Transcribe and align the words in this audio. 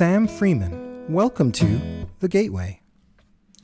Sam 0.00 0.26
Freeman, 0.26 1.04
welcome 1.10 1.52
to 1.52 2.06
The 2.20 2.28
Gateway. 2.28 2.80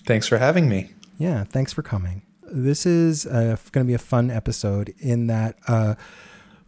Thanks 0.04 0.28
for 0.28 0.36
having 0.36 0.68
me. 0.68 0.90
Yeah, 1.16 1.44
thanks 1.44 1.72
for 1.72 1.80
coming. 1.80 2.26
This 2.42 2.84
is 2.84 3.24
uh, 3.24 3.56
going 3.72 3.86
to 3.86 3.88
be 3.88 3.94
a 3.94 3.98
fun 3.98 4.30
episode 4.30 4.92
in 4.98 5.28
that 5.28 5.56
uh, 5.66 5.94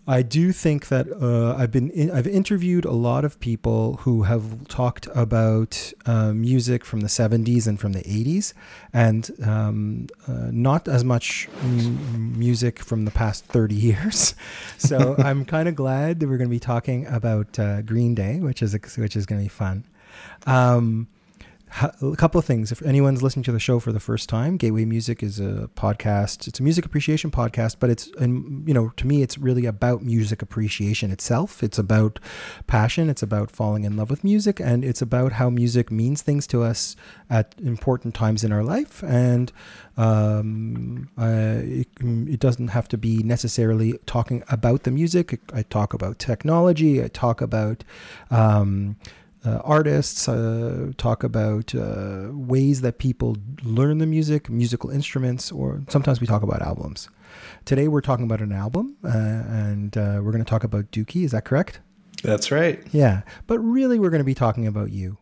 I 0.09 0.23
do 0.23 0.53
think 0.53 0.89
that 0.89 1.07
uh, 1.13 1.55
I've 1.55 1.71
been 1.71 1.91
in, 1.91 2.11
I've 2.11 2.27
interviewed 2.27 2.87
a 2.87 2.93
lot 2.93 3.27
of 3.27 3.39
people 3.41 3.99
who 3.99 4.23
have 4.23 4.67
talked 4.67 5.07
about 5.15 5.93
uh, 6.07 6.33
music 6.33 6.87
from 6.87 7.01
the 7.01 7.09
70s 7.09 7.67
and 7.67 7.79
from 7.79 7.93
the 7.93 8.01
80s, 8.01 8.55
and 8.95 9.31
um, 9.45 10.07
uh, 10.27 10.49
not 10.51 10.89
as 10.89 11.05
much 11.05 11.47
m- 11.63 12.39
music 12.39 12.79
from 12.79 13.05
the 13.05 13.11
past 13.11 13.45
30 13.45 13.75
years. 13.89 14.35
So 14.79 15.15
I'm 15.19 15.45
kind 15.45 15.69
of 15.69 15.75
glad 15.75 16.21
that 16.21 16.29
we're 16.29 16.39
going 16.39 16.49
to 16.49 16.57
be 16.57 16.59
talking 16.59 17.07
about 17.07 17.59
uh, 17.59 17.83
Green 17.83 18.15
Day, 18.15 18.41
which 18.41 18.63
is 18.63 18.73
which 18.97 19.15
is 19.15 19.27
going 19.27 19.41
to 19.41 19.45
be 19.45 19.51
fun. 19.51 19.85
Um, 20.47 21.09
a 21.83 22.17
couple 22.17 22.39
of 22.39 22.45
things. 22.45 22.73
If 22.73 22.83
anyone's 22.83 23.23
listening 23.23 23.45
to 23.45 23.53
the 23.53 23.61
show 23.61 23.79
for 23.79 23.93
the 23.93 24.01
first 24.01 24.29
time, 24.29 24.57
Gateway 24.57 24.85
Music 24.85 25.23
is 25.23 25.39
a 25.39 25.71
podcast. 25.75 26.49
It's 26.49 26.61
a 26.61 26.63
music 26.63 26.85
appreciation 26.85 27.31
podcast, 27.31 27.77
but 27.79 27.91
it's 27.91 28.09
and 28.19 28.67
you 28.67 28.75
know 28.75 28.93
to 28.97 29.07
me 29.07 29.23
it's 29.23 29.39
really 29.39 29.67
about 29.67 30.03
music 30.03 30.43
appreciation 30.43 31.11
itself. 31.11 31.63
It's 31.63 31.79
about 31.79 32.19
passion. 32.67 33.09
It's 33.09 33.23
about 33.23 33.51
falling 33.51 33.85
in 33.85 33.97
love 33.97 34.11
with 34.11 34.25
music, 34.25 34.61
and 34.61 34.85
it's 34.85 35.03
about 35.03 35.33
how 35.33 35.51
music 35.51 35.91
means 35.91 36.23
things 36.23 36.47
to 36.49 36.63
us 36.63 36.97
at 37.31 37.55
important 37.63 38.15
times 38.15 38.45
in 38.45 38.53
our 38.53 38.65
life. 38.65 39.03
And 39.03 39.53
um, 39.97 41.09
uh, 41.19 41.61
it, 41.63 41.89
it, 42.01 42.41
doesn't 42.41 42.69
have 42.69 42.87
to 42.89 42.97
be 42.97 43.23
necessarily 43.25 43.99
talking 44.07 44.45
about 44.49 44.85
the 44.85 44.93
music. 44.93 45.41
I 45.53 45.63
talk 45.63 45.93
about 45.93 46.21
technology. 46.21 47.03
I 47.03 47.09
talk 47.09 47.41
about 47.41 47.83
um, 48.31 48.97
uh, 49.49 49.61
artists, 49.65 50.29
uh, 50.29 50.93
talk 50.97 51.25
about 51.25 51.75
uh, 51.75 52.29
ways 52.33 52.81
that 52.83 52.99
people 52.99 53.37
learn 53.63 53.99
the 53.99 54.07
music, 54.07 54.49
musical 54.49 54.91
instruments, 54.91 55.51
or 55.51 55.83
sometimes 55.89 56.21
we 56.21 56.27
talk 56.27 56.43
about 56.43 56.61
albums. 56.63 57.09
Today 57.65 57.89
we're 57.89 58.01
talking 58.01 58.25
about 58.25 58.41
an 58.41 58.53
album, 58.53 58.97
uh, 59.05 59.09
and 59.09 59.97
uh, 59.97 60.21
we're 60.23 60.33
going 60.33 60.45
to 60.45 60.51
talk 60.51 60.65
about 60.65 60.91
Dookie. 60.91 61.25
Is 61.25 61.33
that 61.33 61.45
correct? 61.45 61.81
That's 62.23 62.51
right. 62.51 62.83
Yeah, 62.93 63.23
but 63.47 63.59
really 63.61 63.99
we're 63.99 64.11
going 64.11 64.21
to 64.21 64.25
be 64.25 64.35
talking 64.35 64.67
about 64.67 64.91
you. 64.91 65.19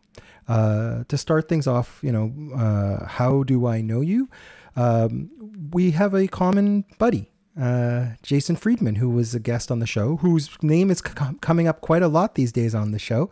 Uh, 0.47 1.03
to 1.09 1.17
start 1.17 1.49
things 1.49 1.67
off, 1.67 1.99
you 2.01 2.11
know, 2.11 3.05
how 3.07 3.43
do 3.43 3.67
I 3.67 3.81
know 3.81 4.01
you? 4.01 4.29
Um, 4.75 5.29
we 5.71 5.91
have 5.91 6.13
a 6.13 6.27
common 6.27 6.85
buddy. 6.97 7.31
Uh, 7.59 8.09
Jason 8.21 8.55
Friedman, 8.55 8.95
who 8.95 9.09
was 9.09 9.33
a 9.33 9.39
guest 9.39 9.71
on 9.71 9.79
the 9.79 9.87
show, 9.87 10.17
whose 10.17 10.49
name 10.61 10.91
is 10.91 10.99
c- 10.99 11.13
coming 11.41 11.67
up 11.67 11.81
quite 11.81 12.03
a 12.03 12.07
lot 12.07 12.35
these 12.35 12.51
days 12.51 12.75
on 12.75 12.91
the 12.91 12.99
show. 12.99 13.31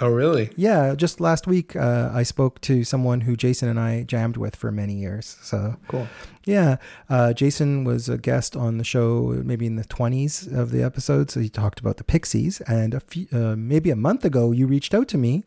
Oh, 0.00 0.08
really? 0.08 0.50
Yeah. 0.56 0.94
Just 0.94 1.20
last 1.20 1.46
week, 1.46 1.76
uh, 1.76 2.10
I 2.12 2.22
spoke 2.22 2.60
to 2.62 2.84
someone 2.84 3.22
who 3.22 3.36
Jason 3.36 3.68
and 3.68 3.78
I 3.78 4.02
jammed 4.04 4.36
with 4.36 4.56
for 4.56 4.70
many 4.70 4.94
years. 4.94 5.36
So 5.42 5.76
cool. 5.88 6.08
Yeah. 6.44 6.76
Uh, 7.08 7.32
Jason 7.32 7.84
was 7.84 8.08
a 8.08 8.18
guest 8.18 8.56
on 8.56 8.78
the 8.78 8.84
show 8.84 9.40
maybe 9.44 9.66
in 9.66 9.76
the 9.76 9.84
20s 9.84 10.52
of 10.56 10.70
the 10.70 10.82
episode. 10.82 11.30
So 11.30 11.40
he 11.40 11.48
talked 11.48 11.80
about 11.80 11.96
the 11.96 12.04
Pixies. 12.04 12.60
And 12.62 12.94
a 12.94 13.00
few, 13.00 13.26
uh, 13.32 13.56
maybe 13.56 13.90
a 13.90 13.96
month 13.96 14.24
ago, 14.24 14.52
you 14.52 14.66
reached 14.66 14.94
out 14.94 15.08
to 15.08 15.18
me. 15.18 15.44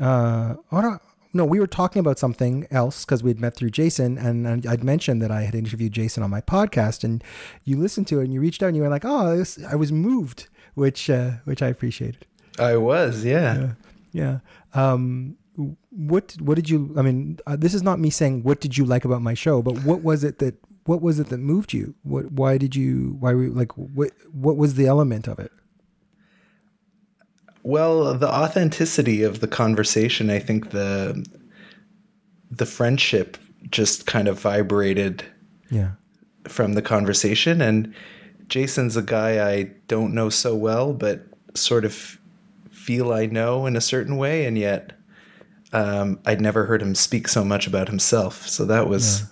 Uh, 0.00 0.56
oh, 0.72 0.98
no, 1.34 1.44
we 1.44 1.58
were 1.58 1.66
talking 1.66 1.98
about 1.98 2.18
something 2.18 2.66
else 2.70 3.04
because 3.04 3.22
we'd 3.22 3.40
met 3.40 3.56
through 3.56 3.70
Jason, 3.70 4.16
and, 4.16 4.46
and, 4.46 4.66
I'd 4.66 4.84
mentioned 4.84 5.20
that 5.20 5.32
I 5.32 5.42
had 5.42 5.54
interviewed 5.56 5.92
Jason 5.92 6.22
on 6.22 6.30
my 6.30 6.40
podcast, 6.40 7.02
and 7.02 7.22
you 7.64 7.76
listened 7.76 8.06
to 8.08 8.20
it, 8.20 8.24
and 8.24 8.32
you 8.32 8.40
reached 8.40 8.62
out, 8.62 8.68
and 8.68 8.76
you 8.76 8.82
were 8.82 8.88
like, 8.88 9.04
"Oh, 9.04 9.36
was, 9.36 9.58
I 9.64 9.74
was 9.74 9.90
moved," 9.90 10.46
which 10.74 11.10
uh, 11.10 11.32
which 11.44 11.60
I 11.60 11.68
appreciated. 11.68 12.24
I 12.58 12.76
was, 12.76 13.24
yeah. 13.24 13.56
Yeah. 14.12 14.38
yeah. 14.74 14.80
Um, 14.80 15.36
what 15.90 16.36
what 16.40 16.56
did 16.56 16.68
you? 16.68 16.94
I 16.96 17.02
mean, 17.02 17.38
uh, 17.46 17.56
this 17.56 17.74
is 17.74 17.82
not 17.82 18.00
me 18.00 18.10
saying 18.10 18.42
what 18.42 18.60
did 18.60 18.76
you 18.76 18.84
like 18.84 19.04
about 19.04 19.22
my 19.22 19.34
show, 19.34 19.62
but 19.62 19.84
what 19.84 20.02
was 20.02 20.24
it 20.24 20.38
that 20.40 20.56
what 20.84 21.00
was 21.00 21.18
it 21.18 21.28
that 21.28 21.38
moved 21.38 21.72
you? 21.72 21.94
What 22.02 22.32
why 22.32 22.58
did 22.58 22.74
you 22.74 23.16
why 23.20 23.34
were 23.34 23.44
you, 23.44 23.50
like 23.50 23.72
what 23.72 24.10
what 24.32 24.56
was 24.56 24.74
the 24.74 24.86
element 24.86 25.28
of 25.28 25.38
it? 25.38 25.52
Well, 27.62 28.14
the 28.14 28.28
authenticity 28.28 29.22
of 29.22 29.40
the 29.40 29.48
conversation, 29.48 30.28
I 30.28 30.40
think 30.40 30.70
the 30.70 31.24
the 32.50 32.66
friendship 32.66 33.38
just 33.70 34.06
kind 34.06 34.28
of 34.28 34.38
vibrated 34.38 35.24
yeah 35.70 35.92
from 36.46 36.74
the 36.74 36.82
conversation 36.82 37.60
and 37.60 37.94
Jason's 38.48 38.96
a 38.96 39.02
guy 39.02 39.50
I 39.50 39.62
don't 39.88 40.12
know 40.14 40.28
so 40.28 40.54
well 40.54 40.92
but 40.92 41.24
sort 41.54 41.84
of 41.84 42.18
feel 42.84 43.12
I 43.12 43.26
know 43.26 43.64
in 43.64 43.76
a 43.76 43.80
certain 43.80 44.16
way, 44.16 44.44
and 44.44 44.58
yet 44.58 44.92
um, 45.72 46.20
I'd 46.26 46.40
never 46.40 46.66
heard 46.66 46.82
him 46.82 46.94
speak 46.94 47.28
so 47.28 47.44
much 47.44 47.66
about 47.66 47.88
himself. 47.88 48.46
So 48.46 48.66
that 48.66 48.88
was 48.88 49.24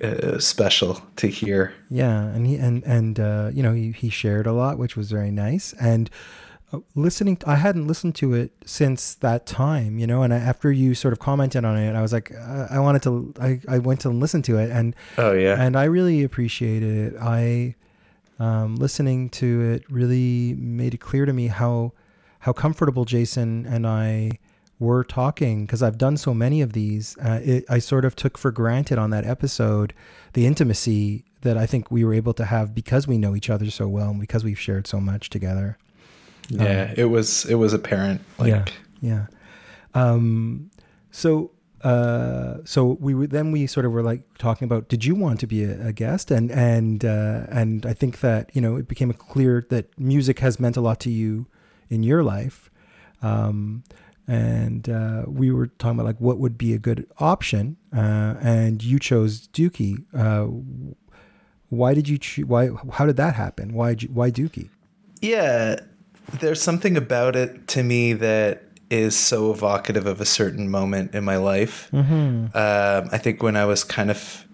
yeah. 0.00 0.08
uh, 0.08 0.38
special 0.38 1.02
to 1.16 1.26
hear. 1.28 1.74
Yeah, 1.90 2.22
and 2.22 2.46
he 2.46 2.56
and 2.56 2.82
and 2.84 3.20
uh, 3.20 3.50
you 3.52 3.62
know 3.62 3.74
he 3.74 3.92
he 3.92 4.08
shared 4.08 4.46
a 4.46 4.52
lot, 4.52 4.78
which 4.78 4.96
was 4.96 5.10
very 5.10 5.30
nice. 5.30 5.74
And 5.74 6.08
uh, 6.72 6.80
listening, 6.94 7.38
I 7.46 7.56
hadn't 7.56 7.86
listened 7.86 8.14
to 8.16 8.32
it 8.32 8.52
since 8.64 9.14
that 9.16 9.46
time, 9.46 9.98
you 9.98 10.06
know. 10.06 10.22
And 10.22 10.32
I, 10.32 10.38
after 10.38 10.72
you 10.72 10.94
sort 10.94 11.12
of 11.12 11.18
commented 11.18 11.66
on 11.66 11.76
it, 11.76 11.94
I 11.94 12.00
was 12.00 12.12
like, 12.14 12.32
uh, 12.34 12.68
I 12.70 12.78
wanted 12.80 13.02
to. 13.02 13.34
I 13.38 13.60
I 13.68 13.78
went 13.78 14.00
to 14.00 14.08
listen 14.08 14.40
to 14.42 14.56
it, 14.56 14.70
and 14.70 14.96
oh 15.18 15.32
yeah, 15.32 15.62
and 15.62 15.76
I 15.76 15.84
really 15.84 16.24
appreciated 16.24 17.12
it. 17.12 17.20
I 17.20 17.74
um, 18.38 18.76
listening 18.76 19.28
to 19.30 19.60
it 19.74 19.84
really 19.90 20.54
made 20.54 20.94
it 20.94 21.00
clear 21.00 21.26
to 21.26 21.32
me 21.32 21.48
how 21.48 21.92
how 22.48 22.52
comfortable 22.54 23.04
Jason 23.04 23.66
and 23.66 23.86
I 23.86 24.30
were 24.78 25.04
talking 25.04 25.66
because 25.66 25.82
I've 25.82 25.98
done 25.98 26.16
so 26.16 26.32
many 26.32 26.62
of 26.62 26.72
these. 26.72 27.14
Uh, 27.18 27.40
it, 27.44 27.64
I 27.68 27.78
sort 27.78 28.06
of 28.06 28.16
took 28.16 28.38
for 28.38 28.50
granted 28.50 28.96
on 28.96 29.10
that 29.10 29.26
episode 29.26 29.92
the 30.32 30.46
intimacy 30.46 31.26
that 31.42 31.58
I 31.58 31.66
think 31.66 31.90
we 31.90 32.06
were 32.06 32.14
able 32.14 32.32
to 32.32 32.46
have 32.46 32.74
because 32.74 33.06
we 33.06 33.18
know 33.18 33.36
each 33.36 33.50
other 33.50 33.70
so 33.70 33.86
well 33.86 34.08
and 34.08 34.18
because 34.18 34.44
we've 34.44 34.58
shared 34.58 34.86
so 34.86 34.98
much 34.98 35.28
together. 35.28 35.76
Yeah, 36.48 36.84
um, 36.84 36.94
it 36.96 37.04
was 37.04 37.44
it 37.44 37.56
was 37.56 37.74
apparent. 37.74 38.22
Like, 38.38 38.48
yeah, 38.48 38.64
yeah. 39.02 39.26
Um, 39.92 40.70
so 41.10 41.50
uh, 41.82 42.64
so 42.64 42.96
we 42.98 43.26
then 43.26 43.52
we 43.52 43.66
sort 43.66 43.84
of 43.84 43.92
were 43.92 44.02
like 44.02 44.22
talking 44.38 44.64
about 44.64 44.88
did 44.88 45.04
you 45.04 45.14
want 45.14 45.38
to 45.40 45.46
be 45.46 45.64
a, 45.64 45.88
a 45.88 45.92
guest 45.92 46.30
and 46.30 46.50
and 46.50 47.04
uh, 47.04 47.44
and 47.50 47.84
I 47.84 47.92
think 47.92 48.20
that 48.20 48.48
you 48.54 48.62
know 48.62 48.76
it 48.76 48.88
became 48.88 49.12
clear 49.12 49.66
that 49.68 50.00
music 50.00 50.38
has 50.38 50.58
meant 50.58 50.78
a 50.78 50.80
lot 50.80 50.98
to 51.00 51.10
you 51.10 51.46
in 51.90 52.02
your 52.02 52.22
life. 52.22 52.70
Um, 53.22 53.84
and 54.26 54.88
uh, 54.88 55.22
we 55.26 55.50
were 55.50 55.68
talking 55.68 55.98
about 55.98 56.06
like 56.06 56.20
what 56.20 56.38
would 56.38 56.58
be 56.58 56.74
a 56.74 56.78
good 56.78 57.06
option, 57.18 57.78
uh, 57.96 58.34
and 58.40 58.84
you 58.84 58.98
chose 58.98 59.48
Dookie. 59.48 60.04
Uh, 60.14 60.48
why 61.70 61.94
did 61.94 62.08
you 62.08 62.18
choose? 62.18 62.44
Why? 62.44 62.68
How 62.92 63.06
did 63.06 63.16
that 63.16 63.34
happen? 63.34 63.72
Why? 63.72 63.94
Why 63.94 64.30
Dookie? 64.30 64.68
Yeah, 65.22 65.80
there's 66.40 66.60
something 66.60 66.96
about 66.96 67.36
it 67.36 67.68
to 67.68 67.82
me 67.82 68.12
that 68.12 68.64
is 68.90 69.16
so 69.16 69.50
evocative 69.50 70.06
of 70.06 70.20
a 70.20 70.24
certain 70.24 70.70
moment 70.70 71.14
in 71.14 71.24
my 71.24 71.36
life. 71.36 71.90
Mm-hmm. 71.92 72.56
Um, 72.56 73.08
I 73.12 73.18
think 73.18 73.42
when 73.42 73.56
I 73.56 73.64
was 73.64 73.84
kind 73.84 74.10
of 74.10 74.46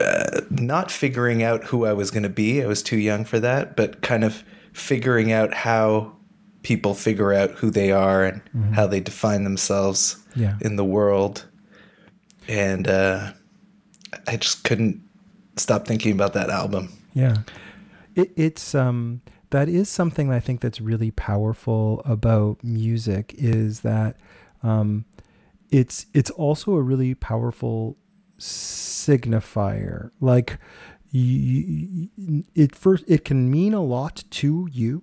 uh, 0.00 0.40
not 0.50 0.90
figuring 0.90 1.42
out 1.42 1.64
who 1.64 1.84
I 1.84 1.92
was 1.92 2.10
going 2.10 2.22
to 2.22 2.28
be, 2.28 2.62
I 2.62 2.66
was 2.66 2.82
too 2.82 2.98
young 2.98 3.24
for 3.24 3.40
that, 3.40 3.76
but 3.76 4.02
kind 4.02 4.24
of 4.24 4.44
figuring 4.72 5.32
out 5.32 5.54
how 5.54 6.12
people 6.62 6.94
figure 6.94 7.32
out 7.32 7.50
who 7.52 7.70
they 7.70 7.90
are 7.90 8.24
and 8.24 8.44
mm-hmm. 8.46 8.72
how 8.72 8.86
they 8.86 9.00
define 9.00 9.44
themselves 9.44 10.16
yeah. 10.36 10.56
in 10.60 10.76
the 10.76 10.84
world. 10.84 11.44
And 12.48 12.88
uh, 12.88 13.32
I 14.26 14.36
just 14.36 14.64
couldn't 14.64 15.02
stop 15.56 15.86
thinking 15.86 16.12
about 16.12 16.32
that 16.34 16.50
album. 16.50 16.92
Yeah. 17.14 17.38
It, 18.14 18.30
it's 18.36 18.74
um 18.74 19.22
that 19.52 19.68
is 19.68 19.88
something 19.88 20.32
I 20.32 20.40
think 20.40 20.60
that's 20.60 20.80
really 20.80 21.10
powerful 21.10 22.00
about 22.06 22.64
music 22.64 23.34
is 23.36 23.80
that 23.80 24.16
um, 24.62 25.04
it's 25.70 26.06
it's 26.14 26.30
also 26.30 26.74
a 26.74 26.82
really 26.82 27.14
powerful 27.14 27.98
signifier. 28.38 30.10
Like 30.20 30.58
it 31.12 32.74
first 32.74 33.04
it 33.06 33.24
can 33.24 33.50
mean 33.50 33.74
a 33.74 33.82
lot 33.82 34.24
to 34.30 34.68
you, 34.72 35.02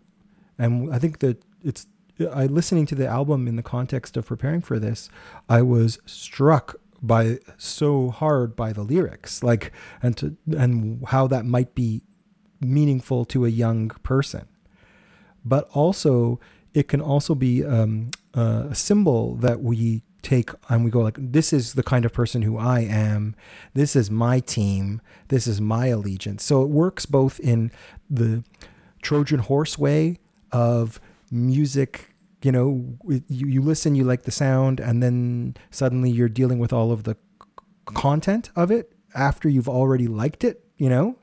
and 0.57 0.93
I 0.93 0.99
think 0.99 1.19
that 1.19 1.43
it's 1.63 1.87
I 2.33 2.47
listening 2.47 2.85
to 2.87 2.95
the 2.95 3.07
album 3.07 3.47
in 3.47 3.55
the 3.55 3.63
context 3.63 4.17
of 4.17 4.25
preparing 4.25 4.61
for 4.61 4.79
this, 4.79 5.09
I 5.47 5.61
was 5.61 5.99
struck 6.05 6.75
by 7.01 7.39
so 7.57 8.09
hard 8.09 8.55
by 8.55 8.73
the 8.73 8.81
lyrics, 8.81 9.43
like 9.43 9.71
and 10.01 10.17
to 10.17 10.35
and 10.57 11.03
how 11.07 11.27
that 11.27 11.45
might 11.45 11.75
be 11.75 12.03
meaningful 12.59 13.25
to 13.25 13.45
a 13.45 13.49
young 13.49 13.89
person. 14.03 14.47
But 15.45 15.69
also, 15.71 16.39
it 16.73 16.87
can 16.87 17.01
also 17.01 17.35
be 17.35 17.63
um, 17.63 18.11
a 18.33 18.75
symbol 18.75 19.35
that 19.35 19.61
we 19.61 20.03
take 20.21 20.51
and 20.69 20.83
we 20.83 20.91
go 20.91 21.01
like, 21.01 21.17
this 21.19 21.53
is 21.53 21.73
the 21.73 21.83
kind 21.83 22.05
of 22.05 22.13
person 22.13 22.41
who 22.41 22.57
I 22.57 22.81
am. 22.81 23.35
This 23.73 23.95
is 23.95 24.11
my 24.11 24.39
team. 24.39 25.01
This 25.29 25.47
is 25.47 25.59
my 25.61 25.87
allegiance. 25.87 26.43
So 26.43 26.61
it 26.61 26.69
works 26.69 27.05
both 27.05 27.39
in 27.39 27.71
the 28.09 28.43
Trojan 29.01 29.39
horse 29.39 29.77
way 29.77 30.19
of 30.51 30.99
music 31.31 32.09
you 32.41 32.51
know, 32.51 32.85
you, 33.07 33.21
you 33.27 33.61
listen, 33.61 33.95
you 33.95 34.03
like 34.03 34.23
the 34.23 34.31
sound, 34.31 34.79
and 34.79 35.03
then 35.03 35.55
suddenly 35.71 36.09
you're 36.09 36.29
dealing 36.29 36.59
with 36.59 36.71
all 36.71 36.91
of 36.91 37.03
the 37.03 37.17
content 37.85 38.49
of 38.55 38.71
it 38.71 38.93
after 39.13 39.49
you've 39.49 39.69
already 39.69 40.07
liked 40.07 40.43
it, 40.43 40.63
you 40.77 40.89
know? 40.89 41.17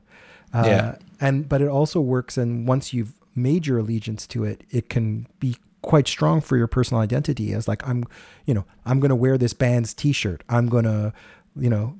Uh, 0.53 0.63
yeah. 0.65 0.95
And, 1.19 1.49
but 1.49 1.61
it 1.61 1.67
also 1.67 1.99
works. 1.99 2.37
And 2.37 2.67
once 2.67 2.93
you've 2.93 3.13
made 3.35 3.65
your 3.65 3.79
allegiance 3.79 4.27
to 4.27 4.43
it, 4.43 4.63
it 4.69 4.89
can 4.89 5.27
be 5.39 5.57
quite 5.81 6.07
strong 6.07 6.41
for 6.41 6.57
your 6.57 6.67
personal 6.67 7.01
identity 7.01 7.53
as 7.53 7.67
like, 7.67 7.87
I'm, 7.87 8.05
you 8.45 8.53
know, 8.53 8.65
I'm 8.85 8.99
going 8.99 9.09
to 9.09 9.15
wear 9.15 9.37
this 9.37 9.53
band's 9.53 9.93
t-shirt. 9.93 10.43
I'm 10.49 10.67
going 10.67 10.85
to, 10.85 11.13
you 11.55 11.69
know, 11.69 11.95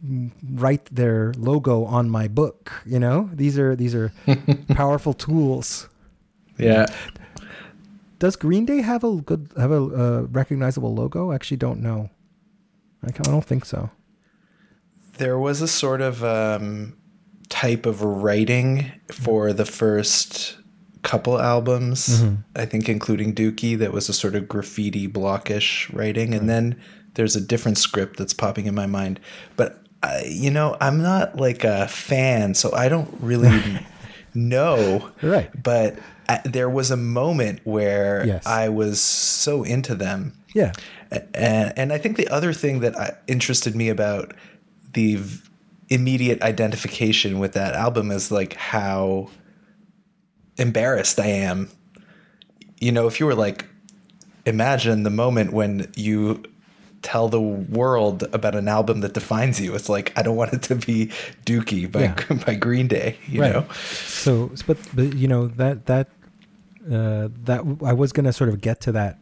write 0.52 0.86
their 0.86 1.34
logo 1.38 1.86
on 1.86 2.10
my 2.10 2.28
book, 2.28 2.72
you 2.86 3.00
know, 3.00 3.30
these 3.34 3.58
are, 3.58 3.76
these 3.76 3.96
are 3.96 4.12
powerful 4.70 5.14
tools. 5.14 5.88
Yeah. 6.58 6.88
Does 8.20 8.36
Green 8.36 8.66
Day 8.66 8.82
have 8.82 9.04
a 9.04 9.16
good, 9.18 9.50
have 9.58 9.72
a 9.72 9.76
uh, 9.76 10.22
recognizable 10.32 10.94
logo? 10.94 11.32
I 11.32 11.36
actually 11.36 11.58
don't 11.58 11.82
know. 11.82 12.10
I 13.04 13.12
don't 13.12 13.46
think 13.46 13.64
so 13.64 13.92
there 15.18 15.38
was 15.38 15.62
a 15.62 15.68
sort 15.68 16.02
of 16.02 16.24
um, 16.24 16.96
type 17.50 17.86
of 17.86 18.02
writing 18.02 18.92
for 19.12 19.54
the 19.54 19.66
first 19.66 20.58
couple 21.04 21.40
albums, 21.40 22.22
mm-hmm. 22.22 22.36
I 22.56 22.66
think, 22.66 22.90
including 22.90 23.34
Dookie, 23.34 23.78
that 23.78 23.92
was 23.92 24.10
a 24.10 24.14
sort 24.14 24.36
of 24.36 24.48
graffiti 24.48 25.08
blockish 25.08 25.94
writing. 25.94 26.34
And 26.34 26.50
then 26.50 26.80
there's 27.14 27.36
a 27.36 27.42
different 27.42 27.78
script 27.78 28.18
that's 28.18 28.34
popping 28.34 28.66
in 28.66 28.76
my 28.76 28.86
mind. 28.86 29.20
But, 29.56 29.84
I, 30.04 30.26
you 30.28 30.52
know, 30.52 30.78
I'm 30.80 31.02
not 31.02 31.38
like 31.38 31.64
a 31.64 31.88
fan, 31.88 32.54
so 32.54 32.74
I 32.74 32.90
don't 32.90 33.14
really 33.20 33.80
know. 34.34 35.12
Right. 35.22 35.52
But 35.62 36.00
I, 36.30 36.42
there 36.44 36.70
was 36.70 36.92
a 36.92 36.98
moment 36.98 37.62
where 37.64 38.26
yes. 38.26 38.46
I 38.46 38.70
was 38.70 39.02
so 39.02 39.64
into 39.64 39.96
them. 39.96 40.38
Yeah. 40.54 40.74
And, 41.34 41.74
and 41.78 41.94
I 41.94 41.98
think 41.98 42.18
the 42.18 42.28
other 42.28 42.54
thing 42.54 42.80
that 42.82 43.24
interested 43.28 43.76
me 43.76 43.90
about 43.90 44.34
the 44.94 45.20
immediate 45.90 46.42
identification 46.42 47.40
with 47.40 47.54
that 47.54 47.74
album 47.74 48.12
is 48.12 48.32
like 48.32 48.54
how 48.54 49.30
embarrassed 50.58 51.20
I 51.20 51.28
am. 51.28 51.70
You 52.80 52.92
know, 52.92 53.08
if 53.08 53.20
you 53.20 53.26
were 53.26 53.36
like, 53.36 53.66
imagine 54.46 55.04
the 55.04 55.10
moment 55.10 55.54
when 55.54 55.92
you 55.96 56.44
tell 57.02 57.30
the 57.30 57.40
world 57.42 58.24
about 58.34 58.56
an 58.56 58.68
album 58.68 59.02
that 59.02 59.14
defines 59.14 59.62
you. 59.62 59.76
It's 59.76 59.90
like 59.90 60.12
I 60.18 60.22
don't 60.22 60.36
want 60.36 60.54
it 60.54 60.64
to 60.64 60.76
be 60.76 61.08
Dookie 61.46 61.92
by 61.92 62.02
yeah. 62.02 62.44
by 62.46 62.56
Green 62.56 62.88
Day. 62.88 63.18
You 63.28 63.42
right. 63.42 63.54
know. 63.54 63.66
So, 63.82 64.52
but 64.66 64.78
but 64.94 65.14
you 65.16 65.28
know 65.28 65.48
that 65.48 65.86
that 65.86 66.08
uh, 66.92 67.30
that 67.44 67.62
I 67.84 67.94
was 67.94 68.12
gonna 68.12 68.34
sort 68.34 68.50
of 68.50 68.62
get 68.62 68.82
to 68.82 68.92
that 68.94 69.20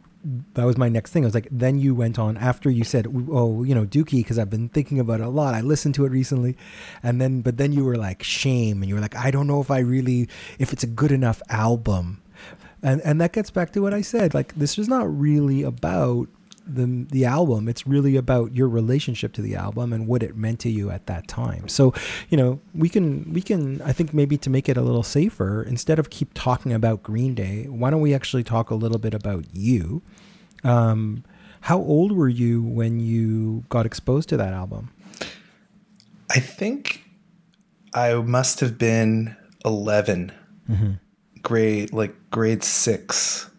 that 0.54 0.64
was 0.64 0.76
my 0.76 0.88
next 0.88 1.12
thing. 1.12 1.24
I 1.24 1.26
was 1.26 1.34
like, 1.34 1.48
then 1.50 1.78
you 1.78 1.94
went 1.94 2.18
on 2.18 2.36
after 2.36 2.68
you 2.68 2.82
said, 2.82 3.06
oh, 3.30 3.62
you 3.62 3.74
know, 3.74 3.84
Dookie, 3.84 4.18
because 4.18 4.38
I've 4.38 4.50
been 4.50 4.68
thinking 4.68 4.98
about 4.98 5.20
it 5.20 5.26
a 5.26 5.28
lot. 5.28 5.54
I 5.54 5.60
listened 5.60 5.94
to 5.96 6.04
it 6.04 6.10
recently, 6.10 6.56
and 7.02 7.20
then, 7.20 7.42
but 7.42 7.58
then 7.58 7.72
you 7.72 7.84
were 7.84 7.96
like, 7.96 8.22
shame, 8.22 8.82
and 8.82 8.88
you 8.88 8.96
were 8.96 9.00
like, 9.00 9.16
I 9.16 9.30
don't 9.30 9.46
know 9.46 9.60
if 9.60 9.70
I 9.70 9.78
really, 9.78 10.28
if 10.58 10.72
it's 10.72 10.82
a 10.82 10.88
good 10.88 11.12
enough 11.12 11.40
album, 11.48 12.22
and 12.82 13.00
and 13.02 13.20
that 13.20 13.32
gets 13.32 13.50
back 13.50 13.72
to 13.72 13.80
what 13.80 13.94
I 13.94 14.02
said. 14.02 14.34
Like, 14.34 14.54
this 14.54 14.78
is 14.78 14.88
not 14.88 15.06
really 15.16 15.62
about 15.62 16.28
the 16.66 17.06
the 17.10 17.24
album. 17.24 17.68
It's 17.68 17.86
really 17.86 18.16
about 18.16 18.54
your 18.54 18.68
relationship 18.68 19.32
to 19.34 19.42
the 19.42 19.54
album 19.54 19.92
and 19.92 20.06
what 20.06 20.22
it 20.22 20.36
meant 20.36 20.60
to 20.60 20.70
you 20.70 20.90
at 20.90 21.06
that 21.06 21.28
time. 21.28 21.68
So, 21.68 21.94
you 22.28 22.36
know, 22.36 22.60
we 22.74 22.88
can 22.88 23.32
we 23.32 23.40
can 23.40 23.80
I 23.82 23.92
think 23.92 24.12
maybe 24.12 24.36
to 24.38 24.50
make 24.50 24.68
it 24.68 24.76
a 24.76 24.82
little 24.82 25.02
safer, 25.02 25.62
instead 25.62 25.98
of 25.98 26.10
keep 26.10 26.34
talking 26.34 26.72
about 26.72 27.02
Green 27.02 27.34
Day, 27.34 27.64
why 27.64 27.90
don't 27.90 28.00
we 28.00 28.14
actually 28.14 28.44
talk 28.44 28.70
a 28.70 28.74
little 28.74 28.98
bit 28.98 29.14
about 29.14 29.44
you? 29.52 30.02
Um, 30.64 31.24
how 31.62 31.78
old 31.78 32.12
were 32.12 32.28
you 32.28 32.62
when 32.62 33.00
you 33.00 33.64
got 33.68 33.86
exposed 33.86 34.28
to 34.30 34.36
that 34.36 34.52
album? 34.52 34.90
I 36.30 36.40
think 36.40 37.04
I 37.94 38.14
must 38.14 38.60
have 38.60 38.78
been 38.78 39.36
11, 39.64 40.32
mm-hmm. 40.70 40.92
grade 41.42 41.92
like 41.92 42.14
grade 42.30 42.62
six. 42.62 43.50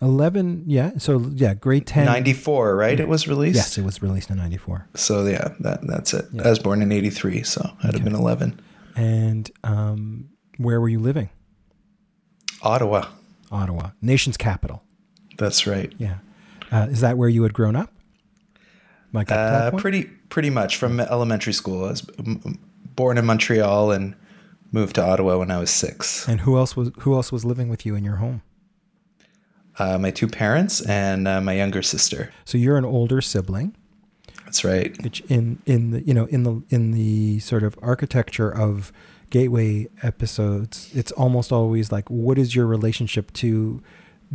11 0.00 0.64
yeah 0.66 0.92
so 0.98 1.18
yeah 1.34 1.54
grade 1.54 1.86
10 1.86 2.04
94 2.04 2.76
right 2.76 3.00
it 3.00 3.08
was 3.08 3.26
released? 3.26 3.56
Yes 3.56 3.78
it 3.78 3.84
was 3.84 4.00
released 4.02 4.30
in 4.30 4.36
94 4.36 4.88
so 4.94 5.26
yeah 5.26 5.54
that 5.60 5.86
that's 5.86 6.14
it. 6.14 6.26
Yeah. 6.32 6.46
i 6.46 6.50
was 6.50 6.58
born 6.58 6.82
in 6.82 6.92
83 6.92 7.42
so 7.42 7.62
i'd 7.64 7.88
okay. 7.88 7.98
have 7.98 8.04
been 8.04 8.14
11 8.14 8.60
and 8.98 9.48
um, 9.62 10.30
where 10.56 10.80
were 10.80 10.88
you 10.88 10.98
living? 10.98 11.30
Ottawa. 12.62 13.06
Ottawa 13.50 13.90
nation's 14.02 14.36
capital. 14.36 14.82
That's 15.38 15.66
right. 15.66 15.92
Yeah. 15.98 16.18
Uh, 16.72 16.88
is 16.90 17.00
that 17.00 17.16
where 17.16 17.28
you 17.28 17.44
had 17.44 17.54
grown 17.54 17.76
up? 17.76 17.92
Like 19.12 19.30
uh, 19.30 19.70
pretty 19.70 20.04
pretty 20.28 20.50
much 20.50 20.76
from 20.76 21.00
elementary 21.00 21.52
school. 21.52 21.84
I 21.84 21.90
was 21.90 22.02
born 22.02 23.16
in 23.16 23.24
montreal 23.24 23.92
and 23.92 24.14
moved 24.70 24.96
to 24.96 25.02
ottawa 25.02 25.38
when 25.38 25.50
i 25.50 25.58
was 25.58 25.70
six. 25.70 26.28
And 26.28 26.40
who 26.40 26.58
else 26.58 26.76
was 26.76 26.90
who 26.98 27.14
else 27.14 27.32
was 27.32 27.42
living 27.42 27.70
with 27.70 27.86
you 27.86 27.94
in 27.94 28.04
your 28.04 28.16
home 28.16 28.42
uh, 29.78 29.98
my 29.98 30.10
two 30.10 30.28
parents 30.28 30.80
and 30.82 31.28
uh, 31.28 31.40
my 31.40 31.54
younger 31.54 31.82
sister. 31.82 32.32
So 32.44 32.58
you're 32.58 32.76
an 32.76 32.84
older 32.84 33.20
sibling. 33.20 33.74
That's 34.44 34.64
right. 34.64 34.96
Which 35.02 35.20
in 35.22 35.60
in 35.66 35.90
the 35.90 36.00
you 36.02 36.14
know 36.14 36.26
in 36.26 36.42
the 36.42 36.62
in 36.70 36.92
the 36.92 37.38
sort 37.40 37.62
of 37.62 37.78
architecture 37.82 38.50
of 38.50 38.92
gateway 39.30 39.88
episodes, 40.02 40.90
it's 40.94 41.12
almost 41.12 41.52
always 41.52 41.92
like, 41.92 42.08
what 42.08 42.38
is 42.38 42.54
your 42.54 42.66
relationship 42.66 43.32
to 43.34 43.82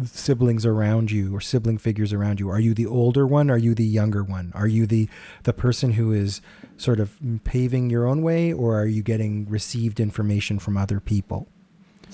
siblings 0.05 0.65
around 0.65 1.11
you 1.11 1.35
or 1.35 1.41
sibling 1.41 1.77
figures 1.77 2.13
around 2.13 2.39
you? 2.39 2.49
Are 2.49 2.59
you 2.59 2.73
the 2.73 2.85
older 2.85 3.27
one? 3.27 3.49
Are 3.49 3.57
you 3.57 3.75
the 3.75 3.83
younger 3.85 4.23
one? 4.23 4.51
Are 4.55 4.67
you 4.67 4.85
the 4.85 5.09
the 5.43 5.53
person 5.53 5.93
who 5.93 6.11
is 6.11 6.41
sort 6.77 6.99
of 6.99 7.17
paving 7.43 7.89
your 7.89 8.07
own 8.07 8.21
way, 8.21 8.51
or 8.51 8.79
are 8.79 8.87
you 8.87 9.03
getting 9.03 9.47
received 9.49 9.99
information 9.99 10.59
from 10.59 10.77
other 10.77 10.99
people? 10.99 11.47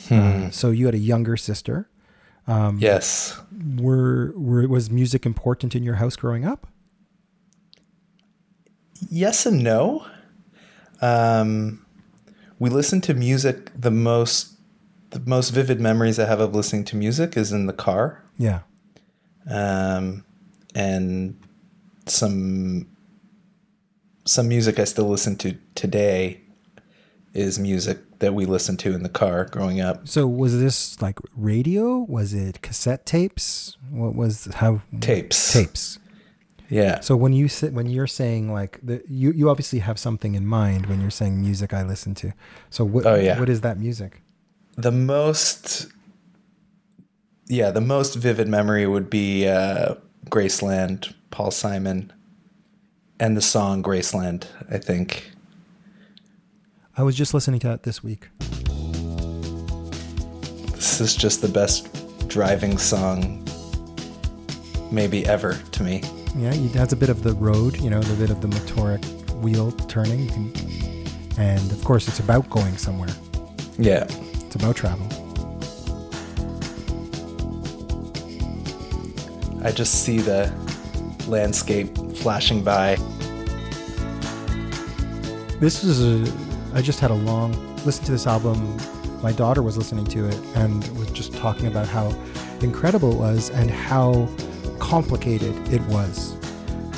Hmm. 0.08 0.20
Uh, 0.20 0.50
so 0.52 0.72
you 0.72 0.86
had 0.86 0.96
a 0.96 1.00
younger 1.00 1.38
sister. 1.38 1.90
Um, 2.50 2.80
yes. 2.80 3.40
Were, 3.78 4.34
were 4.36 4.68
was 4.68 4.90
music 4.90 5.26
important 5.26 5.76
in 5.76 5.84
your 5.84 5.96
house 5.96 6.16
growing 6.16 6.46
up? 6.46 6.68
Yes 9.10 9.46
and 9.46 9.64
no. 9.64 10.06
Um, 11.00 11.86
we 12.58 12.70
listened 12.70 13.04
to 13.04 13.14
music. 13.14 13.72
The 13.80 13.92
most 13.92 14.56
the 15.12 15.20
most 15.22 15.52
vivid 15.52 15.80
memories 15.80 16.20
I 16.20 16.26
have 16.26 16.40
of 16.40 16.54
listening 16.54 16.86
to 16.86 16.96
music 16.96 17.38
is 17.38 17.52
in 17.52 17.68
the 17.68 17.74
car. 17.74 18.24
Yeah. 18.38 18.62
Um, 19.50 20.26
and 20.76 21.40
some 22.08 22.88
some 24.26 24.48
music 24.48 24.80
I 24.80 24.86
still 24.86 25.08
listen 25.08 25.36
to 25.38 25.56
today 25.76 26.42
is 27.34 27.60
music 27.60 28.00
that 28.20 28.34
we 28.34 28.46
listened 28.46 28.80
to 28.80 28.94
in 28.94 29.04
the 29.04 29.10
car 29.10 29.46
growing 29.46 29.80
up. 29.80 30.08
So 30.08 30.28
was 30.28 30.60
this 30.60 31.02
like 31.02 31.20
radio? 31.36 32.00
Was 32.00 32.34
it 32.34 32.62
cassette 32.62 33.06
tapes? 33.06 33.78
What 33.90 34.16
was 34.16 34.46
how 34.56 34.82
tapes? 35.00 35.54
Tapes. 35.54 36.00
Yeah. 36.70 37.00
So 37.00 37.16
when 37.16 37.34
you 37.34 37.48
sit, 37.48 37.74
when 37.74 37.88
you're 37.88 38.08
saying 38.08 38.52
like 38.54 38.80
the, 38.84 39.02
you 39.08 39.32
you 39.32 39.50
obviously 39.50 39.80
have 39.80 39.98
something 39.98 40.36
in 40.36 40.46
mind 40.46 40.86
when 40.86 41.02
you're 41.02 41.10
saying 41.10 41.40
music 41.40 41.74
I 41.74 41.84
listen 41.84 42.14
to. 42.16 42.34
So 42.70 42.84
what 42.84 43.06
oh, 43.06 43.16
yeah. 43.16 43.40
what 43.40 43.50
is 43.50 43.62
that 43.62 43.80
music? 43.80 44.22
The 44.76 44.92
most 44.92 45.88
yeah, 47.48 47.72
the 47.72 47.82
most 47.82 48.16
vivid 48.16 48.48
memory 48.48 48.86
would 48.86 49.10
be 49.10 49.48
uh, 49.48 49.96
Graceland, 50.28 51.14
Paul 51.32 51.50
Simon, 51.50 52.14
and 53.20 53.36
the 53.36 53.42
song 53.42 53.82
Graceland, 53.82 54.46
I 54.70 54.78
think. 54.78 55.32
I 57.00 57.02
was 57.02 57.16
just 57.16 57.34
listening 57.34 57.62
to 57.62 57.68
that 57.70 57.84
this 57.84 58.04
week. 58.04 58.28
This 60.74 61.00
is 61.00 61.16
just 61.16 61.42
the 61.42 61.48
best 61.48 62.28
driving 62.28 62.78
song 62.78 63.48
maybe 64.92 65.26
ever 65.26 65.54
to 65.54 65.84
me. 65.84 66.04
Yeah, 66.36 66.54
it 66.54 66.76
has 66.76 66.92
a 66.92 66.98
bit 66.98 67.08
of 67.08 67.24
the 67.24 67.36
road, 67.36 67.80
you 67.80 67.90
know, 67.90 68.00
a 68.00 68.16
bit 68.16 68.32
of 68.32 68.42
the 68.42 68.50
motoric 68.50 69.06
wheel 69.36 69.72
turning. 69.72 70.30
And 71.38 71.72
of 71.72 71.82
course, 71.86 72.10
it's 72.10 72.20
about 72.20 72.50
going 72.50 72.76
somewhere. 72.76 73.16
Yeah. 73.78 74.04
It's 74.46 74.56
about 74.56 74.76
travel. 74.76 75.08
I 79.64 79.72
just 79.72 80.04
see 80.04 80.18
the 80.18 80.54
landscape 81.30 81.98
flashing 82.18 82.62
by. 82.62 82.98
This 85.62 85.86
is 85.86 86.04
a 86.04 86.49
I 86.80 86.82
just 86.82 87.02
had 87.02 87.12
a 87.12 87.16
long 87.16 87.52
listen 87.84 88.06
to 88.06 88.12
this 88.14 88.26
album. 88.26 88.78
My 89.22 89.34
daughter 89.34 89.62
was 89.62 89.76
listening 89.76 90.06
to 90.06 90.30
it 90.30 90.40
and 90.56 90.88
was 90.98 91.12
just 91.12 91.34
talking 91.34 91.68
about 91.68 91.90
how 91.90 92.08
incredible 92.62 93.12
it 93.12 93.18
was 93.18 93.50
and 93.50 93.70
how 93.70 94.30
complicated 94.80 95.54
it 95.74 95.82
was 95.88 96.38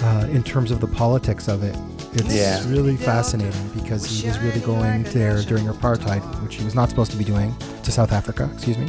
uh, 0.03 0.29
in 0.29 0.43
terms 0.43 0.69
of 0.69 0.81
the 0.81 0.87
politics 0.87 1.47
of 1.47 1.63
it. 1.63 1.75
It's 2.13 2.31
yeah. 2.31 2.63
really 2.69 2.95
fascinating 2.95 3.69
because 3.69 4.05
he 4.05 4.27
was 4.27 4.37
really 4.37 4.59
going 4.59 5.01
there 5.01 5.41
during 5.41 5.65
apartheid, 5.65 6.21
which 6.43 6.57
he 6.57 6.63
was 6.63 6.75
not 6.75 6.89
supposed 6.89 7.09
to 7.13 7.17
be 7.17 7.23
doing, 7.23 7.51
to 7.81 7.91
South 7.91 8.11
Africa, 8.11 8.51
excuse 8.53 8.77
me. 8.77 8.85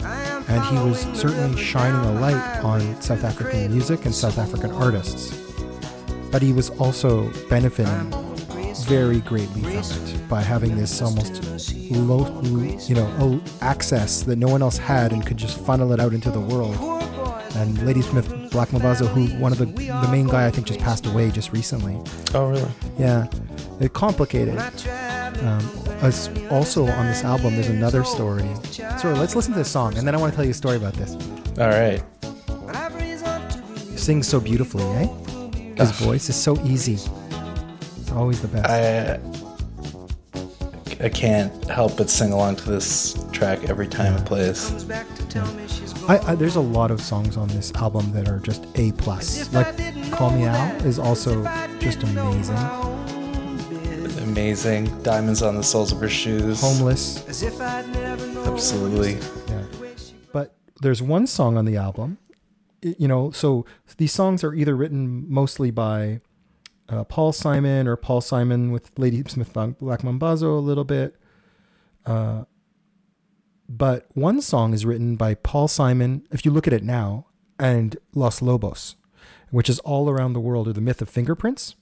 and 0.00 0.64
he 0.64 0.88
was 0.88 1.02
certainly 1.12 1.62
shining 1.62 2.00
a 2.16 2.18
light 2.18 2.64
on 2.64 2.80
South 3.02 3.24
African 3.24 3.70
music 3.70 4.06
and 4.06 4.14
South 4.14 4.38
African 4.38 4.70
artists. 4.70 5.38
But 6.30 6.40
he 6.40 6.54
was 6.54 6.70
also 6.80 7.30
benefiting 7.50 8.21
very 8.84 9.20
greatly 9.20 9.62
from 9.62 10.06
it 10.06 10.28
by 10.28 10.40
having 10.40 10.76
this 10.76 11.00
almost 11.02 11.42
low, 11.90 12.40
you 12.42 12.94
know, 12.94 13.40
access 13.60 14.22
that 14.22 14.36
no 14.36 14.48
one 14.48 14.62
else 14.62 14.78
had 14.78 15.12
and 15.12 15.26
could 15.26 15.36
just 15.36 15.58
funnel 15.58 15.92
it 15.92 16.00
out 16.00 16.12
into 16.12 16.30
the 16.30 16.40
world. 16.40 16.76
And 17.54 17.84
Ladysmith 17.86 18.50
Black 18.50 18.68
Mambazo, 18.70 19.06
who 19.08 19.26
one 19.38 19.52
of 19.52 19.58
the 19.58 19.66
the 19.66 20.08
main 20.10 20.26
guy 20.26 20.46
I 20.46 20.50
think 20.50 20.66
just 20.66 20.80
passed 20.80 21.06
away 21.06 21.30
just 21.30 21.52
recently. 21.52 21.98
Oh, 22.34 22.48
really? 22.48 22.70
Yeah, 22.98 23.26
it 23.80 23.92
complicated. 23.92 24.58
Um, 24.58 25.60
as 26.00 26.30
also 26.50 26.86
on 26.86 27.06
this 27.06 27.24
album, 27.24 27.54
there's 27.54 27.68
another 27.68 28.04
story. 28.04 28.48
So 29.00 29.12
let's 29.12 29.36
listen 29.36 29.52
to 29.52 29.58
this 29.58 29.70
song, 29.70 29.96
and 29.98 30.06
then 30.06 30.14
I 30.14 30.18
want 30.18 30.32
to 30.32 30.36
tell 30.36 30.44
you 30.44 30.52
a 30.52 30.54
story 30.54 30.76
about 30.76 30.94
this. 30.94 31.14
All 31.58 31.68
right. 31.68 32.02
Sings 33.98 34.26
so 34.26 34.40
beautifully, 34.40 34.84
eh? 34.84 35.06
His 35.76 35.90
voice 35.92 36.28
is 36.28 36.36
so 36.36 36.58
easy. 36.64 36.98
It's 38.12 38.18
always 38.18 38.42
the 38.42 38.48
best. 38.48 38.68
I 38.68 39.18
I 41.02 41.08
can't 41.08 41.50
help 41.70 41.96
but 41.96 42.10
sing 42.10 42.30
along 42.30 42.56
to 42.56 42.70
this 42.70 43.16
track 43.32 43.70
every 43.70 43.88
time 43.88 44.14
it 44.14 44.26
plays. 44.26 44.86
I, 46.06 46.18
I, 46.18 46.34
there's 46.34 46.56
a 46.56 46.60
lot 46.60 46.90
of 46.90 47.00
songs 47.00 47.38
on 47.38 47.48
this 47.48 47.72
album 47.72 48.12
that 48.12 48.28
are 48.28 48.38
just 48.38 48.66
A 48.74 48.92
plus. 48.92 49.50
Like 49.54 49.78
"Call 50.12 50.30
Me 50.30 50.44
Al" 50.44 50.76
is 50.84 50.98
also 50.98 51.42
just 51.78 52.02
amazing. 52.02 52.58
Amazing. 54.24 55.02
Diamonds 55.02 55.40
on 55.40 55.56
the 55.56 55.62
soles 55.62 55.90
of 55.90 55.98
her 55.98 56.10
shoes. 56.10 56.60
Homeless. 56.60 57.42
Absolutely. 58.46 59.14
Yeah. 59.48 59.64
But 60.34 60.54
there's 60.82 61.00
one 61.00 61.26
song 61.26 61.56
on 61.56 61.64
the 61.64 61.78
album. 61.78 62.18
You 62.82 63.08
know, 63.08 63.30
so 63.30 63.64
these 63.96 64.12
songs 64.12 64.44
are 64.44 64.52
either 64.52 64.76
written 64.76 65.24
mostly 65.32 65.70
by 65.70 66.20
uh, 66.92 67.04
Paul 67.04 67.32
Simon 67.32 67.88
or 67.88 67.96
Paul 67.96 68.20
Simon 68.20 68.70
with 68.70 68.90
Ladysmith 68.98 69.52
Black 69.54 70.02
Mambazo 70.02 70.56
a 70.56 70.60
little 70.60 70.84
bit. 70.84 71.16
Uh, 72.06 72.44
but 73.68 74.06
one 74.14 74.40
song 74.42 74.74
is 74.74 74.84
written 74.84 75.16
by 75.16 75.34
Paul 75.34 75.66
Simon, 75.68 76.26
if 76.30 76.44
you 76.44 76.50
look 76.50 76.66
at 76.66 76.72
it 76.72 76.82
now, 76.84 77.26
and 77.58 77.96
Los 78.14 78.42
Lobos, 78.42 78.96
which 79.50 79.70
is 79.70 79.78
all 79.80 80.10
around 80.10 80.34
the 80.34 80.40
world, 80.40 80.68
or 80.68 80.72
the 80.72 80.80
myth 80.80 81.00
of 81.02 81.08
fingerprints, 81.08 81.74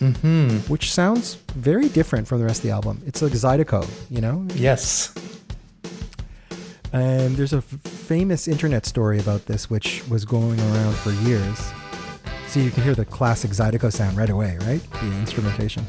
Mm-hmm. 0.00 0.70
which 0.70 0.92
sounds 0.92 1.36
very 1.54 1.88
different 1.88 2.28
from 2.28 2.40
the 2.40 2.44
rest 2.44 2.58
of 2.60 2.64
the 2.64 2.70
album. 2.70 3.02
It's 3.06 3.22
like 3.22 3.32
Zydeco, 3.32 3.88
you 4.10 4.20
know? 4.20 4.46
Yes. 4.54 5.14
And 6.92 7.36
there's 7.36 7.54
a 7.54 7.58
f- 7.58 7.64
famous 7.64 8.48
internet 8.48 8.84
story 8.86 9.18
about 9.18 9.46
this, 9.46 9.70
which 9.70 10.06
was 10.08 10.24
going 10.26 10.60
around 10.60 10.94
for 10.96 11.10
years. 11.26 11.72
So 12.48 12.60
you 12.60 12.70
can 12.70 12.82
hear 12.82 12.94
the 12.94 13.04
classic 13.04 13.50
Zydeco 13.50 13.92
sound 13.92 14.16
right 14.16 14.30
away, 14.30 14.56
right? 14.62 14.80
The 14.92 15.06
instrumentation, 15.18 15.84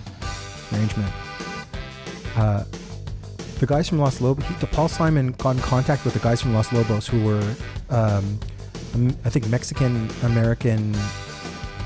arrangement. 0.74 1.12
Uh, 2.36 2.64
the 3.60 3.66
guys 3.66 3.88
from 3.90 4.00
Los 4.00 4.20
Lobos, 4.22 4.46
he, 4.46 4.66
Paul 4.68 4.88
Simon 4.90 5.32
got 5.34 5.52
in 5.56 5.62
contact 5.62 6.04
with 6.06 6.14
the 6.14 6.20
guys 6.20 6.42
from 6.42 6.54
Los 6.54 6.72
Lobos 6.74 7.08
who 7.08 7.24
were, 7.24 7.56
um, 7.90 8.40
I 9.26 9.30
think, 9.30 9.48
Mexican 9.48 10.10
American 10.24 10.92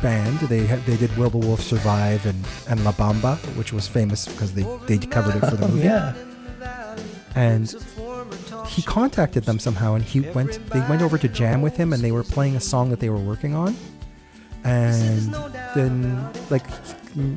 band. 0.02 0.40
They 0.40 0.66
had, 0.66 0.84
they 0.86 0.98
did 0.98 1.12
the 1.12 1.30
Wolf 1.30 1.62
Survive 1.62 2.26
and, 2.26 2.44
and 2.68 2.84
La 2.84 2.92
Bamba, 2.94 3.38
which 3.56 3.74
was 3.74 3.88
famous 3.88 4.28
because 4.28 4.54
they, 4.54 4.64
they 4.88 4.98
covered 5.06 5.36
it 5.36 5.48
for 5.50 5.56
the 5.56 5.68
movie 5.68 5.86
Yeah. 5.86 6.14
and 7.36 7.74
he 8.68 8.82
contacted 8.82 9.44
them 9.44 9.60
somehow 9.60 9.94
and 9.96 10.04
he 10.04 10.22
went 10.22 10.60
they 10.70 10.80
went 10.82 11.02
over 11.02 11.18
to 11.18 11.28
jam 11.28 11.62
with 11.62 11.76
him 11.76 11.94
and 11.94 12.02
they 12.02 12.12
were 12.12 12.24
playing 12.24 12.56
a 12.56 12.60
song 12.60 12.90
that 12.90 13.00
they 13.00 13.10
were 13.10 13.18
working 13.20 13.54
on 13.54 13.76
and 14.64 15.34
then 15.76 16.30
like 16.50 16.66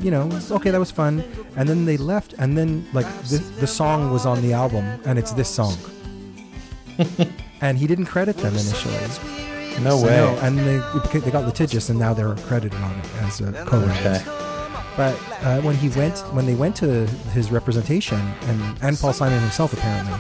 you 0.00 0.10
know 0.10 0.30
okay 0.50 0.70
that 0.70 0.78
was 0.80 0.90
fun 0.90 1.22
and 1.56 1.68
then 1.68 1.84
they 1.84 1.96
left 1.96 2.32
and 2.38 2.56
then 2.56 2.86
like 2.92 3.06
the, 3.24 3.38
the 3.60 3.66
song 3.66 4.10
was 4.12 4.24
on 4.24 4.40
the 4.42 4.52
album 4.52 4.84
and 5.04 5.18
it's 5.18 5.32
this 5.32 5.48
song 5.48 5.74
and 7.60 7.76
he 7.78 7.86
didn't 7.86 8.06
credit 8.06 8.36
them 8.38 8.52
initially 8.54 8.94
No 9.82 9.98
So, 9.98 10.06
way. 10.06 10.16
no, 10.16 10.28
and 10.40 10.58
they 10.58 10.78
they 11.20 11.30
got 11.30 11.44
litigious 11.44 11.90
and 11.90 11.98
now 11.98 12.14
they're 12.14 12.34
credited 12.48 12.80
on 12.80 12.94
it 13.00 13.06
as 13.22 13.40
a 13.40 13.52
co-writer 13.66 14.14
Okay. 14.16 14.24
but 14.96 15.14
uh, 15.44 15.60
when 15.60 15.76
he 15.76 15.88
went, 15.90 16.18
when 16.32 16.46
they 16.46 16.54
went 16.54 16.74
to 16.76 17.06
his 17.36 17.50
representation, 17.52 18.18
and 18.50 18.58
and 18.82 18.98
Paul 18.98 19.12
Simon 19.12 19.38
himself 19.40 19.74
apparently, 19.76 20.16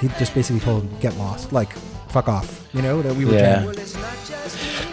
he 0.00 0.06
just 0.18 0.34
basically 0.34 0.60
told 0.60 0.82
him, 0.84 0.90
"Get 1.00 1.16
lost, 1.16 1.50
like 1.52 1.72
fuck 2.12 2.28
off," 2.28 2.48
you 2.74 2.82
know 2.82 3.00
that 3.00 3.14
we 3.16 3.24
were 3.24 3.32
Yeah. 3.32 3.64
jamming. 3.64 3.74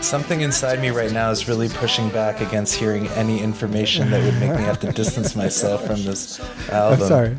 Something 0.06 0.42
inside 0.42 0.80
me 0.80 0.92
right 0.92 1.12
now 1.12 1.32
is 1.32 1.48
really 1.48 1.68
pushing 1.68 2.10
back 2.10 2.40
against 2.40 2.76
hearing 2.76 3.08
any 3.10 3.42
information 3.42 4.12
that 4.12 4.24
would 4.24 4.40
make 4.40 4.52
me 4.56 4.64
have 4.64 4.80
to 4.82 4.92
distance 4.92 5.36
myself 5.36 5.84
from 5.86 6.04
this 6.04 6.40
album. 6.70 7.02
I'm 7.02 7.08
sorry, 7.08 7.38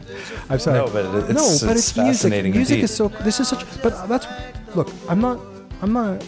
I'm 0.50 0.58
sorry. 0.58 0.78
No, 0.78 0.86
but 0.92 1.04
it- 1.04 1.12
no, 1.12 1.44
it's- 1.44 1.62
but 1.62 1.76
it's 1.76 1.88
it's 1.88 1.96
music. 1.96 1.96
fascinating 1.96 2.52
Music 2.52 2.74
indeed. 2.74 2.84
is 2.84 2.94
so. 2.94 3.08
This 3.22 3.38
is 3.38 3.48
such. 3.48 3.64
But 3.82 4.08
that's 4.08 4.26
look. 4.74 4.90
I'm 5.08 5.20
not. 5.20 5.38
I'm 5.80 5.92
not. 5.92 6.24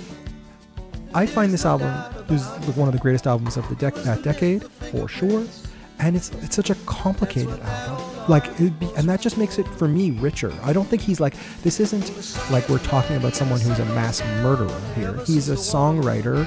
I 1.13 1.27
find 1.27 1.53
this 1.53 1.67
album 1.67 1.93
is 2.31 2.45
one 2.77 2.87
of 2.89 2.95
the 2.95 3.01
greatest 3.01 3.27
albums 3.27 3.57
of 3.57 3.69
the 3.69 3.75
dec- 3.75 4.03
that 4.05 4.23
decade 4.23 4.63
for 4.93 5.09
sure, 5.09 5.43
and 5.99 6.17
it's 6.17 6.31
it's 6.43 6.57
such 6.57 6.71
a 6.71 6.75
complicated 6.87 7.61
album. 7.61 8.05
Like, 8.29 8.59
be, 8.59 8.91
and 8.97 9.09
that 9.09 9.21
just 9.21 9.39
makes 9.39 9.59
it 9.59 9.67
for 9.67 9.89
me 9.89 10.11
richer. 10.11 10.53
I 10.63 10.73
don't 10.73 10.87
think 10.87 11.01
he's 11.03 11.19
like 11.19 11.35
this. 11.63 11.81
Isn't 11.81 12.13
like 12.51 12.69
we're 12.69 12.79
talking 12.79 13.17
about 13.17 13.35
someone 13.35 13.61
who's 13.61 13.79
a 13.79 13.85
mass 13.87 14.21
murderer 14.43 14.81
here. 14.95 15.15
He's 15.25 15.49
a 15.49 15.55
songwriter, 15.55 16.47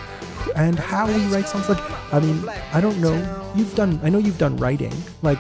and 0.56 0.78
how 0.78 1.08
he 1.08 1.26
writes 1.34 1.52
songs. 1.52 1.68
Like, 1.68 1.82
I 2.14 2.20
mean, 2.20 2.48
I 2.72 2.82
don't 2.82 3.00
know. 3.02 3.16
You've 3.56 3.74
done. 3.76 4.00
I 4.04 4.10
know 4.10 4.20
you've 4.20 4.38
done 4.38 4.58
writing. 4.58 4.94
Like, 5.24 5.40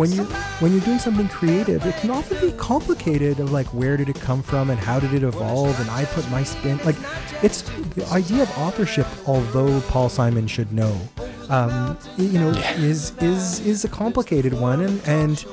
when 0.00 0.10
you're 0.12 0.24
when 0.60 0.72
you're 0.72 0.80
doing 0.80 0.98
something 0.98 1.28
creative, 1.28 1.84
it 1.84 1.94
can 1.96 2.10
often 2.10 2.40
be 2.40 2.52
complicated 2.56 3.38
of 3.38 3.52
like 3.52 3.66
where 3.66 3.98
did 3.98 4.08
it 4.08 4.18
come 4.18 4.42
from 4.42 4.70
and 4.70 4.80
how 4.80 4.98
did 4.98 5.12
it 5.12 5.22
evolve 5.22 5.78
and 5.78 5.90
I 5.90 6.06
put 6.06 6.28
my 6.30 6.42
spin 6.42 6.78
like 6.86 6.96
it's 7.42 7.60
the 7.96 8.06
idea 8.06 8.44
of 8.44 8.50
authorship 8.56 9.06
although 9.28 9.78
Paul 9.92 10.08
Simon 10.08 10.46
should 10.46 10.72
know 10.72 10.98
um, 11.50 11.98
you 12.16 12.38
know 12.40 12.48
is 12.78 13.14
is 13.18 13.60
is 13.66 13.84
a 13.84 13.88
complicated 13.88 14.54
one 14.54 14.80
and 14.80 15.02
and 15.06 15.44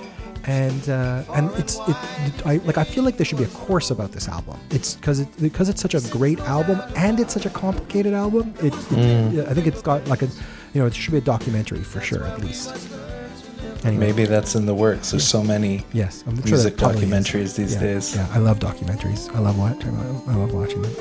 and 0.45 0.89
uh, 0.89 1.23
and 1.35 1.51
it's 1.59 1.75
it 1.89 1.97
I 2.45 2.61
like 2.63 2.77
I 2.77 2.85
feel 2.85 3.03
like 3.03 3.17
there 3.17 3.25
should 3.25 3.39
be 3.39 3.43
a 3.43 3.55
course 3.65 3.91
about 3.91 4.13
this 4.13 4.29
album. 4.29 4.57
It's 4.69 4.95
because 4.95 5.19
it 5.19 5.27
because 5.41 5.67
it's 5.67 5.81
such 5.81 5.93
a 5.93 5.99
great 6.09 6.39
album 6.39 6.81
and 6.95 7.19
it's 7.19 7.33
such 7.33 7.45
a 7.45 7.49
complicated 7.49 8.13
album. 8.13 8.53
It, 8.61 8.73
it 8.93 9.45
I 9.49 9.53
think 9.53 9.67
it's 9.67 9.81
got 9.81 10.07
like 10.07 10.21
a 10.21 10.27
you 10.73 10.79
know 10.79 10.85
it 10.85 10.95
should 10.95 11.11
be 11.11 11.17
a 11.17 11.27
documentary 11.35 11.83
for 11.83 11.99
sure 11.99 12.23
at 12.23 12.39
least. 12.39 12.71
Anyway. 13.85 14.07
Maybe 14.07 14.25
that's 14.25 14.55
in 14.55 14.65
the 14.65 14.73
works. 14.75 15.11
There's 15.11 15.27
so 15.27 15.43
many 15.43 15.85
Yes, 15.93 16.23
I'm 16.27 16.35
sure 16.37 16.45
music 16.45 16.77
totally 16.77 17.05
is. 17.05 17.09
documentaries 17.11 17.55
these 17.55 17.73
Yeah, 17.75 17.79
days. 17.81 18.15
Yeah, 18.15 18.27
I 18.31 18.39
love 18.39 18.59
documentaries. 18.59 19.33
I 19.35 19.39
love 19.39 19.57
watching. 19.59 19.95
I 20.27 20.35
love 20.35 20.53
watching 20.53 20.81
them. 20.81 20.93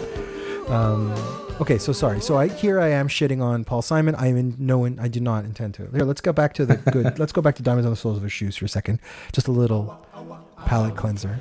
Um, 0.69 1.13
okay, 1.61 1.79
so 1.79 1.93
sorry. 1.93 2.21
So 2.21 2.37
I 2.37 2.49
here 2.49 2.81
I 2.81 2.89
am 2.89 3.09
shitting 3.09 3.41
on 3.41 3.65
Paul 3.65 3.83
Simon. 3.83 4.15
I 4.17 4.27
am 4.29 4.37
in 4.37 4.57
no, 4.59 4.85
in, 4.85 4.99
I 4.99 5.09
do 5.09 5.21
not 5.21 5.45
intend 5.45 5.75
to. 5.75 5.87
Here, 5.93 6.03
let's 6.05 6.21
go 6.21 6.33
back 6.33 6.55
to 6.55 6.67
the 6.67 6.77
good. 6.93 7.19
let's 7.19 7.33
go 7.33 7.41
back 7.41 7.55
to 7.57 7.63
Diamonds 7.63 7.87
on 7.87 7.93
the 7.93 7.97
Soles 7.97 8.17
of 8.17 8.23
His 8.25 8.33
Shoes 8.33 8.57
for 8.57 8.65
a 8.65 8.69
second. 8.69 9.01
Just 9.33 9.49
a 9.49 9.53
little 9.53 9.99
palate 10.67 10.97
cleanser. 10.97 11.39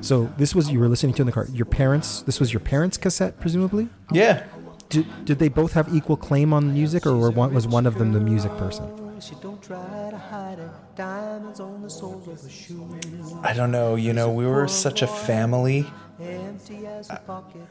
So 0.00 0.32
this 0.38 0.54
was 0.54 0.70
you 0.70 0.78
were 0.78 0.88
listening 0.88 1.14
to 1.14 1.22
in 1.22 1.26
the 1.26 1.32
car. 1.32 1.46
Your 1.52 1.66
parents. 1.66 2.22
This 2.22 2.38
was 2.40 2.52
your 2.52 2.60
parents' 2.60 2.96
cassette, 2.96 3.40
presumably. 3.40 3.88
Yeah. 4.12 4.44
Did, 4.88 5.24
did 5.24 5.38
they 5.38 5.48
both 5.48 5.72
have 5.74 5.94
equal 5.94 6.16
claim 6.16 6.52
on 6.52 6.68
the 6.68 6.72
music, 6.72 7.06
or 7.06 7.16
were 7.16 7.30
one, 7.30 7.52
was 7.52 7.66
one 7.66 7.86
of 7.86 7.98
them 7.98 8.12
the 8.12 8.20
music 8.20 8.50
person? 8.56 8.86
She 9.20 9.34
don't 9.42 9.60
try 9.60 10.10
to 10.10 10.16
hide 10.16 10.58
it. 10.60 10.70
Diamonds 10.96 11.60
on 11.60 11.82
the 11.82 11.90
soles 11.90 12.28
of 12.28 12.40
her 12.40 12.48
shoes. 12.48 13.34
I 13.42 13.52
don't 13.52 13.70
know. 13.72 13.96
You 13.96 14.12
know, 14.12 14.30
we 14.30 14.46
were 14.46 14.68
such 14.68 15.02
a 15.02 15.06
family. 15.06 15.86
Empty 16.20 16.86
as 16.86 17.10
a 17.10 17.16
pocket. 17.26 17.62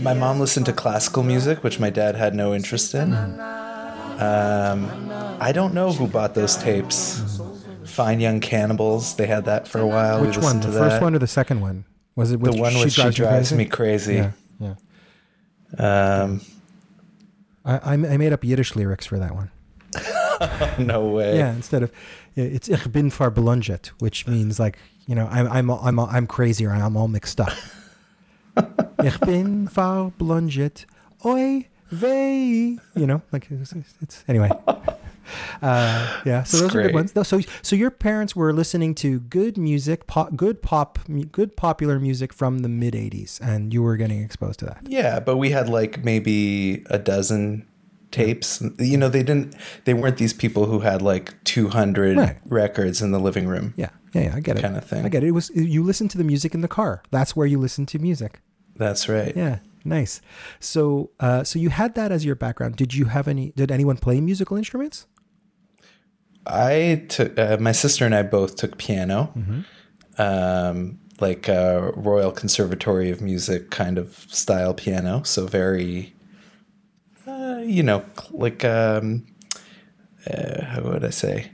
My 0.00 0.14
mom 0.14 0.40
listened 0.40 0.66
to 0.66 0.72
classical 0.72 1.22
music, 1.22 1.62
which 1.62 1.78
my 1.78 1.90
dad 1.90 2.16
had 2.16 2.34
no 2.34 2.54
interest 2.54 2.94
in. 2.94 3.12
Um, 3.14 3.40
I 5.40 5.52
don't 5.52 5.74
know 5.74 5.92
who 5.92 6.06
bought 6.08 6.34
those 6.34 6.56
tapes. 6.56 7.40
Fine 7.84 8.20
Young 8.20 8.40
Cannibals. 8.40 9.14
They 9.14 9.26
had 9.26 9.44
that 9.44 9.68
for 9.68 9.80
a 9.80 9.86
while. 9.86 10.20
Which 10.20 10.38
one? 10.38 10.60
The 10.60 10.66
to 10.66 10.72
first 10.72 10.90
that. 10.96 11.02
one 11.02 11.14
or 11.14 11.18
the 11.18 11.26
second 11.26 11.60
one? 11.60 11.84
Was 12.16 12.32
it 12.32 12.40
The 12.40 12.52
one 12.52 12.74
with 12.74 12.92
She 12.92 13.10
Drives 13.10 13.52
Me 13.52 13.64
Crazy. 13.64 14.14
Yeah, 14.16 14.32
yeah. 14.58 14.74
Um, 15.78 16.40
I, 17.64 17.92
I 17.94 18.16
made 18.16 18.32
up 18.32 18.44
Yiddish 18.44 18.76
lyrics 18.76 19.06
for 19.06 19.18
that 19.18 19.34
one. 19.34 19.50
no 20.78 21.06
way. 21.08 21.36
Yeah, 21.38 21.52
instead 21.52 21.82
of 21.82 21.92
it's 22.36 22.68
ich 22.68 22.90
bin 22.92 23.10
verblunget, 23.10 23.88
which 23.98 24.26
means 24.26 24.58
like 24.58 24.78
you 25.06 25.14
know 25.14 25.28
I'm 25.30 25.50
I'm 25.50 25.70
I'm 25.70 26.00
I'm 26.00 26.26
crazy 26.26 26.66
or 26.66 26.72
I'm 26.72 26.96
all 26.96 27.08
mixed 27.08 27.40
up. 27.40 27.52
ich 29.04 29.18
bin 29.20 29.68
verblunget, 29.68 30.84
oi 31.24 31.68
vei. 31.90 32.78
You 32.96 33.06
know, 33.06 33.22
like 33.32 33.46
it's, 33.50 33.72
it's 34.00 34.24
anyway. 34.28 34.50
Uh, 35.62 36.20
yeah, 36.24 36.42
so 36.42 36.58
those 36.58 36.70
are 36.70 36.72
Great. 36.72 36.86
good 36.88 36.94
ones. 36.94 37.28
So, 37.28 37.40
so 37.62 37.76
your 37.76 37.90
parents 37.90 38.34
were 38.36 38.52
listening 38.52 38.94
to 38.96 39.20
good 39.20 39.56
music, 39.56 40.06
pop, 40.06 40.36
good 40.36 40.62
pop, 40.62 40.98
good 41.32 41.56
popular 41.56 41.98
music 41.98 42.32
from 42.32 42.60
the 42.60 42.68
mid 42.68 42.94
'80s, 42.94 43.40
and 43.40 43.72
you 43.72 43.82
were 43.82 43.96
getting 43.96 44.22
exposed 44.22 44.58
to 44.60 44.66
that. 44.66 44.86
Yeah, 44.88 45.20
but 45.20 45.36
we 45.36 45.50
had 45.50 45.68
like 45.68 46.04
maybe 46.04 46.84
a 46.90 46.98
dozen 46.98 47.66
tapes. 48.10 48.62
You 48.78 48.96
know, 48.96 49.08
they 49.08 49.22
didn't. 49.22 49.54
They 49.84 49.94
weren't 49.94 50.18
these 50.18 50.32
people 50.32 50.66
who 50.66 50.80
had 50.80 51.02
like 51.02 51.42
200 51.44 52.16
Right. 52.16 52.36
records 52.46 53.02
in 53.02 53.10
the 53.10 53.18
living 53.18 53.46
room. 53.48 53.74
Yeah, 53.76 53.90
yeah, 54.12 54.22
yeah 54.22 54.34
I 54.36 54.40
get 54.40 54.56
it. 54.56 54.62
Kinda 54.62 54.80
thing. 54.80 55.04
I 55.04 55.08
get 55.08 55.24
it. 55.24 55.28
It 55.28 55.32
was 55.32 55.50
you 55.54 55.82
listened 55.82 56.10
to 56.12 56.18
the 56.18 56.24
music 56.24 56.54
in 56.54 56.60
the 56.60 56.68
car. 56.68 57.02
That's 57.10 57.34
where 57.34 57.46
you 57.46 57.58
listen 57.58 57.86
to 57.86 57.98
music. 57.98 58.40
That's 58.76 59.08
right. 59.08 59.32
Yeah, 59.36 59.58
nice. 59.84 60.20
So, 60.60 61.10
uh, 61.20 61.44
so 61.44 61.58
you 61.58 61.70
had 61.70 61.94
that 61.94 62.10
as 62.12 62.24
your 62.24 62.34
background. 62.34 62.76
Did 62.76 62.94
you 62.94 63.06
have 63.06 63.28
any? 63.28 63.52
Did 63.56 63.70
anyone 63.70 63.96
play 63.96 64.20
musical 64.20 64.56
instruments? 64.56 65.06
I 66.46 67.04
took 67.08 67.38
uh, 67.38 67.56
my 67.60 67.72
sister 67.72 68.04
and 68.04 68.14
I 68.14 68.22
both 68.22 68.56
took 68.56 68.76
piano, 68.78 69.32
um, 70.18 70.98
like 71.20 71.48
a 71.48 71.92
Royal 71.96 72.32
Conservatory 72.32 73.10
of 73.10 73.20
Music 73.20 73.70
kind 73.70 73.98
of 73.98 74.26
style 74.28 74.74
piano. 74.74 75.22
So 75.24 75.46
very, 75.46 76.14
uh, 77.26 77.60
you 77.64 77.82
know, 77.82 78.04
like 78.30 78.64
um, 78.64 79.24
uh, 80.30 80.64
how 80.64 80.82
would 80.82 81.04
I 81.04 81.10
say, 81.10 81.50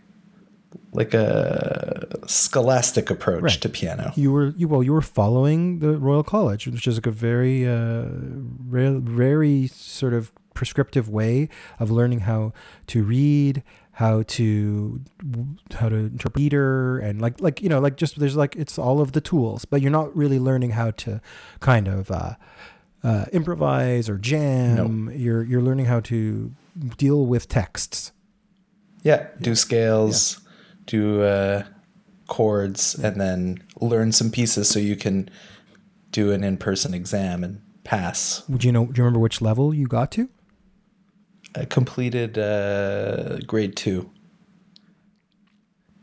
like 0.93 1.15
a 1.15 2.07
scholastic 2.27 3.11
approach 3.11 3.43
Right. 3.43 3.61
to 3.61 3.69
piano. 3.69 4.13
You 4.17 4.33
were 4.33 4.49
you 4.57 4.67
well. 4.67 4.83
You 4.83 4.93
were 4.93 5.01
following 5.03 5.79
the 5.79 5.97
Royal 5.99 6.25
College, 6.25 6.67
which 6.67 6.87
is 6.89 6.97
like 6.97 7.07
a 7.07 7.11
very, 7.13 7.67
uh, 7.69 8.07
re- 8.69 8.99
very 8.99 9.69
sort 9.69 10.15
of 10.15 10.33
prescriptive 10.55 11.09
way 11.09 11.49
of 11.79 11.91
learning 11.93 12.21
how 12.21 12.53
to 12.89 13.05
read, 13.05 13.63
how 14.01 14.23
to 14.23 14.99
how 15.75 15.91
to 15.91 15.95
interpret 15.97 16.37
meter, 16.37 16.99
and 17.01 17.21
like 17.21 17.39
like 17.39 17.61
you 17.61 17.69
know 17.69 17.79
like 17.81 17.99
just 17.99 18.19
there's 18.19 18.35
like 18.35 18.57
it's 18.57 18.79
all 18.79 18.99
of 18.99 19.13
the 19.13 19.21
tools, 19.21 19.67
but 19.67 19.83
you're 19.83 19.91
not 19.91 20.17
really 20.17 20.39
learning 20.39 20.71
how 20.71 20.91
to 20.93 21.21
kind 21.61 21.87
of 21.87 22.11
uh, 22.11 22.33
uh, 23.05 23.27
improvise 23.31 24.09
or 24.09 24.17
jam. 24.17 25.13
You're 25.15 25.43
you're 25.43 25.61
learning 25.61 25.85
how 25.85 26.01
to 26.01 26.51
deal 26.97 27.27
with 27.27 27.47
texts. 27.47 28.13
Yeah, 29.03 29.27
do 29.39 29.55
scales, 29.55 30.41
do 30.87 31.23
uh, 31.23 31.65
chords, 32.27 32.95
and 32.95 33.21
then 33.21 33.63
learn 33.83 34.13
some 34.13 34.31
pieces 34.31 34.71
so 34.71 34.79
you 34.79 34.97
can 34.97 35.29
do 36.11 36.33
an 36.33 36.43
in-person 36.43 36.95
exam 36.95 37.45
and 37.45 37.61
pass. 37.85 38.49
Would 38.49 38.65
you 38.65 38.73
know? 38.73 38.87
Do 38.87 38.93
you 38.97 39.05
remember 39.05 39.21
which 39.21 39.43
level 39.43 39.75
you 39.75 39.87
got 39.87 40.11
to? 40.13 40.31
I 41.55 41.65
completed 41.65 42.39
uh, 42.39 43.39
grade 43.47 43.77
two. 43.77 44.11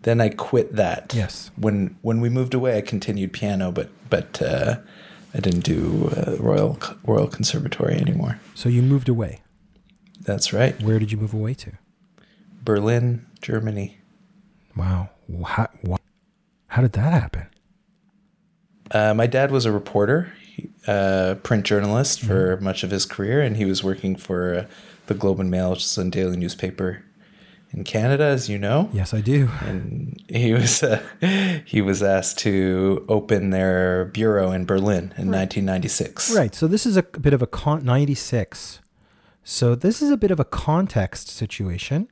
Then 0.01 0.21
I 0.21 0.29
quit 0.29 0.75
that. 0.75 1.13
Yes. 1.15 1.51
When 1.57 1.97
when 2.01 2.21
we 2.21 2.29
moved 2.29 2.53
away, 2.53 2.77
I 2.77 2.81
continued 2.81 3.33
piano, 3.33 3.71
but 3.71 3.89
but 4.09 4.41
uh, 4.41 4.77
I 5.33 5.39
didn't 5.39 5.63
do 5.63 6.09
uh, 6.15 6.35
Royal 6.39 6.79
Royal 7.05 7.27
Conservatory 7.27 7.95
anymore. 7.95 8.39
So 8.53 8.69
you 8.69 8.81
moved 8.81 9.09
away. 9.09 9.41
That's 10.21 10.51
right. 10.51 10.81
Where 10.81 10.99
did 10.99 11.11
you 11.11 11.17
move 11.17 11.33
away 11.33 11.53
to? 11.55 11.71
Berlin, 12.63 13.25
Germany. 13.41 13.97
Wow. 14.75 15.09
How, 15.45 15.69
how 16.67 16.81
did 16.81 16.93
that 16.93 17.13
happen? 17.13 17.47
Uh, 18.91 19.13
my 19.13 19.27
dad 19.27 19.51
was 19.51 19.65
a 19.65 19.71
reporter, 19.71 20.33
uh, 20.87 21.35
print 21.43 21.65
journalist 21.65 22.21
for 22.21 22.57
much 22.61 22.83
of 22.83 22.91
his 22.91 23.05
career, 23.05 23.41
and 23.41 23.57
he 23.57 23.65
was 23.65 23.83
working 23.83 24.15
for 24.15 24.55
uh, 24.55 24.65
the 25.07 25.13
Globe 25.13 25.39
and 25.39 25.51
Mail, 25.51 25.71
which 25.71 25.83
is 25.83 25.97
a 25.97 26.09
daily 26.09 26.37
newspaper 26.37 27.03
in 27.71 27.83
Canada, 27.83 28.23
as 28.23 28.49
you 28.49 28.57
know. 28.57 28.89
Yes, 28.93 29.13
I 29.13 29.21
do. 29.21 29.49
And 29.61 30.21
he 30.29 30.53
was 30.53 30.83
uh, 30.83 31.01
he 31.65 31.81
was 31.81 32.01
asked 32.01 32.39
to 32.39 33.05
open 33.09 33.49
their 33.49 34.05
bureau 34.05 34.51
in 34.51 34.65
Berlin 34.65 35.13
in 35.17 35.31
1996. 35.31 36.35
Right. 36.35 36.55
So 36.55 36.67
this 36.67 36.85
is 36.85 36.97
a 36.97 37.03
bit 37.03 37.33
of 37.33 37.41
a 37.41 37.47
con 37.47 37.83
96. 37.83 38.79
So 39.43 39.75
this 39.75 40.01
is 40.01 40.09
a 40.09 40.17
bit 40.17 40.31
of 40.31 40.39
a 40.39 40.45
context 40.45 41.29
situation 41.29 42.09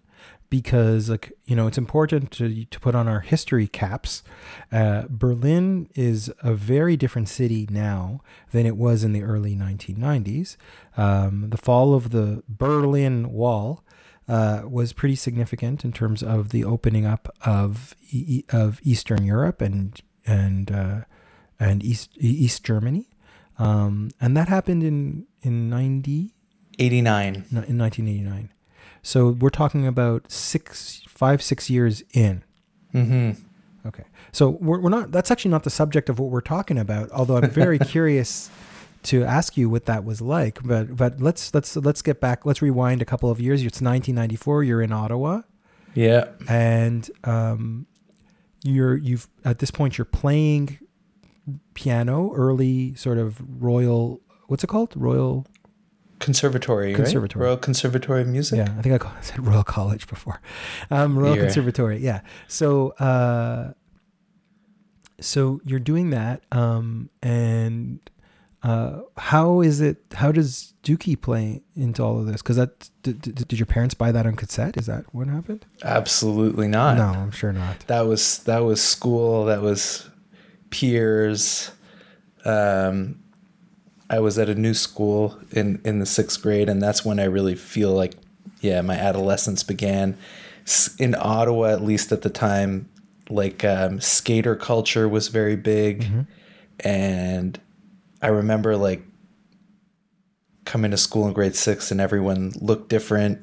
because 0.50 1.10
like 1.10 1.34
you 1.46 1.56
know 1.56 1.68
it's 1.68 1.78
important 1.78 2.32
to 2.32 2.66
to 2.66 2.80
put 2.80 2.96
on 2.96 3.08
our 3.08 3.22
history 3.22 3.68
caps. 3.68 4.24
Uh, 4.72 5.04
Berlin 5.10 5.90
is 5.96 6.32
a 6.42 6.54
very 6.54 6.96
different 6.98 7.30
city 7.30 7.68
now 7.70 8.22
than 8.52 8.66
it 8.66 8.78
was 8.78 9.04
in 9.04 9.14
the 9.14 9.24
early 9.24 9.56
1990s. 9.56 10.58
Um, 10.98 11.50
the 11.50 11.58
fall 11.58 11.94
of 11.94 12.12
the 12.12 12.44
Berlin 12.48 13.32
Wall 13.32 13.84
uh, 14.28 14.64
was 14.68 14.94
pretty 14.94 15.16
significant 15.16 15.84
in 15.84 15.92
terms 15.92 16.24
of 16.24 16.50
the 16.50 16.64
opening 16.64 17.06
up 17.06 17.34
of 17.46 17.96
e- 18.10 18.44
of 18.50 18.80
Eastern 18.84 19.24
Europe 19.24 19.62
and 19.62 20.02
and 20.26 20.72
uh, 20.72 21.02
and 21.60 21.84
East 21.84 22.12
East 22.18 22.64
Germany, 22.64 23.10
um, 23.60 24.10
and 24.20 24.36
that 24.36 24.48
happened 24.48 24.84
in 24.84 25.28
in 25.42 25.70
ninety 25.70 26.34
89. 26.80 27.46
in 27.68 27.78
nineteen 27.78 28.08
eighty 28.08 28.22
nine. 28.22 28.50
So 29.06 29.30
we're 29.30 29.52
talking 29.52 29.86
about 29.86 30.32
six 30.32 31.04
five 31.08 31.42
six 31.44 31.70
years 31.70 32.02
in. 32.14 32.44
Mm-hmm. 32.94 33.88
Okay, 33.88 34.04
so 34.32 34.50
we're, 34.50 34.80
we're 34.80 34.90
not. 34.90 35.12
That's 35.12 35.30
actually 35.30 35.52
not 35.52 35.64
the 35.64 35.70
subject 35.70 36.10
of 36.10 36.18
what 36.18 36.32
we're 36.32 36.42
talking 36.42 36.80
about. 36.80 37.12
Although 37.12 37.38
I'm 37.38 37.52
very 37.52 37.78
curious 37.96 38.50
to 39.04 39.24
ask 39.24 39.58
you 39.58 39.70
what 39.70 39.86
that 39.86 40.04
was 40.04 40.22
like. 40.22 40.58
But 40.64 40.96
but 40.98 41.22
let's 41.22 41.54
let's 41.54 41.76
let's 41.76 42.02
get 42.02 42.20
back. 42.20 42.48
Let's 42.48 42.64
rewind 42.64 43.04
a 43.04 43.06
couple 43.06 43.30
of 43.30 43.40
years. 43.40 43.62
It's 43.62 43.80
1994. 43.80 44.64
You're 44.64 44.82
in 44.82 44.92
Ottawa, 44.92 45.42
Yeah. 45.94 46.30
and 46.48 47.08
um, 47.26 47.86
you're 48.64 48.98
you've 48.98 49.28
at 49.44 49.60
this 49.60 49.70
point 49.70 50.00
you're 50.00 50.06
playing 50.06 50.80
piano, 51.76 52.32
early 52.34 52.96
sort 52.96 53.20
of 53.20 53.40
royal. 53.62 54.20
What's 54.48 54.64
it 54.64 54.68
called? 54.68 54.94
Royal. 54.96 55.46
Conservatory, 56.26 56.96
right? 56.96 57.36
Royal 57.36 57.58
Conservatory 57.58 58.22
of 58.22 58.28
Music. 58.28 58.58
Yeah, 58.58 58.74
I 58.78 58.82
think 58.82 58.96
I 58.96 58.98
call- 58.98 59.14
said 59.22 59.46
Royal 59.46 59.64
College 59.64 60.08
before. 60.08 60.42
Um, 60.92 61.18
Royal 61.18 61.36
You're- 61.36 61.46
Conservatory. 61.48 61.98
Yeah. 62.00 62.22
So, 62.48 62.90
uh, 62.92 63.74
so 65.22 65.62
you're 65.64 65.80
doing 65.80 66.10
that, 66.10 66.44
um, 66.52 67.10
and 67.24 68.00
uh, 68.64 69.02
how 69.18 69.62
is 69.62 69.80
it? 69.80 69.98
How 70.14 70.32
does 70.32 70.74
Dookie 70.84 71.20
play 71.20 71.62
into 71.76 72.04
all 72.04 72.20
of 72.20 72.26
this? 72.26 72.42
Because 72.42 72.58
that 72.58 72.90
did, 73.04 73.22
did, 73.22 73.48
did 73.48 73.60
your 73.60 73.66
parents 73.68 73.94
buy 73.94 74.12
that 74.12 74.26
on 74.26 74.36
cassette? 74.36 74.76
Is 74.78 74.88
that 74.88 75.06
what 75.14 75.28
happened? 75.28 75.66
Absolutely 75.84 76.68
not. 76.68 76.98
no, 76.98 77.04
I'm 77.04 77.32
sure 77.32 77.54
not. 77.54 77.80
That 77.88 78.08
was 78.08 78.40
that 78.40 78.60
was 78.60 78.82
school. 78.82 79.46
That 79.46 79.62
was 79.62 80.10
peers. 80.70 81.72
Um, 82.44 83.20
I 84.10 84.20
was 84.20 84.38
at 84.38 84.50
a 84.50 84.56
new 84.56 84.74
school 84.74 85.40
in 85.52 85.82
in 85.84 86.00
the 86.00 86.06
sixth 86.06 86.42
grade, 86.42 86.70
and 86.70 86.82
that's 86.82 87.04
when 87.04 87.20
I 87.20 87.26
really 87.26 87.56
feel 87.56 87.92
like, 87.92 88.14
yeah, 88.62 88.82
my 88.82 88.96
adolescence 88.96 89.64
began. 89.64 90.18
In 91.00 91.16
Ottawa, 91.18 91.68
at 91.68 91.84
least 91.84 92.12
at 92.12 92.22
the 92.24 92.30
time, 92.30 92.90
like 93.30 93.64
um, 93.64 94.00
skater 94.00 94.56
culture 94.56 95.08
was 95.08 95.28
very 95.28 95.56
big, 95.56 96.04
and 96.80 97.60
I 98.22 98.28
remember 98.28 98.76
like 98.76 99.04
coming 100.66 100.92
to 100.92 100.98
school 100.98 101.28
in 101.28 101.34
grade 101.34 101.56
six, 101.56 101.92
and 101.92 102.02
everyone 102.02 102.54
looked 102.60 102.90
different, 102.90 103.40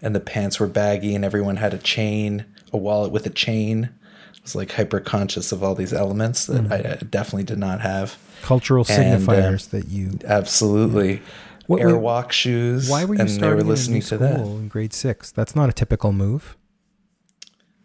and 0.00 0.14
the 0.14 0.20
pants 0.20 0.60
were 0.60 0.68
baggy, 0.68 1.14
and 1.14 1.24
everyone 1.24 1.56
had 1.56 1.74
a 1.74 1.78
chain, 1.78 2.44
a 2.72 2.76
wallet 2.76 3.12
with 3.12 3.26
a 3.26 3.30
chain. 3.30 3.90
I 4.34 4.38
was 4.42 4.54
like 4.54 4.72
hyper 4.72 5.00
conscious 5.00 5.52
of 5.52 5.62
all 5.62 5.74
these 5.74 5.92
elements 5.92 6.46
that 6.46 6.72
I 6.72 6.78
uh, 6.78 6.96
definitely 7.08 7.44
did 7.44 7.58
not 7.58 7.80
have. 7.80 8.16
Cultural 8.42 8.84
And, 8.88 9.14
uh, 9.14 9.18
signifiers 9.32 9.70
that 9.70 9.88
you. 9.88 10.18
Absolutely. 10.24 11.22
What- 11.66 11.80
wait, 11.80 11.86
Airwalk 11.86 12.32
shoes. 12.32 12.88
Why 12.88 13.04
were 13.04 13.14
you 13.14 13.20
and 13.20 13.28
they 13.28 13.32
starting 13.34 13.58
were 13.64 13.70
listening 13.72 14.00
to 14.02 14.06
school 14.06 14.18
that. 14.18 14.40
in 14.40 14.68
grade 14.68 14.92
six? 14.92 15.30
That's 15.30 15.54
not 15.56 15.68
a 15.68 15.72
typical 15.72 16.12
move. 16.12 16.56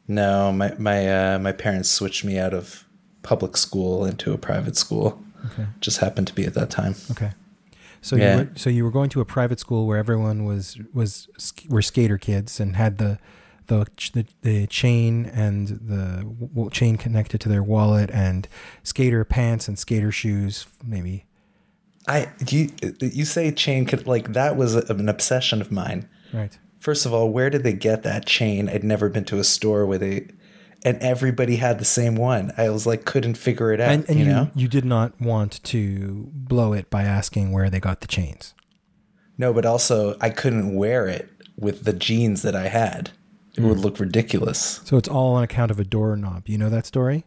No, 0.08 0.52
my 0.52 0.74
my 0.78 1.34
uh, 1.36 1.40
my 1.40 1.52
parents 1.52 1.90
switched 1.90 2.24
me 2.24 2.38
out 2.40 2.54
of 2.54 2.86
public 3.24 3.58
school 3.58 4.06
into 4.06 4.34
a 4.34 4.38
private 4.38 4.78
school. 4.78 5.22
Okay. 5.54 5.68
Just 5.82 6.00
happened 6.00 6.28
to 6.28 6.34
be 6.34 6.46
at 6.46 6.54
that 6.54 6.70
time. 6.70 6.96
Okay. 7.12 7.32
So 8.02 8.16
Yeah. 8.16 8.32
you 8.34 8.38
were, 8.44 8.50
so 8.56 8.70
you 8.70 8.84
were 8.84 8.92
going 8.92 9.10
to 9.10 9.22
a 9.22 9.26
private 9.26 9.60
school 9.60 9.86
where 9.86 9.98
everyone 9.98 10.46
was 10.46 10.78
was 10.94 11.28
were 11.70 11.82
skater 11.82 12.18
kids 12.18 12.60
and 12.60 12.76
had 12.78 12.98
the 12.98 13.20
the 13.68 13.88
the, 14.14 14.26
the 14.42 14.68
chain 14.68 15.26
and 15.28 15.68
the 15.68 16.24
w- 16.40 16.70
chain 16.70 16.98
connected 16.98 17.40
to 17.42 17.50
their 17.50 17.64
wallet 17.64 18.10
and 18.12 18.48
skater 18.84 19.24
pants 19.24 19.68
and 19.68 19.78
skater 19.78 20.12
shoes 20.12 20.68
maybe. 20.84 21.26
I 22.08 22.30
you 22.50 22.70
uh, 22.84 22.90
you 23.00 23.26
say 23.26 23.52
chain 23.52 23.86
could 23.86 24.08
like 24.08 24.34
that 24.34 24.56
was 24.56 24.76
a, 24.76 24.82
an 24.94 25.10
obsession 25.10 25.62
of 25.62 25.72
mine. 25.72 26.08
Right. 26.34 26.58
First 26.80 27.06
of 27.06 27.14
all, 27.14 27.32
where 27.32 27.50
did 27.50 27.64
they 27.64 27.74
get 27.74 28.04
that 28.04 28.26
chain? 28.26 28.70
I'd 28.70 28.84
never 28.84 29.10
been 29.10 29.26
to 29.26 29.40
a 29.40 29.44
store 29.44 29.86
where 29.86 29.98
they 29.98 30.28
and 30.84 30.98
everybody 31.02 31.58
had 31.58 31.80
the 31.80 31.86
same 31.86 32.16
one. 32.16 32.54
I 32.58 32.70
was 32.70 32.86
like 32.86 33.04
couldn't 33.04 33.36
figure 33.36 33.74
it 33.74 33.82
out, 33.82 33.92
And 33.92 34.10
and 34.10 34.20
you 34.20 34.26
you, 34.26 34.32
know? 34.32 34.52
you 34.56 34.68
did 34.68 34.86
not 34.86 35.20
want 35.20 35.62
to 35.66 36.30
blow 36.34 36.74
it 36.74 36.90
by 36.90 37.04
asking 37.04 37.52
where 37.52 37.70
they 37.70 37.80
got 37.80 38.02
the 38.02 38.08
chains. 38.08 38.54
No, 39.38 39.54
but 39.54 39.66
also 39.66 40.16
I 40.22 40.30
couldn't 40.30 40.76
wear 40.76 41.08
it 41.08 41.30
with 41.58 41.84
the 41.84 41.94
jeans 41.94 42.42
that 42.44 42.56
I 42.56 42.68
had. 42.70 43.12
It 43.58 43.64
would 43.64 43.80
look 43.80 44.00
ridiculous. 44.00 44.82
So 44.86 44.98
it's 44.98 45.10
all 45.10 45.34
on 45.34 45.44
account 45.44 45.72
of 45.72 45.80
a 45.80 45.84
doorknob. 45.84 46.48
You 46.48 46.58
know 46.60 46.70
that 46.70 46.86
story? 46.86 47.26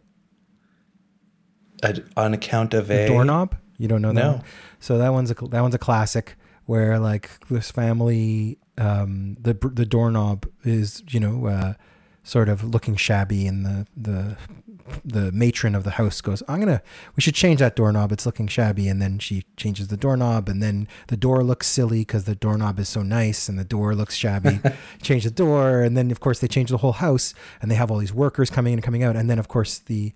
Uh, 1.83 1.93
on 2.15 2.33
account 2.33 2.73
of 2.73 2.87
The 2.87 3.03
a 3.03 3.07
doorknob? 3.07 3.55
You 3.77 3.87
don't 3.87 4.01
know 4.01 4.13
that? 4.13 4.21
No. 4.21 4.31
one? 4.33 4.43
So 4.79 4.97
that 4.97 5.09
one's 5.09 5.31
a 5.31 5.33
that 5.33 5.61
one's 5.61 5.75
a 5.75 5.79
classic 5.79 6.35
where 6.65 6.99
like 6.99 7.31
this 7.49 7.71
family 7.71 8.59
um 8.77 9.35
the 9.39 9.53
the 9.53 9.85
doorknob 9.85 10.45
is, 10.63 11.03
you 11.09 11.19
know, 11.19 11.47
uh 11.47 11.73
sort 12.23 12.47
of 12.49 12.63
looking 12.63 12.95
shabby 12.95 13.47
and 13.47 13.65
the 13.65 13.87
the 13.97 14.37
the 15.05 15.31
matron 15.31 15.75
of 15.75 15.83
the 15.83 15.91
house 15.91 16.21
goes, 16.21 16.41
"I'm 16.47 16.61
to 16.65 16.81
we 17.15 17.21
should 17.21 17.35
change 17.35 17.59
that 17.59 17.75
doorknob. 17.75 18.11
It's 18.11 18.25
looking 18.25 18.47
shabby." 18.47 18.87
And 18.87 19.01
then 19.01 19.19
she 19.19 19.43
changes 19.57 19.87
the 19.87 19.97
doorknob 19.97 20.49
and 20.49 20.61
then 20.61 20.87
the 21.07 21.17
door 21.17 21.43
looks 21.43 21.67
silly 21.67 22.03
cuz 22.05 22.23
the 22.25 22.35
doorknob 22.35 22.79
is 22.79 22.89
so 22.89 23.03
nice 23.03 23.49
and 23.49 23.57
the 23.59 23.63
door 23.63 23.95
looks 23.95 24.15
shabby. 24.15 24.59
change 25.01 25.23
the 25.23 25.31
door 25.31 25.81
and 25.81 25.95
then 25.97 26.11
of 26.11 26.19
course 26.19 26.39
they 26.39 26.47
change 26.47 26.69
the 26.69 26.77
whole 26.77 26.93
house 26.93 27.33
and 27.61 27.69
they 27.71 27.75
have 27.75 27.89
all 27.91 27.97
these 27.97 28.13
workers 28.13 28.49
coming 28.49 28.73
in 28.73 28.79
and 28.79 28.83
coming 28.83 29.03
out 29.03 29.15
and 29.15 29.29
then 29.29 29.39
of 29.39 29.47
course 29.47 29.77
the 29.79 30.13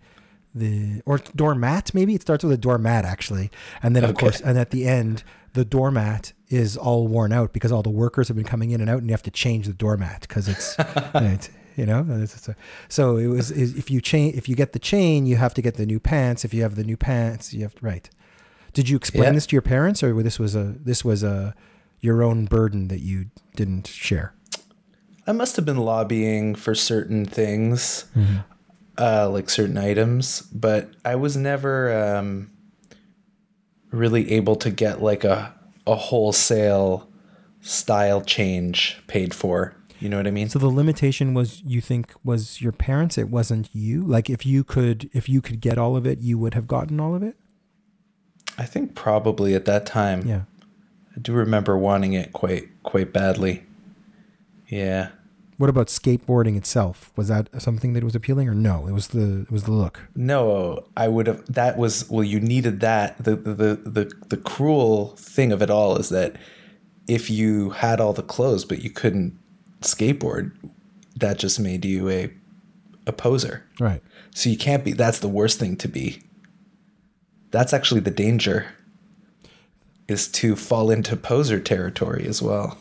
the 0.53 1.01
or 1.05 1.17
doormat 1.35 1.93
maybe 1.93 2.15
it 2.15 2.21
starts 2.21 2.43
with 2.43 2.53
a 2.53 2.57
doormat 2.57 3.03
actually 3.03 3.51
and 3.83 3.93
then 3.95 4.03
of 4.05 4.11
Okay. 4.11 4.19
course 4.21 4.39
and 4.39 4.57
at 4.57 4.71
the 4.71 4.87
end 4.87 5.23
the 5.53 5.65
doormat 5.65 6.31
is 6.49 6.77
all 6.77 7.07
worn 7.07 7.33
out 7.33 7.51
because 7.51 7.71
all 7.71 7.83
the 7.83 7.89
workers 7.89 8.27
have 8.29 8.37
been 8.37 8.45
coming 8.45 8.71
in 8.71 8.79
and 8.81 8.89
out 8.89 8.99
and 8.99 9.07
you 9.07 9.13
have 9.13 9.23
to 9.23 9.31
change 9.31 9.67
the 9.67 9.73
doormat 9.73 10.21
because 10.21 10.47
it's, 10.47 10.75
it's 11.15 11.49
you 11.75 11.85
know? 11.85 12.05
It's, 12.09 12.35
it's 12.35 12.47
a, 12.49 12.55
so 12.89 13.17
it 13.17 13.27
was 13.27 13.51
if 13.51 13.89
you 13.91 14.01
chain 14.01 14.33
if 14.35 14.47
you 14.49 14.55
get 14.55 14.73
the 14.73 14.79
chain 14.79 15.25
you 15.25 15.35
have 15.35 15.53
to 15.55 15.61
get 15.61 15.75
the 15.75 15.85
new 15.85 15.99
pants. 15.99 16.43
If 16.45 16.53
you 16.53 16.61
have 16.63 16.75
the 16.75 16.83
new 16.83 16.97
pants 16.97 17.53
you 17.53 17.63
have 17.63 17.75
right. 17.81 18.09
Did 18.73 18.89
you 18.89 18.97
explain 18.97 19.23
Yeah. 19.25 19.31
this 19.31 19.45
to 19.47 19.55
your 19.55 19.61
parents 19.61 20.03
or 20.03 20.21
this 20.23 20.37
was 20.39 20.55
a 20.55 20.75
this 20.83 21.03
was 21.05 21.23
a 21.23 21.53
your 22.01 22.21
own 22.23 22.45
burden 22.45 22.87
that 22.89 22.99
you 22.99 23.27
didn't 23.55 23.87
share? 23.87 24.33
I 25.27 25.31
must 25.31 25.55
have 25.55 25.65
been 25.65 25.77
lobbying 25.77 26.53
for 26.53 26.75
certain 26.75 27.25
things, 27.25 28.05
uh, 28.99 29.27
like 29.29 29.49
certain 29.49 29.77
items, 29.77 30.41
but 30.41 30.91
I 31.03 31.15
was 31.15 31.35
never 31.35 31.91
um, 32.15 32.51
really 33.91 34.31
able 34.33 34.55
to 34.57 34.69
get 34.69 35.01
like 35.01 35.23
a 35.23 35.53
a 35.87 35.95
wholesale 35.95 37.09
style 37.61 38.21
change 38.21 39.01
paid 39.07 39.33
for. 39.33 39.73
You 40.05 40.09
know 40.09 40.17
what 40.17 40.27
I 40.27 40.31
mean? 40.31 40.49
So 40.49 40.59
the 40.59 40.67
limitation 40.67 41.33
was 41.33 41.63
you 41.63 41.81
think 41.81 42.13
was 42.23 42.61
your 42.61 42.71
parents. 42.71 43.17
It 43.17 43.27
wasn't 43.27 43.69
you. 43.73 44.03
Like 44.03 44.29
if 44.29 44.45
you 44.45 44.63
could 44.63 45.09
if 45.13 45.27
you 45.27 45.41
could 45.41 45.59
get 45.59 45.79
all 45.79 45.97
of 45.97 46.05
it, 46.05 46.19
you 46.19 46.37
would 46.37 46.53
have 46.53 46.67
gotten 46.67 46.99
all 46.99 47.15
of 47.15 47.23
it. 47.23 47.35
I 48.55 48.65
think 48.65 48.93
probably 48.93 49.55
at 49.55 49.65
that 49.65 49.87
time. 49.87 50.21
Yeah. 50.27 50.43
I 51.15 51.19
do 51.19 51.33
remember 51.33 51.75
wanting 51.75 52.13
it 52.13 52.33
quite 52.33 52.69
quite 52.83 53.13
badly. 53.13 53.63
Yeah. 54.67 55.09
What 55.57 55.71
about 55.71 55.87
skateboarding 55.87 56.55
itself? 56.55 57.11
Was 57.15 57.29
that 57.29 57.49
something 57.59 57.93
that 57.93 58.03
was 58.03 58.13
appealing, 58.13 58.47
or 58.47 58.53
no? 58.53 58.85
It 58.85 58.91
was 58.91 59.07
the 59.07 59.41
it 59.41 59.51
was 59.51 59.63
the 59.63 59.71
look. 59.71 60.01
No, 60.15 60.85
I 60.95 61.07
would 61.07 61.25
have. 61.25 61.43
That 61.47 61.79
was 61.79 62.07
well. 62.11 62.23
You 62.23 62.39
needed 62.39 62.79
that. 62.81 63.17
The 63.17 63.35
the 63.35 63.53
the 63.55 63.75
the, 63.89 64.11
the 64.27 64.37
cruel 64.37 65.15
thing 65.17 65.51
of 65.51 65.63
it 65.63 65.71
all 65.71 65.97
is 65.97 66.09
that 66.09 66.35
if 67.07 67.31
you 67.31 67.71
had 67.71 67.99
all 67.99 68.13
the 68.13 68.21
clothes 68.21 68.65
but 68.65 68.83
you 68.83 68.91
couldn't 68.91 69.39
skateboard, 69.85 70.51
that 71.15 71.37
just 71.39 71.59
made 71.59 71.85
you 71.85 72.09
a 72.09 72.31
a 73.07 73.13
poser. 73.13 73.63
Right. 73.79 74.01
So 74.33 74.49
you 74.49 74.57
can't 74.57 74.83
be. 74.83 74.93
That's 74.93 75.19
the 75.19 75.27
worst 75.29 75.59
thing 75.59 75.75
to 75.77 75.87
be. 75.87 76.21
That's 77.51 77.73
actually 77.73 78.01
the 78.01 78.11
danger. 78.11 78.65
Is 80.07 80.27
to 80.33 80.55
fall 80.55 80.91
into 80.91 81.15
poser 81.15 81.59
territory 81.59 82.27
as 82.27 82.41
well. 82.41 82.77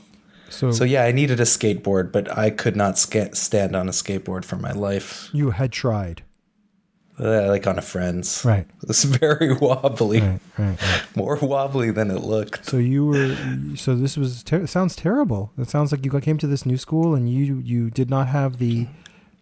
So, 0.51 0.73
So 0.73 0.85
yeah, 0.85 1.05
I 1.05 1.12
needed 1.12 1.40
a 1.40 1.45
skateboard, 1.45 2.12
but 2.12 2.37
I 2.37 2.51
could 2.51 2.77
not 2.77 2.99
stand 2.99 3.75
on 3.75 3.88
a 3.88 3.93
skateboard 3.93 4.45
for 4.45 4.57
my 4.57 4.73
life. 4.73 5.31
you 5.33 5.51
had 5.51 5.73
tried. 5.73 6.23
Uh, 7.18 7.46
like 7.46 7.66
on 7.66 7.79
a 7.79 7.83
friend's. 7.83 8.44
Right. 8.44 8.66
It's 8.88 9.05
very 9.05 9.53
wobbly. 9.55 10.20
Right. 10.20 10.40
Right. 10.59 10.83
right. 10.83 11.16
More 11.16 11.38
wobbly 11.40 11.90
than 11.90 12.11
it 12.11 12.22
looked. 12.22 12.66
So 12.66 12.77
you 12.77 13.07
were. 13.07 13.37
So 13.77 13.94
this 13.94 14.16
was. 14.16 14.42
Ter- 14.42 14.66
sounds 14.66 14.96
terrible. 14.96 15.53
It 15.57 15.70
sounds 15.70 15.92
like 15.92 16.05
you 16.05 16.20
came 16.20 16.38
to 16.38 16.46
this 16.46 16.66
new 16.66 16.77
school 16.77 17.14
and 17.14 17.29
you 17.29 17.59
you 17.59 17.90
did 17.90 18.11
not 18.11 18.29
have 18.29 18.59
the 18.59 18.88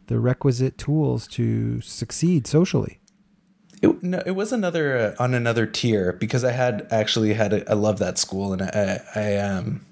the 0.07 0.21
requisite 0.21 0.77
tools 0.79 1.27
to 1.29 1.81
succeed 1.81 2.47
socially. 2.47 3.01
It, 3.81 4.03
no, 4.03 4.23
it 4.25 4.33
was 4.33 4.53
another 4.53 4.97
uh, 5.19 5.23
on 5.23 5.35
another 5.35 5.67
tier 5.67 6.13
because 6.13 6.45
I 6.45 6.53
had 6.53 6.87
actually 6.91 7.35
had 7.35 7.53
a, 7.53 7.71
I 7.71 7.75
love 7.75 7.99
that 7.99 8.19
school 8.19 8.53
and 8.53 8.63
I 8.63 9.01
I 9.15 9.37
um 9.39 9.85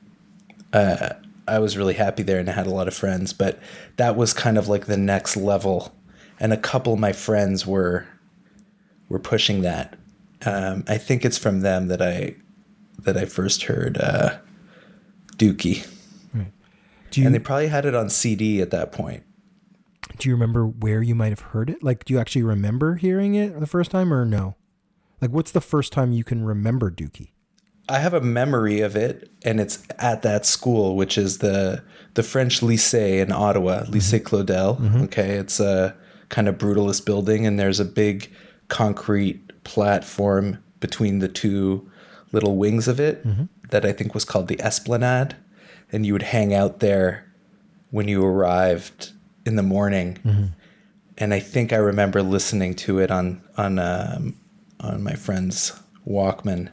uh 0.73 1.11
I 1.49 1.59
was 1.59 1.77
really 1.77 1.95
happy 1.95 2.23
there 2.23 2.39
and 2.39 2.49
I 2.49 2.53
had 2.53 2.69
a 2.69 2.71
lot 2.71 2.87
of 2.87 2.95
friends, 2.95 3.33
but 3.33 3.59
that 3.97 4.15
was 4.15 4.33
kind 4.33 4.57
of 4.57 4.69
like 4.69 4.87
the 4.87 4.97
next 4.97 5.37
level, 5.37 5.93
and 6.41 6.53
a 6.53 6.57
couple 6.57 6.95
of 6.95 6.99
my 6.99 7.13
friends 7.13 7.67
were 7.67 8.07
were 9.09 9.19
pushing 9.19 9.63
that. 9.63 9.97
Um, 10.47 10.85
I 10.89 10.97
think 10.97 11.25
it's 11.25 11.39
from 11.39 11.61
them 11.61 11.89
that 11.89 12.01
I 12.01 12.37
that 13.01 13.17
I 13.17 13.27
first 13.27 13.65
heard 13.65 13.99
uh, 13.99 14.39
Dookie, 15.37 15.87
Right. 16.35 16.53
Do 17.11 17.21
you 17.21 17.27
and 17.27 17.35
they 17.35 17.39
probably 17.39 17.69
had 17.69 17.85
it 17.85 17.95
on 17.95 18.09
CD 18.11 18.61
at 18.61 18.71
that 18.71 18.93
point. 18.93 19.23
do 20.19 20.29
you 20.29 20.35
remember 20.35 20.67
where 20.67 21.03
you 21.03 21.15
might 21.15 21.31
have 21.31 21.41
heard 21.41 21.71
it? 21.71 21.83
Like, 21.83 22.05
do 22.05 22.15
you 22.15 22.21
actually 22.21 22.43
remember 22.43 22.97
hearing 22.97 23.35
it 23.35 23.59
the 23.59 23.67
first 23.67 23.91
time, 23.91 24.13
or 24.13 24.25
no? 24.25 24.57
Like, 25.21 25.31
what's 25.31 25.51
the 25.51 25.61
first 25.61 25.93
time 25.93 26.13
you 26.13 26.25
can 26.25 26.45
remember 26.45 26.91
Dookie? 26.91 27.33
I 27.89 27.99
have 27.99 28.15
a 28.15 28.21
memory 28.21 28.81
of 28.81 28.95
it, 28.97 29.31
and 29.45 29.61
it's 29.61 29.83
at 29.99 30.23
that 30.23 30.47
school, 30.47 30.95
which 30.97 31.19
is 31.19 31.39
the 31.39 31.83
the 32.15 32.23
French 32.23 32.61
Lycée 32.61 33.21
in 33.21 33.33
Ottawa, 33.33 33.85
Lycée 33.85 34.23
Claudel. 34.23 35.05
Okay, 35.05 35.33
it's 35.33 35.59
a 35.61 35.97
kind 36.31 36.49
of 36.49 36.57
brutalist 36.57 37.05
building, 37.05 37.47
and 37.47 37.59
there's 37.59 37.79
a 37.81 37.85
big 37.85 38.31
concrete 38.69 39.63
platform 39.65 40.59
between 40.81 41.19
the 41.19 41.29
two 41.29 41.91
little 42.33 42.57
wings 42.57 42.89
of 42.89 42.99
it 42.99 43.23
that 43.71 43.85
I 43.85 43.93
think 43.93 44.15
was 44.15 44.25
called 44.25 44.49
the 44.49 44.61
Esplanade, 44.61 45.37
and 45.93 46.07
you 46.07 46.15
would 46.15 46.23
hang 46.23 46.55
out 46.55 46.81
there 46.81 47.31
when 47.91 48.09
you 48.09 48.25
arrived 48.25 49.13
in 49.45 49.57
the 49.57 49.63
morning. 49.63 50.19
And 51.19 51.35
I 51.35 51.41
think 51.41 51.73
I 51.73 51.77
remember 51.77 52.23
listening 52.23 52.75
to 52.77 52.99
it 52.99 53.11
on 53.11 53.43
on 53.59 53.79
um, 53.79 54.37
on 54.81 55.03
my 55.03 55.15
friend's 55.15 55.79
Walkman 56.07 56.71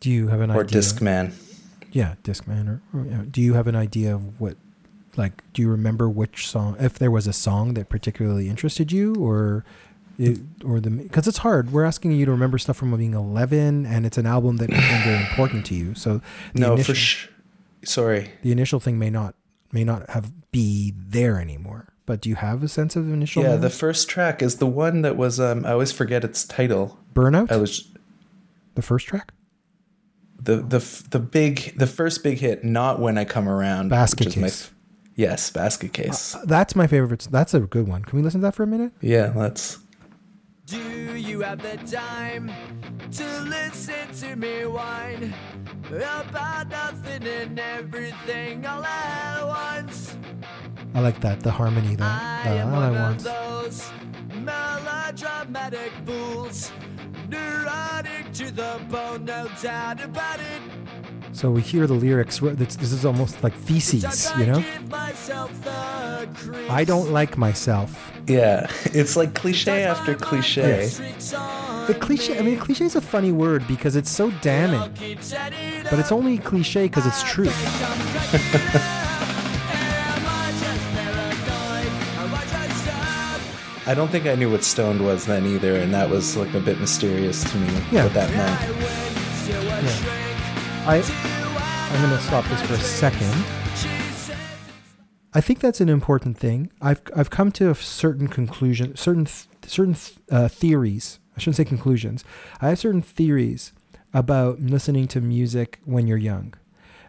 Do 0.00 0.10
you 0.10 0.28
have 0.28 0.40
an 0.40 0.50
idea 0.50 0.60
or 0.60 0.64
idea? 0.64 0.80
Discman. 0.80 1.32
Yeah, 1.92 2.14
Discman. 2.24 2.68
Or, 2.68 2.98
or 2.98 3.06
yeah. 3.06 3.22
do 3.30 3.40
you 3.40 3.54
have 3.54 3.66
an 3.66 3.76
idea 3.76 4.14
of 4.14 4.40
what? 4.40 4.56
Like, 5.16 5.42
do 5.52 5.60
you 5.62 5.68
remember 5.68 6.08
which 6.08 6.48
song? 6.48 6.76
If 6.80 6.98
there 6.98 7.10
was 7.10 7.26
a 7.26 7.32
song 7.32 7.74
that 7.74 7.88
particularly 7.88 8.48
interested 8.48 8.90
you, 8.92 9.14
or 9.16 9.64
it, 10.18 10.38
or 10.64 10.80
the 10.80 10.90
because 10.90 11.26
it's 11.28 11.38
hard. 11.38 11.72
We're 11.72 11.84
asking 11.84 12.12
you 12.12 12.24
to 12.24 12.30
remember 12.30 12.56
stuff 12.58 12.76
from 12.76 12.96
being 12.96 13.14
eleven, 13.14 13.84
and 13.86 14.06
it's 14.06 14.16
an 14.18 14.26
album 14.26 14.56
that 14.58 14.70
became 14.70 15.02
very 15.04 15.22
important 15.22 15.66
to 15.66 15.74
you. 15.74 15.94
So 15.94 16.20
No, 16.54 16.74
initial, 16.74 16.94
for 16.94 16.98
sh- 16.98 17.28
Sorry. 17.84 18.30
the 18.42 18.52
initial 18.52 18.80
thing 18.80 18.98
may 18.98 19.10
not 19.10 19.34
may 19.70 19.84
not 19.84 20.08
have 20.10 20.32
be 20.50 20.92
there 20.96 21.38
anymore. 21.40 21.88
But 22.04 22.20
do 22.20 22.28
you 22.28 22.34
have 22.36 22.62
a 22.62 22.68
sense 22.68 22.96
of 22.96 23.10
initial? 23.12 23.42
Yeah, 23.44 23.56
the 23.56 23.70
first 23.70 24.08
track 24.08 24.42
is 24.42 24.56
the 24.56 24.66
one 24.66 25.02
that 25.02 25.16
was. 25.16 25.38
Um, 25.38 25.64
I 25.64 25.70
always 25.72 25.92
forget 25.92 26.24
its 26.24 26.44
title. 26.44 26.98
burnout. 27.14 27.50
I 27.52 27.56
was 27.58 27.88
the 28.74 28.82
first 28.82 29.06
track. 29.06 29.32
the 30.42 30.56
the 30.56 30.78
the 31.10 31.20
big 31.20 31.78
the 31.78 31.86
first 31.86 32.22
big 32.24 32.38
hit. 32.38 32.64
Not 32.64 32.98
when 33.00 33.16
I 33.18 33.24
come 33.24 33.48
around. 33.48 33.88
Basket 33.90 34.26
which 34.26 34.36
is 34.36 34.40
my 34.42 34.48
Case. 34.48 34.71
F- 35.24 35.30
yes, 35.30 35.50
basket 35.50 35.92
case. 35.92 36.34
Uh, 36.34 36.42
that's 36.46 36.74
my 36.76 36.86
favorite. 36.86 37.28
That's 37.30 37.54
a 37.54 37.60
good 37.60 37.88
one. 37.88 38.02
Can 38.04 38.18
we 38.18 38.22
listen 38.24 38.40
to 38.40 38.46
that 38.46 38.54
for 38.54 38.62
a 38.62 38.66
minute? 38.66 38.92
yeah, 39.00 39.32
let's. 39.34 39.78
Do 40.66 40.78
you 41.16 41.40
have 41.40 41.60
the 41.60 41.76
time 41.90 42.50
to 43.12 43.40
listen 43.42 44.10
to 44.20 44.36
me 44.36 44.64
whine 44.64 45.34
about 45.90 46.68
nothing 46.68 47.26
and 47.26 47.58
everything 47.58 48.64
all 48.64 48.84
at 48.84 49.44
once? 49.46 50.16
I 50.94 51.00
like 51.00 51.20
that. 51.20 51.40
The 51.40 51.50
harmony. 51.50 51.96
The, 51.96 52.04
I 52.04 52.42
the 52.44 52.50
am 52.50 52.72
all 52.74 52.82
I 52.82 52.90
one 52.90 53.00
want. 53.00 53.16
of 53.16 53.24
those 53.24 53.90
melodramatic 54.40 55.92
fools, 56.06 56.70
neurotic 57.28 58.32
to 58.34 58.50
the 58.50 58.80
bone, 58.88 59.24
no 59.24 59.48
doubt 59.60 60.02
about 60.02 60.38
it. 60.40 60.62
So 61.32 61.50
we 61.50 61.60
hear 61.62 61.86
the 61.86 61.94
lyrics. 61.94 62.38
This, 62.40 62.76
this 62.76 62.92
is 62.92 63.04
almost 63.04 63.42
like 63.42 63.54
feces, 63.54 64.30
you 64.38 64.46
know. 64.46 64.62
I 65.22 65.28
myself 65.28 65.64
the 65.64 66.28
creeps. 66.34 66.70
I 66.70 66.84
don't 66.84 67.12
like 67.12 67.38
myself. 67.38 68.12
Yeah, 68.26 68.66
it's 68.86 69.16
like 69.16 69.34
cliche 69.34 69.84
after 69.84 70.14
cliche. 70.14 70.88
play 70.90 71.86
The 71.86 71.96
cliche. 72.00 72.38
I 72.38 72.42
mean, 72.42 72.58
cliche 72.58 72.86
is 72.86 72.96
a 72.96 73.00
funny 73.00 73.30
word 73.30 73.66
because 73.68 73.94
it's 73.94 74.10
so 74.10 74.32
damning, 74.40 74.80
but 75.90 75.98
it's 76.00 76.10
only 76.10 76.38
cliche 76.38 76.84
because 76.84 77.06
it's 77.06 77.22
true. 77.22 77.50
I 83.84 83.94
don't 83.94 84.10
think 84.10 84.26
I 84.26 84.34
knew 84.34 84.50
what 84.50 84.64
stoned 84.64 85.04
was 85.04 85.26
then 85.26 85.46
either, 85.46 85.76
and 85.76 85.94
that 85.94 86.10
was 86.10 86.36
like 86.36 86.52
a 86.54 86.60
bit 86.60 86.80
mysterious 86.80 87.48
to 87.50 87.58
me. 87.58 87.72
Yeah. 87.92 88.04
What 88.04 88.14
that 88.14 88.30
meant. 88.30 88.60
Yeah. 89.48 90.88
I 90.88 91.00
I'm 91.92 92.02
gonna 92.02 92.20
stop 92.20 92.44
this 92.46 92.62
for 92.62 92.74
a 92.74 92.78
second. 92.78 93.61
I 95.34 95.40
think 95.40 95.60
that's 95.60 95.80
an 95.80 95.88
important 95.88 96.38
thing. 96.38 96.70
I've 96.80 97.00
I've 97.16 97.30
come 97.30 97.52
to 97.52 97.70
a 97.70 97.74
certain 97.74 98.28
conclusion, 98.28 98.96
certain 98.96 99.26
certain 99.66 99.94
th- 99.94 100.18
uh, 100.30 100.48
theories. 100.48 101.18
I 101.36 101.40
shouldn't 101.40 101.56
say 101.56 101.64
conclusions. 101.64 102.24
I 102.60 102.68
have 102.68 102.78
certain 102.78 103.02
theories 103.02 103.72
about 104.12 104.60
listening 104.60 105.08
to 105.08 105.20
music 105.20 105.80
when 105.84 106.06
you're 106.06 106.18
young, 106.18 106.54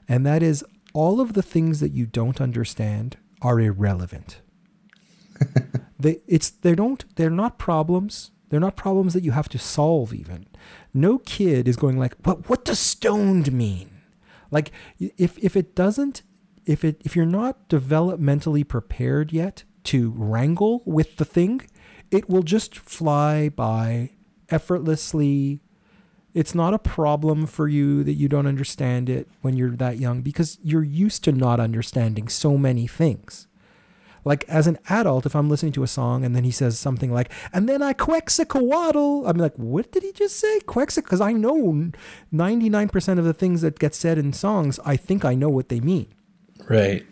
and 0.08 0.26
that 0.26 0.42
is 0.42 0.64
all 0.94 1.20
of 1.20 1.34
the 1.34 1.42
things 1.42 1.80
that 1.82 1.92
you 1.92 2.06
don't 2.06 2.40
understand 2.40 3.18
are 3.42 3.60
irrelevant. 3.60 4.40
they 6.00 6.22
it's 6.28 6.50
they 6.50 6.76
don't 6.76 7.04
they're 7.16 7.30
not 7.30 7.58
problems. 7.58 8.32
They're 8.50 8.60
not 8.60 8.76
problems 8.76 9.14
that 9.14 9.24
you 9.24 9.32
have 9.32 9.50
to 9.50 9.58
solve 9.58 10.14
even. 10.14 10.46
No 10.94 11.18
kid 11.18 11.68
is 11.68 11.76
going 11.76 11.98
like, 11.98 12.16
"What 12.24 12.48
what 12.50 12.64
does 12.64 12.80
stoned 12.80 13.52
mean?" 13.52 13.90
Like 14.50 14.72
if 15.00 15.38
if 15.40 15.58
it 15.58 15.76
doesn't 15.76 16.22
if 16.66 16.84
it 16.84 17.02
if 17.04 17.16
you're 17.16 17.26
not 17.26 17.70
developmentally 17.70 18.68
prepared 18.68 19.32
yet 19.32 19.64
to 19.86 20.14
wrangle 20.16 20.82
with 20.86 21.18
the 21.18 21.26
thing, 21.26 21.62
it 22.12 22.30
will 22.30 22.44
just 22.44 22.78
fly 22.78 23.50
by 23.50 24.12
effortlessly. 24.50 25.62
It's 26.34 26.56
not 26.56 26.74
a 26.74 26.80
problem 26.80 27.46
for 27.46 27.68
you 27.68 28.04
that 28.04 28.14
you 28.14 28.28
don't 28.28 28.48
understand 28.48 29.08
it 29.08 29.28
when 29.42 29.56
you're 29.56 29.76
that 29.76 30.00
young 30.00 30.22
because 30.22 30.58
you're 30.64 30.84
used 30.84 31.24
to 31.26 31.32
not 31.32 31.60
understanding 31.60 32.28
so 32.28 32.58
many 32.58 32.88
things. 32.88 33.48
Like 34.26 34.46
as 34.48 34.68
an 34.68 34.80
adult, 34.90 35.26
if 35.26 35.36
I'm 35.36 35.50
listening 35.50 35.74
to 35.74 35.84
a 35.84 35.88
song 35.88 36.24
and 36.24 36.36
then 36.36 36.44
he 36.44 36.52
says 36.52 36.80
something 36.80 37.12
like, 37.12 37.32
and 37.52 37.68
then 37.68 37.82
I 37.82 37.94
quexacowaddle, 37.94 39.28
I'm 39.28 39.38
like, 39.38 39.56
what 39.58 39.92
did 39.92 40.04
he 40.04 40.12
just 40.12 40.40
say? 40.40 40.60
Quexic? 40.62 41.04
Because 41.04 41.22
I 41.22 41.34
know 41.34 41.92
99% 42.34 43.20
of 43.20 43.26
the 43.26 43.34
things 43.34 43.62
that 43.62 43.80
get 43.80 43.94
said 43.94 44.18
in 44.18 44.34
songs, 44.34 44.80
I 44.86 44.96
think 44.96 45.26
I 45.26 45.36
know 45.36 45.50
what 45.50 45.70
they 45.70 45.80
mean. 45.82 46.08
Right. 46.70 47.06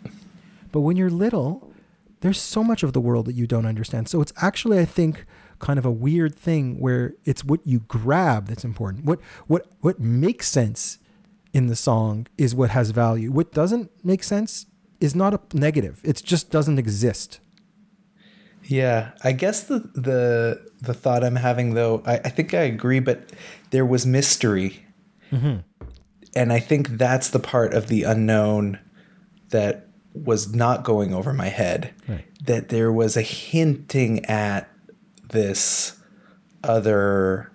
But 0.70 0.80
when 0.80 0.96
you're 0.96 1.10
little, 1.10 1.72
there's 2.20 2.40
so 2.40 2.64
much 2.64 2.82
of 2.82 2.92
the 2.92 3.00
world 3.00 3.26
that 3.26 3.34
you 3.34 3.46
don't 3.46 3.66
understand. 3.66 4.08
So 4.08 4.20
it's 4.20 4.32
actually, 4.36 4.78
I 4.78 4.84
think, 4.84 5.26
kind 5.58 5.78
of 5.78 5.84
a 5.84 5.90
weird 5.90 6.34
thing 6.34 6.78
where 6.78 7.14
it's 7.24 7.44
what 7.44 7.60
you 7.64 7.80
grab 7.80 8.48
that's 8.48 8.64
important. 8.64 9.04
What 9.04 9.20
what 9.46 9.66
what 9.80 10.00
makes 10.00 10.48
sense 10.48 10.98
in 11.52 11.66
the 11.66 11.76
song 11.76 12.26
is 12.38 12.54
what 12.54 12.70
has 12.70 12.90
value. 12.90 13.30
What 13.30 13.52
doesn't 13.52 13.90
make 14.04 14.22
sense 14.22 14.66
is 15.00 15.14
not 15.14 15.34
a 15.34 15.40
negative. 15.56 16.00
It 16.02 16.22
just 16.24 16.50
doesn't 16.50 16.78
exist. 16.78 17.40
Yeah, 18.64 19.12
I 19.24 19.32
guess 19.32 19.64
the 19.64 19.80
the 19.94 20.70
the 20.80 20.94
thought 20.94 21.24
I'm 21.24 21.36
having 21.36 21.74
though, 21.74 22.02
I, 22.06 22.14
I 22.14 22.28
think 22.28 22.54
I 22.54 22.62
agree, 22.62 23.00
but 23.00 23.30
there 23.70 23.84
was 23.84 24.06
mystery, 24.06 24.84
mm-hmm. 25.32 25.58
and 26.34 26.52
I 26.52 26.60
think 26.60 26.90
that's 26.90 27.30
the 27.30 27.40
part 27.40 27.74
of 27.74 27.88
the 27.88 28.04
unknown 28.04 28.78
that 29.52 29.86
was 30.12 30.54
not 30.54 30.82
going 30.82 31.14
over 31.14 31.32
my 31.32 31.48
head. 31.48 31.94
Right. 32.06 32.24
That 32.44 32.68
there 32.68 32.92
was 32.92 33.16
a 33.16 33.22
hinting 33.22 34.24
at 34.26 34.68
this 35.28 35.96
other 36.64 37.50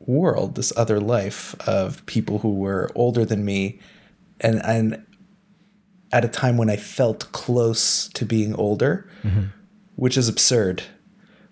world, 0.00 0.54
this 0.54 0.72
other 0.76 1.00
life 1.00 1.54
of 1.68 2.04
people 2.06 2.38
who 2.38 2.54
were 2.54 2.90
older 2.94 3.24
than 3.24 3.44
me, 3.44 3.80
and 4.40 4.64
and 4.64 5.04
at 6.12 6.24
a 6.24 6.28
time 6.28 6.56
when 6.56 6.70
I 6.70 6.76
felt 6.76 7.30
close 7.32 8.08
to 8.10 8.24
being 8.24 8.54
older, 8.54 9.10
mm-hmm. 9.22 9.46
which 9.96 10.16
is 10.16 10.28
absurd 10.28 10.82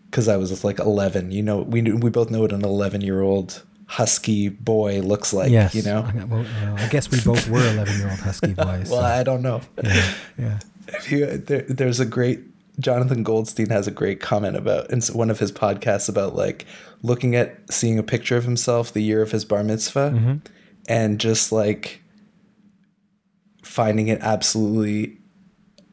because 0.06 0.28
I 0.28 0.36
was 0.36 0.62
like 0.62 0.78
11. 0.78 1.32
You 1.32 1.42
know, 1.42 1.62
we 1.62 1.82
we 1.82 2.10
both 2.10 2.30
know 2.30 2.40
what 2.40 2.52
an 2.52 2.64
11 2.64 3.00
year 3.00 3.20
old 3.20 3.62
husky 3.86 4.48
boy 4.48 5.00
looks 5.00 5.32
like. 5.32 5.50
You 5.74 5.82
know, 5.82 6.00
I, 6.00 6.24
well, 6.24 6.44
well, 6.62 6.76
I 6.78 6.88
guess 6.88 7.10
we 7.10 7.20
both 7.20 7.48
were 7.48 7.66
11 7.66 7.98
year 7.98 8.10
old 8.10 8.18
husky 8.18 8.52
boys. 8.54 8.90
well, 8.90 9.00
so, 9.00 9.00
I 9.00 9.22
don't 9.22 9.42
know. 9.42 9.60
yeah. 9.82 10.58
If 10.86 11.10
you, 11.10 11.38
there, 11.38 11.62
there's 11.62 11.98
a 11.98 12.04
great 12.04 12.40
Jonathan 12.78 13.22
Goldstein 13.22 13.70
has 13.70 13.86
a 13.86 13.90
great 13.90 14.20
comment 14.20 14.56
about 14.56 14.90
in 14.90 15.00
one 15.12 15.30
of 15.30 15.38
his 15.38 15.52
podcasts 15.52 16.08
about 16.08 16.34
like 16.34 16.66
looking 17.02 17.36
at 17.36 17.58
seeing 17.70 17.98
a 17.98 18.02
picture 18.02 18.36
of 18.36 18.44
himself 18.44 18.92
the 18.92 19.00
year 19.00 19.22
of 19.22 19.30
his 19.30 19.44
bar 19.44 19.62
mitzvah 19.62 20.10
mm-hmm. 20.10 20.34
and 20.88 21.20
just 21.20 21.52
like 21.52 22.02
finding 23.62 24.08
it 24.08 24.20
absolutely 24.20 25.16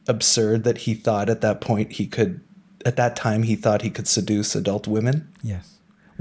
absurd 0.08 0.64
that 0.64 0.78
he 0.78 0.94
thought 0.94 1.30
at 1.30 1.40
that 1.40 1.60
point 1.60 1.92
he 1.92 2.06
could 2.06 2.40
at 2.84 2.96
that 2.96 3.14
time 3.14 3.44
he 3.44 3.54
thought 3.54 3.82
he 3.82 3.90
could 3.90 4.08
seduce 4.08 4.56
adult 4.56 4.88
women. 4.88 5.32
Yes. 5.42 5.71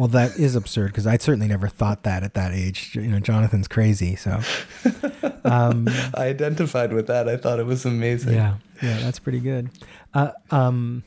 Well, 0.01 0.07
that 0.07 0.39
is 0.39 0.55
absurd 0.55 0.87
because 0.87 1.05
I 1.05 1.19
certainly 1.19 1.47
never 1.47 1.67
thought 1.67 2.01
that 2.05 2.23
at 2.23 2.33
that 2.33 2.53
age. 2.53 2.95
You 2.95 3.03
know, 3.03 3.19
Jonathan's 3.19 3.67
crazy. 3.67 4.15
So, 4.15 4.39
um, 5.45 5.87
I 6.15 6.25
identified 6.25 6.91
with 6.91 7.05
that. 7.05 7.29
I 7.29 7.37
thought 7.37 7.59
it 7.59 7.67
was 7.67 7.85
amazing. 7.85 8.33
yeah, 8.33 8.55
yeah, 8.81 8.97
that's 8.97 9.19
pretty 9.19 9.39
good. 9.39 9.69
Uh, 10.11 10.31
um, 10.49 11.03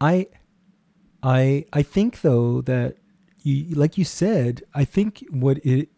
I, 0.00 0.26
I, 1.22 1.66
I 1.72 1.82
think 1.84 2.22
though 2.22 2.62
that 2.62 2.96
you, 3.44 3.76
like 3.76 3.96
you 3.96 4.04
said, 4.04 4.64
I 4.74 4.84
think 4.84 5.24
what 5.30 5.64
it, 5.64 5.88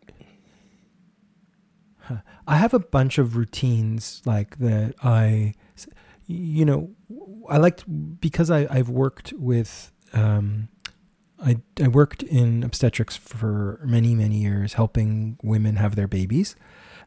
I 2.46 2.56
have 2.58 2.74
a 2.74 2.78
bunch 2.78 3.16
of 3.16 3.36
routines 3.36 4.20
like 4.26 4.58
that. 4.58 4.96
I, 5.02 5.54
you 6.26 6.66
know, 6.66 6.90
I 7.48 7.56
liked 7.56 8.20
because 8.20 8.50
I 8.50 8.66
I've 8.70 8.90
worked 8.90 9.32
with 9.32 9.90
um, 10.12 10.68
I 11.44 11.56
I 11.82 11.88
worked 11.88 12.22
in 12.22 12.62
obstetrics 12.62 13.16
for 13.16 13.80
many 13.84 14.14
many 14.14 14.38
years, 14.38 14.74
helping 14.74 15.38
women 15.42 15.76
have 15.76 15.94
their 15.96 16.08
babies, 16.08 16.56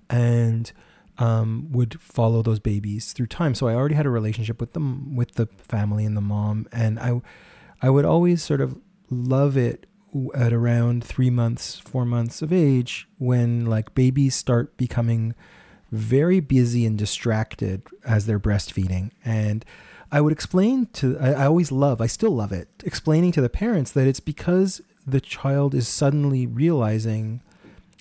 and 0.09 0.71
um, 1.17 1.67
would 1.71 1.99
follow 1.99 2.43
those 2.43 2.59
babies 2.59 3.13
through 3.13 3.27
time. 3.27 3.55
So 3.55 3.67
I 3.67 3.73
already 3.73 3.95
had 3.95 4.05
a 4.05 4.11
relationship 4.11 4.61
with 4.61 4.73
them, 4.73 5.15
with 5.15 5.33
the 5.33 5.47
family 5.47 6.05
and 6.05 6.15
the 6.15 6.21
mom, 6.21 6.67
and 6.71 6.99
I 6.99 7.21
I 7.81 7.89
would 7.89 8.05
always 8.05 8.43
sort 8.43 8.61
of 8.61 8.79
love 9.09 9.57
it 9.57 9.85
at 10.33 10.53
around 10.53 11.03
three 11.03 11.29
months, 11.29 11.79
four 11.79 12.05
months 12.05 12.41
of 12.41 12.53
age, 12.53 13.07
when 13.17 13.65
like 13.65 13.93
babies 13.95 14.35
start 14.35 14.77
becoming 14.77 15.35
very 15.91 16.39
busy 16.39 16.85
and 16.85 16.97
distracted 16.97 17.81
as 18.05 18.25
they're 18.25 18.39
breastfeeding. 18.39 19.11
And 19.23 19.63
I 20.11 20.21
would 20.21 20.33
explain 20.33 20.87
to, 20.93 21.17
I, 21.19 21.31
I 21.33 21.45
always 21.45 21.71
love, 21.71 22.01
I 22.01 22.07
still 22.07 22.31
love 22.31 22.51
it, 22.51 22.69
explaining 22.83 23.31
to 23.33 23.41
the 23.41 23.49
parents 23.49 23.91
that 23.91 24.07
it's 24.07 24.19
because 24.19 24.81
the 25.05 25.21
child 25.21 25.73
is 25.73 25.87
suddenly 25.87 26.45
realizing 26.45 27.41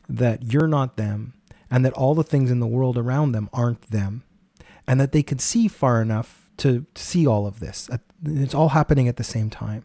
that 0.08 0.52
you're 0.52 0.68
not 0.68 0.96
them 0.96 1.34
and 1.70 1.84
that 1.84 1.92
all 1.94 2.14
the 2.14 2.24
things 2.24 2.50
in 2.50 2.60
the 2.60 2.66
world 2.66 2.96
around 2.96 3.32
them 3.32 3.48
aren't 3.52 3.90
them 3.90 4.22
and 4.86 5.00
that 5.00 5.12
they 5.12 5.22
can 5.22 5.38
see 5.38 5.68
far 5.68 6.00
enough 6.00 6.50
to 6.58 6.86
see 6.94 7.26
all 7.26 7.46
of 7.46 7.60
this. 7.60 7.90
It's 8.24 8.54
all 8.54 8.70
happening 8.70 9.08
at 9.08 9.16
the 9.16 9.24
same 9.24 9.50
time. 9.50 9.84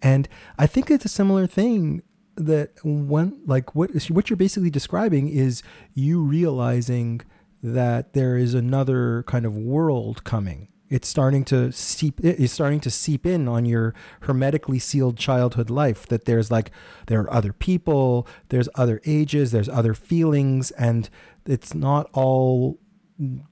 And 0.00 0.28
I 0.58 0.66
think 0.66 0.90
it's 0.90 1.04
a 1.04 1.08
similar 1.10 1.46
thing 1.46 2.02
that 2.34 2.70
when 2.82 3.40
like 3.46 3.74
what 3.74 3.90
what 4.08 4.30
you're 4.30 4.38
basically 4.38 4.70
describing 4.70 5.28
is 5.28 5.62
you 5.94 6.22
realizing 6.22 7.20
that 7.62 8.14
there 8.14 8.36
is 8.36 8.54
another 8.54 9.22
kind 9.24 9.46
of 9.46 9.56
world 9.56 10.24
coming. 10.24 10.68
It's 10.92 11.08
starting 11.08 11.42
to 11.46 11.72
seep 11.72 12.20
it's 12.22 12.52
starting 12.52 12.80
to 12.80 12.90
seep 12.90 13.24
in 13.24 13.48
on 13.48 13.64
your 13.64 13.94
hermetically 14.22 14.78
sealed 14.78 15.16
childhood 15.16 15.70
life 15.70 16.06
that 16.08 16.26
there's 16.26 16.50
like 16.50 16.70
there 17.06 17.20
are 17.22 17.32
other 17.32 17.54
people, 17.54 18.28
there's 18.50 18.68
other 18.74 19.00
ages, 19.06 19.52
there's 19.52 19.70
other 19.70 19.94
feelings 19.94 20.70
and 20.72 21.08
it's 21.46 21.74
not 21.74 22.10
all 22.12 22.78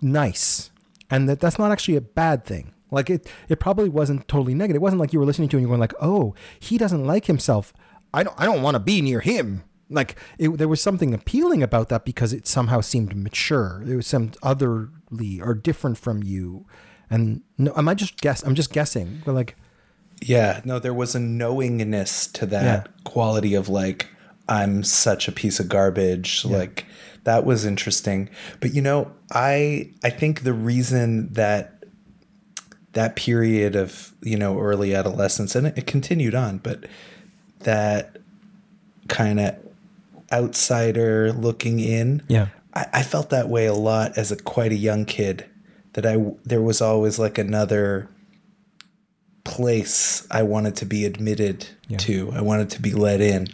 nice. 0.00 0.70
And 1.08 1.28
that 1.30 1.40
that's 1.40 1.58
not 1.58 1.72
actually 1.72 1.96
a 1.96 2.02
bad 2.02 2.44
thing. 2.44 2.74
Like 2.90 3.08
it, 3.08 3.26
it 3.48 3.60
probably 3.60 3.88
wasn't 3.88 4.28
totally 4.28 4.54
negative. 4.54 4.80
It 4.80 4.82
wasn't 4.82 5.00
like 5.00 5.12
you 5.12 5.18
were 5.18 5.24
listening 5.24 5.48
to 5.50 5.56
and 5.56 5.62
you're 5.62 5.70
going 5.70 5.80
like, 5.80 5.94
oh, 6.00 6.34
he 6.58 6.76
doesn't 6.76 7.06
like 7.06 7.26
himself. 7.26 7.72
I 8.12 8.22
don't, 8.22 8.38
I 8.38 8.44
don't 8.44 8.62
want 8.62 8.74
to 8.74 8.80
be 8.80 9.00
near 9.00 9.20
him. 9.20 9.64
Like 9.88 10.16
it, 10.38 10.50
there 10.58 10.68
was 10.68 10.80
something 10.80 11.14
appealing 11.14 11.62
about 11.62 11.88
that 11.88 12.04
because 12.04 12.32
it 12.32 12.46
somehow 12.46 12.80
seemed 12.80 13.16
mature. 13.16 13.82
It 13.86 13.96
was 13.96 14.06
some 14.06 14.32
otherly 14.42 15.40
or 15.40 15.54
different 15.54 15.98
from 15.98 16.22
you. 16.22 16.66
And 17.10 17.42
no, 17.58 17.72
am 17.76 17.88
I 17.88 17.94
just 17.94 18.20
guess? 18.20 18.42
I'm 18.42 18.54
just 18.54 18.72
guessing. 18.72 19.22
But 19.24 19.34
like, 19.34 19.56
Yeah, 20.22 20.60
no, 20.64 20.78
there 20.78 20.94
was 20.94 21.14
a 21.14 21.20
knowingness 21.20 22.26
to 22.34 22.46
that 22.46 22.64
Yeah. 22.86 22.92
quality 23.04 23.54
of 23.54 23.68
like, 23.68 24.08
I'm 24.48 24.82
such 24.84 25.28
a 25.28 25.32
piece 25.32 25.58
of 25.60 25.68
garbage. 25.68 26.44
Like 26.44 26.86
that 27.24 27.44
was 27.44 27.64
interesting. 27.64 28.28
But 28.60 28.74
you 28.74 28.82
know, 28.82 29.10
I 29.32 29.90
I 30.04 30.10
think 30.10 30.42
the 30.42 30.52
reason 30.54 31.32
that 31.34 31.74
that 32.92 33.14
period 33.16 33.76
of, 33.76 34.12
you 34.22 34.36
know, 34.36 34.58
early 34.58 34.94
adolescence 34.94 35.54
and 35.54 35.68
it, 35.68 35.78
it 35.78 35.86
continued 35.86 36.34
on, 36.34 36.58
but 36.58 36.86
that 37.60 38.16
kind 39.08 39.38
of 39.38 39.54
outsider 40.32 41.32
looking 41.32 41.80
in. 41.80 42.22
Yeah. 42.28 42.48
I, 42.74 42.86
I 42.94 43.02
felt 43.02 43.30
that 43.30 43.48
way 43.48 43.66
a 43.66 43.74
lot 43.74 44.16
as 44.16 44.30
a 44.32 44.36
quite 44.36 44.72
a 44.72 44.76
young 44.76 45.04
kid. 45.04 45.44
That 45.94 46.06
I 46.06 46.16
there 46.44 46.62
was 46.62 46.80
always 46.80 47.18
like 47.18 47.36
another 47.38 48.08
place 49.44 50.26
I 50.30 50.42
wanted 50.42 50.76
to 50.76 50.86
be 50.86 51.04
admitted 51.04 51.66
Yeah. 51.88 51.98
to. 51.98 52.32
I 52.32 52.42
wanted 52.42 52.70
to 52.70 52.82
be 52.82 52.92
let 52.92 53.20
in. 53.20 53.48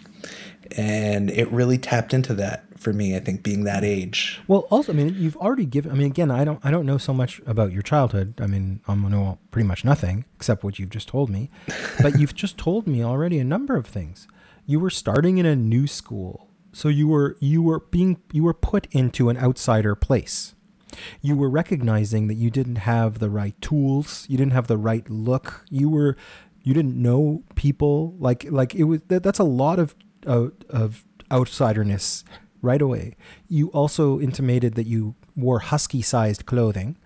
And 0.77 1.31
it 1.31 1.51
really 1.53 1.79
tapped 1.79 2.13
into 2.13 2.35
that 2.35 2.65
for 2.77 2.93
me. 2.93 3.17
I 3.17 3.21
think 3.21 3.43
being 3.43 3.65
that 3.65 3.85
age. 3.85 4.41
Well, 4.49 4.67
also, 4.71 4.93
I 4.93 4.97
mean, 4.97 5.15
you've 5.17 5.37
already 5.37 5.65
given. 5.65 5.93
I 5.93 5.95
mean, 5.95 6.09
again, 6.09 6.31
I 6.31 6.45
don't, 6.45 6.59
I 6.65 6.71
don't 6.71 6.87
know 6.87 6.99
so 6.99 7.15
much 7.15 7.41
about 7.47 7.73
your 7.73 7.83
childhood. 7.83 8.35
I 8.41 8.47
mean, 8.47 8.81
I 8.89 8.95
know 8.95 9.39
pretty 9.53 9.67
much 9.67 9.85
nothing 9.85 10.25
except 10.35 10.65
what 10.65 10.79
you've 10.79 10.91
just 10.91 11.09
told 11.09 11.31
me. 11.31 11.51
but 12.03 12.19
you've 12.19 12.35
just 12.35 12.59
told 12.59 12.87
me 12.87 13.03
already 13.03 13.39
a 13.39 13.45
number 13.45 13.77
of 13.77 13.87
things. 13.87 14.27
You 14.67 14.81
were 14.81 14.91
starting 14.91 15.39
in 15.39 15.47
a 15.47 15.55
new 15.55 15.87
school, 15.87 16.49
so 16.73 16.89
you 16.89 17.07
were, 17.07 17.37
you 17.39 17.63
were 17.63 17.81
being, 17.91 18.19
you 18.33 18.43
were 18.43 18.53
put 18.55 18.89
into 18.91 19.29
an 19.29 19.37
outsider 19.39 19.95
place. 19.95 20.56
You 21.21 21.37
were 21.37 21.51
recognizing 21.51 22.27
that 22.29 22.35
you 22.35 22.51
didn't 22.51 22.77
have 22.77 23.19
the 23.19 23.31
right 23.31 23.61
tools. 23.61 24.27
You 24.29 24.37
didn't 24.37 24.53
have 24.53 24.67
the 24.67 24.77
right 24.79 25.09
look. 25.11 25.65
You 25.71 25.89
were, 25.89 26.17
you 26.63 26.75
didn't 26.75 27.01
know 27.01 27.43
people. 27.55 28.15
Like, 28.19 28.47
like 28.51 28.75
it 28.75 28.85
was. 28.85 29.01
That, 29.09 29.23
that's 29.23 29.39
a 29.39 29.45
lot 29.45 29.79
of, 29.79 29.95
of, 30.27 30.53
of 30.69 31.05
outsiderness 31.31 32.25
right 32.63 32.83
away. 32.83 33.17
You 33.49 33.69
also 33.69 34.21
intimated 34.21 34.75
that 34.75 34.87
you 34.87 35.15
wore 35.35 35.61
husky 35.61 36.03
sized 36.03 36.47
clothing. 36.47 36.97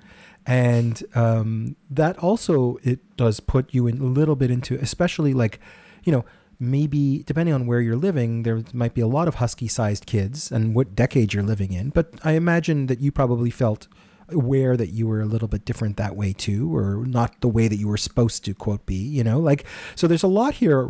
And 0.47 1.03
um, 1.15 1.77
that 1.91 2.19
also 2.19 2.79
it 2.83 3.01
does 3.17 3.41
put 3.41 3.75
you 3.75 3.87
in 3.87 3.99
a 3.99 4.05
little 4.05 4.37
bit 4.37 4.51
into, 4.51 4.75
especially 4.77 5.35
like, 5.35 5.61
you 6.05 6.13
know, 6.13 6.25
maybe 6.61 7.25
depending 7.25 7.55
on 7.55 7.67
where 7.67 7.81
you're 7.81 7.97
living, 7.97 8.43
there 8.43 8.63
might 8.75 8.93
be 8.93 9.01
a 9.01 9.07
lot 9.07 9.27
of 9.27 9.37
husky 9.37 9.67
sized 9.67 10.05
kids 10.05 10.53
and 10.53 10.75
what 10.75 10.95
decade 10.95 11.33
you're 11.33 11.43
living 11.43 11.73
in. 11.73 11.89
But 11.89 12.13
I 12.23 12.33
imagine 12.33 12.87
that 12.87 13.01
you 13.01 13.11
probably 13.11 13.51
felt 13.51 13.89
aware 14.29 14.77
that 14.77 14.91
you 14.91 15.09
were 15.09 15.23
a 15.23 15.27
little 15.27 15.49
bit 15.49 15.65
different 15.65 15.97
that 15.97 16.15
way 16.15 16.35
too, 16.35 16.77
or 16.77 17.05
not 17.07 17.41
the 17.41 17.49
way 17.49 17.67
that 17.67 17.77
you 17.77 17.89
were 17.89 17.97
supposed 17.97 18.45
to 18.45 18.55
quote 18.55 18.85
be, 18.87 18.95
you 18.95 19.25
know, 19.25 19.41
like, 19.41 19.65
so 19.97 20.07
there's 20.07 20.23
a 20.23 20.29
lot 20.29 20.55
here 20.55 20.89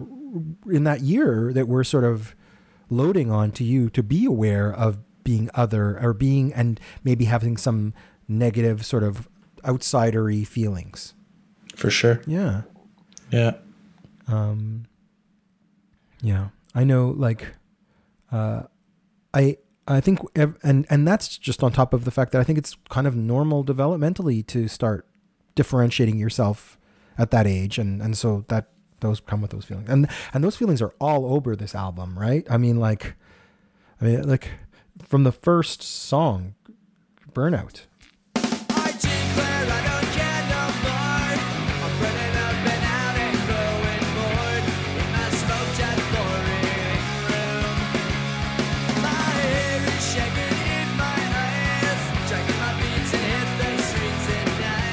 in 0.69 0.85
that 0.85 1.01
year 1.01 1.53
that 1.55 1.69
we're 1.69 1.85
sort 1.85 2.05
of 2.05 2.35
loading 2.91 3.31
onto 3.31 3.65
you 3.65 3.89
to 3.91 4.03
be 4.03 4.25
aware 4.25 4.73
of 4.73 4.99
being 5.23 5.49
other 5.55 5.99
or 6.03 6.13
being 6.13 6.53
and 6.53 6.81
maybe 7.05 7.27
having 7.27 7.57
some 7.57 7.95
negative 8.27 8.85
sort 8.85 9.05
of 9.05 9.29
outsidery 9.65 10.47
feelings. 10.47 11.15
For 11.77 11.91
sure. 11.91 12.21
Yeah. 12.27 12.63
Yeah. 13.31 13.53
Um 14.27 14.87
yeah. 16.23 16.49
I 16.75 16.85
know 16.85 17.09
like 17.09 17.55
uh 18.31 18.63
I 19.35 19.57
I 19.89 20.01
think 20.01 20.21
ev- 20.37 20.57
and 20.63 20.87
and 20.89 21.07
that's 21.07 21.37
just 21.37 21.63
on 21.63 21.73
top 21.73 21.93
of 21.93 22.05
the 22.05 22.11
fact 22.11 22.33
that 22.33 22.41
I 22.41 22.45
think 22.45 22.59
it's 22.59 22.77
kind 22.89 23.07
of 23.07 23.17
normal 23.17 23.65
developmentally 23.65 24.47
to 24.49 24.69
start 24.69 25.07
differentiating 25.55 26.19
yourself 26.19 26.79
at 27.19 27.31
that 27.33 27.47
age 27.47 27.79
and 27.79 28.01
and 28.01 28.17
so 28.17 28.45
that 28.49 28.69
those 29.01 29.21
come 29.21 29.41
with 29.43 29.51
those 29.51 29.65
feelings 29.65 29.89
and 29.89 30.09
and 30.33 30.45
those 30.45 30.57
feelings 30.57 30.81
are 30.81 30.95
all 31.01 31.33
over 31.35 31.57
this 31.57 31.75
album 31.75 32.19
right 32.19 32.47
i 32.51 32.57
mean 32.57 32.79
like 32.79 33.15
i 34.01 34.05
mean 34.05 34.29
like 34.29 34.51
from 35.03 35.25
the 35.25 35.33
first 35.33 35.83
song 35.83 36.55
burnout 37.33 37.87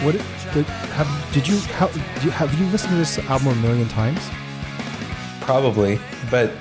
what 0.08 0.15
did, 0.54 0.65
have 0.96 1.34
did 1.34 1.46
you 1.46 1.60
how 1.76 1.88
do 1.88 2.00
you, 2.24 2.30
have 2.30 2.58
you 2.58 2.65
listened 2.67 2.91
to 2.91 2.96
this 2.98 3.20
album 3.30 3.48
a 3.50 3.56
million 3.56 3.89
times 3.89 4.22
Probably, 5.41 6.00
but 6.32 6.52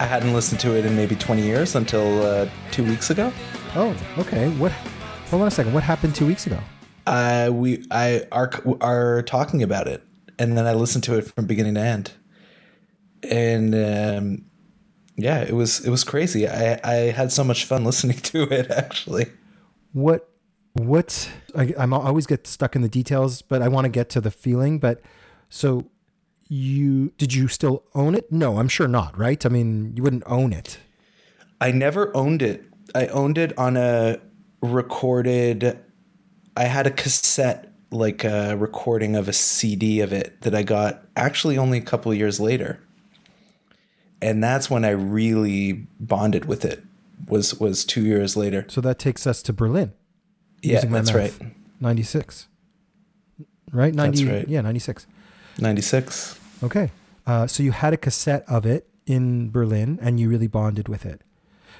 I 0.00 0.04
hadn't 0.04 0.32
listened 0.32 0.60
to 0.60 0.76
it 0.76 0.84
in 0.84 0.96
maybe 0.96 1.14
20 1.14 1.42
years 1.42 1.74
until 1.76 2.22
uh, 2.24 2.48
two 2.72 2.84
weeks 2.84 3.10
ago. 3.10 3.32
oh 3.76 3.94
okay 4.18 4.48
what 4.56 4.72
hold 5.30 5.42
on 5.42 5.48
a 5.48 5.50
second 5.50 5.72
what 5.72 5.84
happened 5.84 6.16
two 6.16 6.26
weeks 6.26 6.46
ago 6.48 6.58
Uh, 7.06 7.50
we 7.52 7.84
I 7.92 8.24
are 8.32 8.50
are 8.80 9.22
talking 9.22 9.62
about 9.62 9.86
it, 9.86 10.02
and 10.38 10.56
then 10.58 10.66
I 10.66 10.72
listened 10.74 11.04
to 11.04 11.18
it 11.18 11.22
from 11.22 11.46
beginning 11.46 11.74
to 11.74 11.80
end, 11.80 12.12
and 13.28 13.74
um, 13.74 14.44
yeah, 15.16 15.40
it 15.42 15.52
was 15.54 15.80
it 15.86 15.90
was 15.90 16.04
crazy. 16.04 16.48
I 16.48 16.80
I 16.84 16.94
had 17.10 17.30
so 17.32 17.44
much 17.44 17.64
fun 17.64 17.84
listening 17.90 18.18
to 18.32 18.42
it 18.42 18.70
actually. 18.70 19.26
what 19.92 20.31
what 20.74 21.30
I, 21.54 21.74
I'm 21.78 21.92
always 21.92 22.26
get 22.26 22.46
stuck 22.46 22.74
in 22.74 22.82
the 22.82 22.88
details, 22.88 23.42
but 23.42 23.62
I 23.62 23.68
want 23.68 23.84
to 23.84 23.88
get 23.88 24.08
to 24.10 24.20
the 24.20 24.30
feeling. 24.30 24.78
But 24.78 25.00
so 25.48 25.86
you 26.48 27.12
did 27.18 27.34
you 27.34 27.48
still 27.48 27.84
own 27.94 28.14
it? 28.14 28.30
No, 28.32 28.58
I'm 28.58 28.68
sure 28.68 28.88
not. 28.88 29.16
Right? 29.18 29.44
I 29.44 29.48
mean, 29.48 29.92
you 29.96 30.02
wouldn't 30.02 30.24
own 30.26 30.52
it. 30.52 30.78
I 31.60 31.70
never 31.70 32.14
owned 32.16 32.42
it. 32.42 32.64
I 32.94 33.06
owned 33.08 33.38
it 33.38 33.56
on 33.58 33.76
a 33.76 34.18
recorded. 34.60 35.78
I 36.56 36.64
had 36.64 36.86
a 36.86 36.90
cassette, 36.90 37.72
like 37.90 38.24
a 38.24 38.56
recording 38.56 39.16
of 39.16 39.28
a 39.28 39.32
CD 39.32 40.00
of 40.00 40.12
it 40.12 40.40
that 40.42 40.54
I 40.54 40.62
got 40.62 41.06
actually 41.16 41.56
only 41.56 41.78
a 41.78 41.82
couple 41.82 42.12
of 42.12 42.18
years 42.18 42.40
later, 42.40 42.80
and 44.20 44.42
that's 44.42 44.68
when 44.70 44.84
I 44.84 44.90
really 44.90 45.86
bonded 46.00 46.46
with 46.46 46.64
it. 46.64 46.82
Was 47.28 47.60
was 47.60 47.84
two 47.84 48.02
years 48.02 48.36
later. 48.36 48.66
So 48.68 48.80
that 48.80 48.98
takes 48.98 49.26
us 49.26 49.42
to 49.42 49.52
Berlin. 49.52 49.92
Yeah, 50.62 50.74
using 50.76 50.90
my 50.90 50.98
that's 50.98 51.12
math. 51.12 51.40
right. 51.40 51.52
96. 51.80 52.48
Right? 53.72 53.94
90, 53.94 54.24
right. 54.26 54.48
Yeah, 54.48 54.60
96. 54.60 55.06
Ninety 55.58 55.82
six. 55.82 56.38
Okay. 56.62 56.90
Uh, 57.26 57.46
so 57.46 57.62
you 57.62 57.72
had 57.72 57.92
a 57.92 57.96
cassette 57.96 58.44
of 58.48 58.64
it 58.64 58.88
in 59.06 59.50
Berlin 59.50 59.98
and 60.00 60.18
you 60.18 60.28
really 60.28 60.46
bonded 60.46 60.88
with 60.88 61.04
it. 61.04 61.20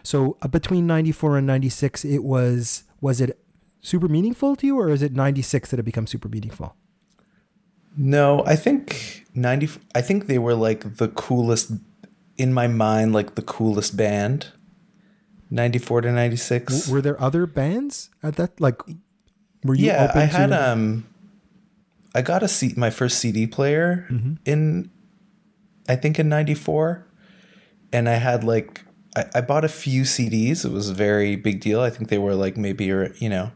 So 0.03 0.37
uh, 0.43 0.49
between 0.49 0.87
94 0.87 1.39
and 1.39 1.47
96, 1.47 2.05
it 2.05 2.19
was, 2.25 2.85
was 3.01 3.21
it 3.21 3.39
super 3.81 4.09
meaningful 4.09 4.57
to 4.57 4.67
you 4.67 4.79
or 4.79 4.91
is 4.91 5.01
it 5.03 5.13
96 5.15 5.71
that 5.71 5.81
it 5.81 5.85
becomes 5.85 6.11
super 6.11 6.29
meaningful? 6.29 6.77
No, 7.97 8.43
I 8.47 8.57
think 8.57 9.27
ninety. 9.35 9.69
I 9.95 10.01
think 10.01 10.27
they 10.27 10.39
were 10.39 10.55
like 10.55 10.97
the 10.97 11.09
coolest 11.09 11.73
in 12.39 12.55
my 12.55 12.67
mind, 12.67 13.13
like 13.13 13.35
the 13.35 13.43
coolest 13.43 13.99
band. 13.99 14.47
Ninety 15.53 15.79
four 15.79 16.01
to 16.01 16.11
ninety 16.11 16.37
six. 16.41 16.73
W- 16.73 16.93
Were 16.97 17.03
there 17.03 17.21
other 17.21 17.45
bands 17.47 18.09
at 18.23 18.37
that? 18.37 18.59
Like, 18.59 18.81
were 19.63 19.75
you 19.75 19.87
yeah, 19.93 20.07
open 20.09 20.23
I 20.23 20.25
had 20.25 20.47
to, 20.49 20.71
um, 20.73 21.07
I 22.15 22.23
got 22.23 22.43
a 22.43 22.49
seat, 22.49 22.77
my 22.77 22.89
first 22.91 23.19
CD 23.19 23.47
player 23.47 24.07
Mm-hmm. 24.11 24.35
in, 24.47 24.91
I 25.89 25.97
think 25.97 26.19
in 26.19 26.29
'94, 26.31 27.05
and 27.93 28.09
I 28.09 28.15
had 28.15 28.45
like 28.45 28.81
I, 29.15 29.27
I 29.35 29.41
bought 29.43 29.65
a 29.65 29.69
few 29.69 30.03
CDs. 30.05 30.65
It 30.65 30.73
was 30.73 30.89
a 30.89 30.95
very 30.95 31.37
big 31.37 31.61
deal. 31.61 31.81
I 31.81 31.91
think 31.91 32.09
they 32.09 32.17
were 32.19 32.35
like 32.35 32.57
maybe 32.57 32.87
you 32.87 33.29
know, 33.29 33.53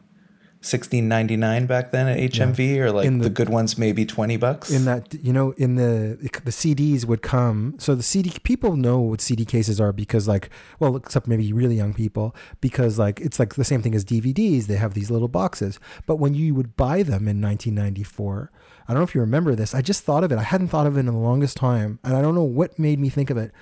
sixteen 0.66 1.09
ninety 1.09 1.37
nine 1.37 1.66
back 1.66 1.92
then 1.92 2.07
at 2.09 2.18
HMV, 2.18 2.76
or 2.79 2.92
like 2.92 3.07
In 3.07 3.18
the, 3.18 3.24
the- 3.24 3.31
good 3.31 3.48
ones 3.48 3.79
maybe 3.79 4.05
twenty 4.05 4.37
bucks. 4.37 4.70
in 4.70 4.85
that 4.85 5.14
you 5.22 5.33
know 5.33 5.52
in 5.52 5.76
the 5.76 6.16
the 6.44 6.50
CDs 6.50 7.05
would 7.05 7.22
come. 7.22 7.74
So 7.79 7.94
the 7.94 8.02
CD 8.02 8.33
people 8.42 8.76
know 8.76 8.98
what 9.00 9.20
CD 9.20 9.44
cases 9.44 9.81
are 9.81 9.92
because 9.92 10.27
like 10.29 10.50
well 10.81 10.96
except 10.96 11.27
maybe 11.29 11.52
really 11.52 11.77
young 11.77 11.94
people 11.94 12.35
because 12.60 12.98
like 12.98 13.21
it's 13.21 13.38
like 13.38 13.54
the 13.54 13.64
same 13.64 13.83
thing 13.83 13.94
as 13.94 14.04
DVDs 14.04 14.67
they 14.67 14.77
have 14.77 14.94
these 14.94 15.10
little 15.10 15.29
boxes. 15.29 15.79
But 16.06 16.17
when 16.17 16.35
you 16.35 16.54
would 16.54 16.77
buy 16.77 17.02
them 17.02 17.29
in 17.29 17.40
1994 17.40 18.50
I 18.88 18.92
don't 18.92 19.00
know 19.00 19.04
if 19.04 19.14
you 19.14 19.21
remember 19.21 19.54
this 19.54 19.75
I 19.75 19.83
just 19.83 20.02
thought 20.04 20.25
of 20.25 20.33
it. 20.33 20.38
I 20.38 20.42
hadn't 20.42 20.69
thought 20.69 20.87
of 20.87 20.96
it 20.96 21.00
in 21.00 21.06
the 21.06 21.12
longest 21.12 21.56
time 21.56 21.98
and 22.04 22.17
I 22.17 22.23
don't 22.23 22.35
know 22.35 22.44
what 22.44 22.79
made 22.79 22.98
me 22.98 23.08
think 23.08 23.31
of 23.31 23.37
it. 23.37 23.52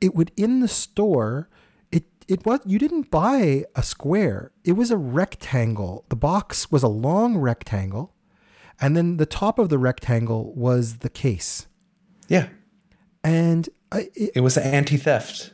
It 0.00 0.14
would 0.14 0.30
in 0.36 0.60
the 0.60 0.68
store 0.68 1.48
it 2.28 2.44
was 2.44 2.60
you 2.64 2.78
didn't 2.78 3.10
buy 3.10 3.64
a 3.74 3.82
square. 3.82 4.52
It 4.64 4.72
was 4.72 4.90
a 4.90 4.96
rectangle. 4.96 6.04
The 6.08 6.16
box 6.16 6.70
was 6.70 6.82
a 6.82 6.88
long 6.88 7.36
rectangle 7.38 8.12
and 8.80 8.96
then 8.96 9.16
the 9.16 9.26
top 9.26 9.58
of 9.58 9.68
the 9.68 9.78
rectangle 9.78 10.52
was 10.54 10.98
the 10.98 11.08
case. 11.08 11.66
Yeah, 12.28 12.48
and 13.22 13.68
I, 13.92 14.10
it, 14.14 14.32
it 14.36 14.40
was 14.40 14.58
anti 14.58 14.96
theft. 14.96 15.52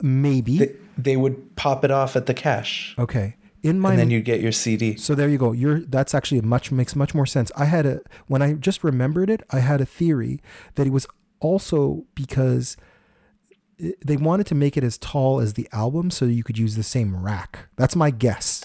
maybe. 0.00 0.58
They, 0.58 0.76
they 0.96 1.16
would 1.16 1.56
pop 1.56 1.84
it 1.84 1.90
off 1.90 2.16
at 2.16 2.26
the 2.26 2.34
cash, 2.34 2.94
okay. 2.98 3.36
In 3.62 3.78
my 3.78 3.90
and 3.90 3.98
then 3.98 4.10
you 4.10 4.22
get 4.22 4.40
your 4.40 4.52
CD. 4.52 4.96
so 4.96 5.14
there 5.14 5.28
you 5.28 5.36
go. 5.36 5.52
You're 5.52 5.80
that's 5.80 6.14
actually 6.14 6.40
much 6.40 6.72
makes 6.72 6.96
much 6.96 7.14
more 7.14 7.26
sense. 7.26 7.52
I 7.56 7.66
had 7.66 7.84
a 7.84 8.00
when 8.26 8.40
i 8.40 8.54
just 8.54 8.82
remembered 8.82 9.28
it 9.28 9.42
i 9.50 9.58
had 9.58 9.82
a 9.82 9.86
theory 9.86 10.40
that 10.76 10.86
it 10.86 10.90
was 10.90 11.06
also 11.40 12.04
because 12.14 12.78
they 14.04 14.16
wanted 14.16 14.46
to 14.46 14.54
make 14.54 14.76
it 14.76 14.84
as 14.84 14.98
tall 14.98 15.40
as 15.40 15.54
the 15.54 15.68
album 15.72 16.10
so 16.10 16.24
you 16.26 16.42
could 16.44 16.58
use 16.58 16.76
the 16.76 16.82
same 16.82 17.16
rack 17.16 17.68
that's 17.76 17.96
my 17.96 18.10
guess 18.10 18.64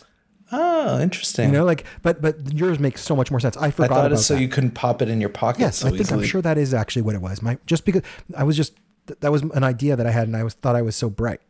Oh, 0.51 0.99
interesting. 1.01 1.47
you 1.49 1.51
know 1.57 1.65
like 1.65 1.83
but 2.03 2.21
but 2.21 2.53
yours 2.53 2.77
makes 2.79 3.01
so 3.01 3.15
much 3.15 3.31
more 3.31 3.39
sense 3.39 3.57
i 3.57 3.65
I 3.67 3.71
forgot 3.71 3.89
thought 3.89 4.05
about 4.11 4.19
so 4.19 4.35
that. 4.35 4.41
you 4.41 4.47
couldn't 4.47 4.71
pop 4.71 5.01
it 5.01 5.09
in 5.09 5.19
your 5.19 5.29
pocket. 5.31 5.61
Yes, 5.61 5.77
so 5.77 5.87
I 5.87 5.91
think 5.91 6.11
I'm 6.11 6.23
sure 6.23 6.41
that 6.41 6.57
is 6.57 6.73
actually 6.73 7.01
what 7.01 7.15
it 7.15 7.21
was. 7.21 7.41
My 7.41 7.57
just 7.65 7.83
because 7.83 8.03
I 8.37 8.43
was 8.43 8.55
just 8.55 8.73
that 9.21 9.31
was 9.31 9.41
an 9.41 9.63
idea 9.63 9.95
that 9.95 10.05
I 10.05 10.11
had, 10.11 10.27
and 10.27 10.37
I 10.37 10.43
was 10.43 10.53
thought 10.53 10.75
I 10.75 10.81
was 10.83 10.95
so 10.95 11.09
bright. 11.09 11.41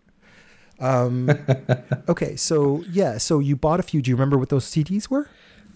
Um, 0.79 1.29
okay, 2.09 2.35
so 2.35 2.83
yeah, 2.89 3.17
so 3.17 3.39
you 3.39 3.55
bought 3.55 3.79
a 3.79 3.83
few. 3.83 4.01
Do 4.01 4.09
you 4.09 4.15
remember 4.15 4.37
what 4.37 4.49
those 4.49 4.65
CDs 4.65 5.09
were? 5.09 5.29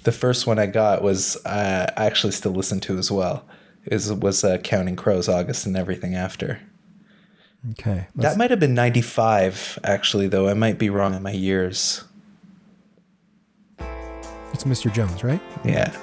The 0.03 0.11
first 0.13 0.47
one 0.47 0.57
I 0.59 0.65
got 0.65 1.01
was 1.03 1.37
uh, 1.45 1.87
I 1.97 2.05
actually 2.05 2.31
still 2.31 2.53
listen 2.53 2.79
to 2.81 2.97
as 2.97 3.11
well. 3.11 3.45
Is 3.85 4.11
was 4.11 4.43
uh, 4.43 4.57
Counting 4.59 4.95
Crows, 4.95 5.27
August, 5.29 5.65
and 5.65 5.75
everything 5.77 6.15
after. 6.15 6.59
Okay. 7.71 8.07
That 8.15 8.23
let's- 8.23 8.37
might 8.37 8.51
have 8.51 8.59
been 8.59 8.73
95, 8.73 9.79
actually, 9.83 10.27
though. 10.27 10.47
I 10.47 10.53
might 10.53 10.77
be 10.77 10.89
wrong 10.89 11.13
in 11.13 11.21
my 11.23 11.31
years. 11.31 12.03
it's 14.53 14.63
Mr. 14.65 14.91
Jones, 14.91 15.23
right? 15.23 15.41
Yeah. 15.63 15.95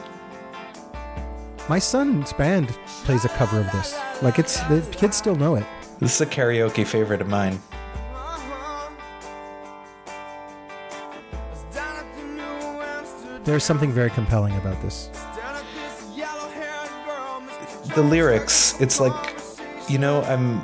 My 1.68 1.78
son's 1.78 2.32
band 2.34 2.68
plays 3.04 3.24
a 3.24 3.28
cover 3.30 3.60
of 3.60 3.70
this. 3.72 3.98
Like 4.22 4.38
it's 4.38 4.60
the 4.68 4.80
kids 4.92 5.16
still 5.16 5.34
know 5.34 5.56
it. 5.56 5.66
This 5.98 6.14
is 6.14 6.20
a 6.20 6.26
karaoke 6.26 6.86
favorite 6.86 7.20
of 7.20 7.28
mine. 7.28 7.60
There's 13.44 13.64
something 13.64 13.92
very 13.92 14.10
compelling 14.10 14.56
about 14.56 14.80
this. 14.82 15.08
The 17.94 18.02
lyrics, 18.02 18.78
it's 18.80 18.98
like, 19.00 19.36
you 19.88 19.98
know, 19.98 20.22
I'm. 20.22 20.60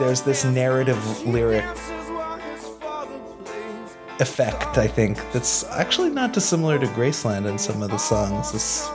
There's 0.00 0.22
this 0.22 0.46
narrative 0.46 1.26
lyric 1.26 1.62
effect, 4.18 4.78
I 4.78 4.88
think, 4.88 5.18
that's 5.30 5.64
actually 5.64 6.08
not 6.08 6.32
dissimilar 6.32 6.78
to 6.78 6.86
Graceland 6.86 7.46
in 7.46 7.58
some 7.58 7.82
of 7.82 7.90
the 7.90 7.98
songs. 7.98 8.54
It's, 8.54 8.88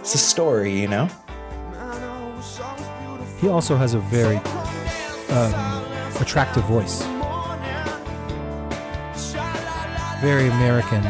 it's 0.00 0.14
a 0.14 0.18
story, 0.18 0.80
you 0.80 0.88
know? 0.88 1.06
He 3.42 3.48
also 3.48 3.76
has 3.76 3.92
a 3.92 3.98
very 3.98 4.36
um, 5.28 5.52
attractive 6.18 6.64
voice. 6.64 7.02
Very 10.22 10.48
American. 10.48 11.02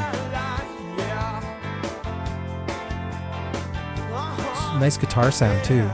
Nice 4.81 4.97
guitar 4.99 5.31
sound 5.31 5.65
too. 5.65 5.89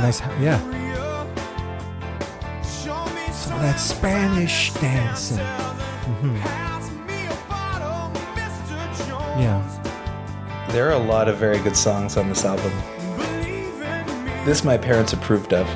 Nice, 0.00 0.20
yeah. 0.40 0.58
Some 2.62 3.54
of 3.56 3.60
that 3.62 3.76
Spanish 3.78 4.72
dancing. 4.74 5.38
Mhm. 5.38 6.36
Yeah. 9.38 9.62
There 10.70 10.88
are 10.88 10.92
a 10.92 10.98
lot 10.98 11.28
of 11.28 11.36
very 11.36 11.58
good 11.58 11.76
songs 11.76 12.16
on 12.16 12.28
this 12.28 12.44
album. 12.44 12.72
This 14.46 14.64
my 14.64 14.78
parents 14.78 15.12
approved 15.12 15.52
of. 15.52 15.66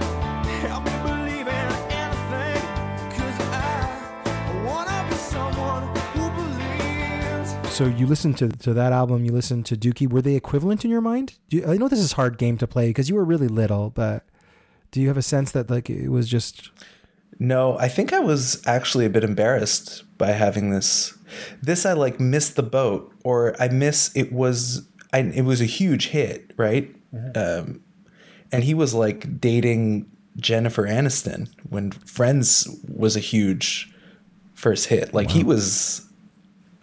So 7.75 7.87
you 7.87 8.07
listened 8.07 8.39
to, 8.39 8.49
to 8.51 8.73
that 8.73 8.93
album, 8.93 9.25
you 9.25 9.33
listened 9.33 9.67
to 9.67 9.77
Dookie. 9.77 10.09
Were 10.09 10.23
they 10.23 10.37
equivalent 10.37 10.85
in 10.85 10.93
your 10.93 11.01
mind? 11.01 11.35
Do 11.49 11.57
you, 11.57 11.67
I 11.67 11.77
know 11.77 11.89
this 11.89 11.99
is 11.99 12.13
hard 12.13 12.39
game 12.39 12.57
to 12.59 12.69
play 12.69 12.87
because 12.87 13.09
you 13.09 13.17
were 13.17 13.25
really 13.25 13.49
little, 13.49 13.91
but 13.91 14.25
do 14.93 15.01
you 15.01 15.09
have 15.09 15.17
a 15.17 15.23
sense 15.23 15.51
that 15.51 15.69
like 15.69 15.91
it 15.91 16.09
was 16.09 16.29
just 16.29 16.71
No, 17.41 17.77
I 17.79 17.89
think 17.89 18.13
I 18.13 18.21
was 18.21 18.65
actually 18.65 19.07
a 19.07 19.11
bit 19.11 19.25
embarrassed 19.25 20.05
by 20.19 20.29
having 20.29 20.71
this. 20.71 21.19
This 21.63 21.85
I 21.85 21.95
like 21.95 22.21
missed 22.21 22.55
the 22.55 22.63
boat, 22.63 23.13
or 23.25 23.61
I 23.61 23.67
miss 23.67 24.15
it 24.15 24.33
was. 24.33 24.89
I, 25.13 25.19
it 25.19 25.43
was 25.45 25.61
a 25.61 25.67
huge 25.67 26.09
hit, 26.09 26.53
right? 26.57 26.95
Um, 27.35 27.83
and 28.53 28.63
he 28.63 28.75
was 28.75 28.95
like 28.95 29.41
dating 29.41 30.09
Jennifer 30.37 30.85
Aniston 30.85 31.49
when 31.69 31.91
Friends 31.91 32.69
was 32.87 33.17
a 33.17 33.21
huge 33.21 33.93
first 34.55 34.87
hit. 34.87 35.13
Like 35.13 35.33
he 35.33 35.43
was 35.43 36.09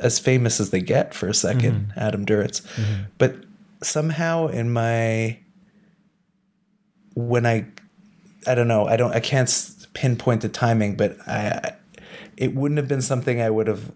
as 0.02 0.20
famous 0.20 0.60
as 0.60 0.72
they 0.72 0.82
get 0.82 1.14
for 1.14 1.28
a 1.28 1.32
2nd 1.32 1.62
mm-hmm. 1.62 2.00
Adam 2.00 2.26
Duritz. 2.26 2.62
Mm-hmm. 2.62 3.04
But 3.18 3.36
somehow 3.82 4.48
in 4.48 4.72
my 4.72 5.40
when 7.16 7.46
I 7.46 7.68
I 8.48 8.56
don't 8.56 8.68
know. 8.68 8.88
I 8.88 8.98
don't. 8.98 9.14
I 9.14 9.20
can't 9.20 9.50
pinpoint 9.94 10.42
the 10.42 10.50
timing, 10.50 10.96
but 10.96 11.18
I. 11.28 11.76
It 12.38 12.56
wouldn't 12.56 12.78
have 12.78 12.88
been 12.88 13.02
something 13.02 13.42
I 13.42 13.50
would 13.50 13.68
have 13.68 13.92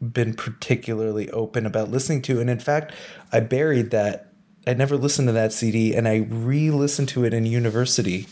been 0.00 0.34
particularly 0.34 1.30
open 1.30 1.66
about 1.66 1.90
listening 1.90 2.22
to, 2.22 2.40
and 2.40 2.50
in 2.50 2.58
fact, 2.58 2.92
I 3.32 3.40
buried 3.40 3.90
that. 3.90 4.32
I 4.66 4.74
never 4.74 4.96
listened 4.96 5.28
to 5.28 5.32
that 5.32 5.52
CD, 5.52 5.94
and 5.94 6.08
I 6.08 6.26
re-listened 6.28 7.08
to 7.10 7.24
it 7.24 7.34
in 7.34 7.46
university 7.46 8.26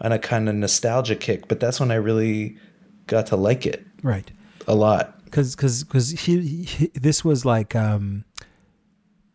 on 0.00 0.12
a 0.12 0.18
kind 0.18 0.48
of 0.48 0.54
nostalgia 0.54 1.16
kick. 1.16 1.48
But 1.48 1.58
that's 1.58 1.80
when 1.80 1.90
I 1.90 1.96
really 1.96 2.58
got 3.06 3.26
to 3.28 3.36
like 3.36 3.66
it 3.66 3.84
right? 4.02 4.30
a 4.68 4.74
lot. 4.74 5.19
Because 5.30 5.54
because 5.54 5.84
because 5.84 6.10
he, 6.10 6.64
he 6.64 6.86
this 6.88 7.24
was 7.24 7.44
like 7.44 7.76
um 7.76 8.24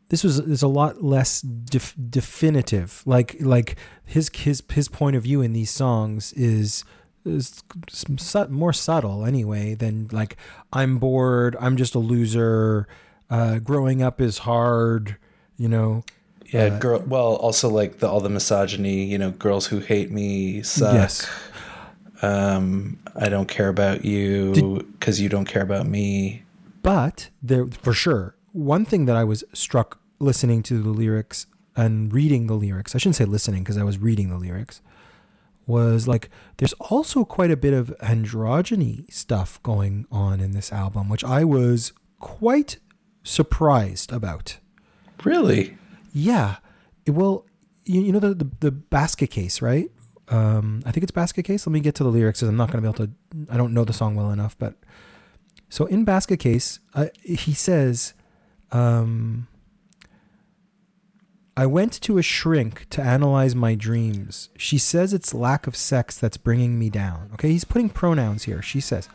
this 0.10 0.24
was 0.24 0.40
is 0.40 0.62
a 0.62 0.68
lot 0.68 1.04
less 1.04 1.42
def- 1.42 1.96
definitive. 2.10 3.02
Like 3.06 3.36
like 3.40 3.78
his 4.04 4.30
his 4.34 4.64
his 4.72 4.88
point 4.88 5.16
of 5.16 5.24
view 5.24 5.42
in 5.42 5.54
these 5.54 5.72
songs 5.72 6.34
is 6.34 6.84
is 7.26 7.64
more 8.50 8.74
subtle 8.74 9.26
anyway 9.26 9.74
than 9.74 10.08
like 10.12 10.38
I'm 10.72 10.98
bored. 11.00 11.56
I'm 11.60 11.78
just 11.78 11.96
a 11.96 12.00
loser. 12.00 12.88
Uh, 13.30 13.58
growing 13.60 14.04
up 14.04 14.22
is 14.22 14.40
hard. 14.40 15.18
You 15.58 15.70
know. 15.70 16.04
Yeah, 16.54 16.78
girl. 16.78 17.00
Well, 17.00 17.36
also 17.38 17.70
like 17.70 18.00
the 18.00 18.08
all 18.08 18.22
the 18.22 18.30
misogyny. 18.30 19.06
You 19.06 19.18
know, 19.18 19.32
girls 19.32 19.66
who 19.68 19.80
hate 19.80 20.12
me 20.12 20.62
suck. 20.62 20.94
Yes. 20.94 21.28
Um, 22.26 23.00
I 23.16 23.30
don't 23.30 23.48
care 23.48 23.70
about 23.70 24.04
you 24.04 24.84
because 24.92 25.22
you 25.22 25.30
don't 25.30 25.46
care 25.46 25.62
about 25.64 25.86
me. 25.86 26.44
But 26.82 27.30
there, 27.42 27.68
for 27.68 27.94
sure, 27.94 28.36
one 28.52 28.86
thing 28.86 29.06
that 29.06 29.16
I 29.16 29.24
was 29.24 29.44
struck 29.54 30.00
listening 30.20 30.64
to 30.64 30.82
the 30.82 30.90
lyrics 30.90 31.48
and 31.76 32.14
reading 32.14 32.48
the 32.48 32.54
lyrics, 32.56 32.96
I 32.96 32.98
shouldn't 32.98 33.16
say 33.18 33.26
listening 33.26 33.64
because 33.64 33.78
I 33.78 33.84
was 33.84 33.98
reading 33.98 34.30
the 34.30 34.38
lyrics, 34.38 34.82
was 35.68 36.08
like 36.08 36.30
there's 36.58 36.74
also 36.74 37.26
quite 37.26 37.52
a 37.52 37.58
bit 37.58 37.74
of 37.74 37.94
androgyny 38.02 39.12
stuff 39.12 39.62
going 39.64 40.06
on 40.12 40.40
in 40.40 40.52
this 40.52 40.72
album, 40.72 41.10
which 41.10 41.24
I 41.24 41.44
was 41.44 41.92
quite 42.20 42.78
surprised 43.24 44.12
about. 44.12 44.58
Really? 45.24 45.78
Yeah. 46.14 46.58
It- 47.06 47.12
well, 47.12 47.46
you, 47.86 48.02
you 48.02 48.12
know 48.12 48.20
the, 48.20 48.34
the 48.34 48.50
the 48.62 48.72
basket 48.72 49.30
case, 49.32 49.62
right? 49.62 49.90
Um, 50.28 50.82
I 50.86 50.92
think 50.92 51.04
it's 51.04 51.12
basket 51.12 51.44
case. 51.44 51.68
Let 51.68 51.74
me 51.74 51.80
get 51.80 51.96
to 51.96 52.04
the 52.04 52.10
lyrics 52.10 52.40
because 52.40 52.50
I'm 52.50 52.56
not 52.56 52.72
going 52.72 52.84
to 52.84 52.90
be 52.90 52.94
able 52.96 53.08
to. 53.08 53.54
I 53.54 53.58
don't 53.58 53.74
know 53.74 53.86
the 53.86 53.94
song 53.94 54.16
well 54.16 54.32
enough, 54.32 54.56
but 54.58 54.76
so 55.70 55.86
in 55.86 56.04
basket 56.04 56.38
case, 56.38 56.80
uh, 56.94 57.08
he 57.24 57.54
says, 57.54 58.14
um, 58.72 59.48
"I 61.56 61.66
went 61.66 61.94
to 62.02 62.18
a 62.18 62.24
shrink 62.24 62.88
to 62.90 63.02
analyze 63.02 63.56
my 63.56 63.76
dreams. 63.76 64.50
She 64.58 64.78
says 64.78 65.14
it's 65.14 65.34
lack 65.34 65.68
of 65.68 65.76
sex 65.76 66.18
that's 66.18 66.38
bringing 66.38 66.80
me 66.80 66.90
down." 66.90 67.30
Okay, 67.34 67.50
he's 67.50 67.66
putting 67.66 67.90
pronouns 67.90 68.44
here. 68.44 68.62
She 68.62 68.80
says, 68.80 69.08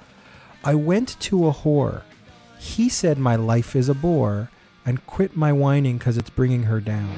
"I 0.65 0.75
went 0.77 1.19
to 1.21 1.49
a 1.49 1.53
whore. 1.53 2.03
He 2.59 2.89
said 2.89 3.19
my 3.19 3.37
life 3.37 3.75
is 3.75 3.89
a 3.89 3.95
bore." 3.95 4.51
And 4.87 5.07
quit 5.07 5.37
my 5.37 5.53
whining 5.53 5.99
because 5.99 6.17
it's 6.17 6.31
bringing 6.31 6.63
her 6.65 6.81
down. 6.81 7.15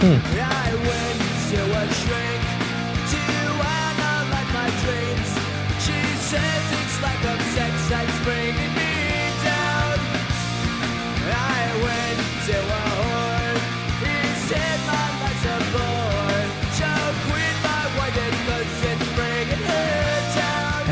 I 0.00 1.23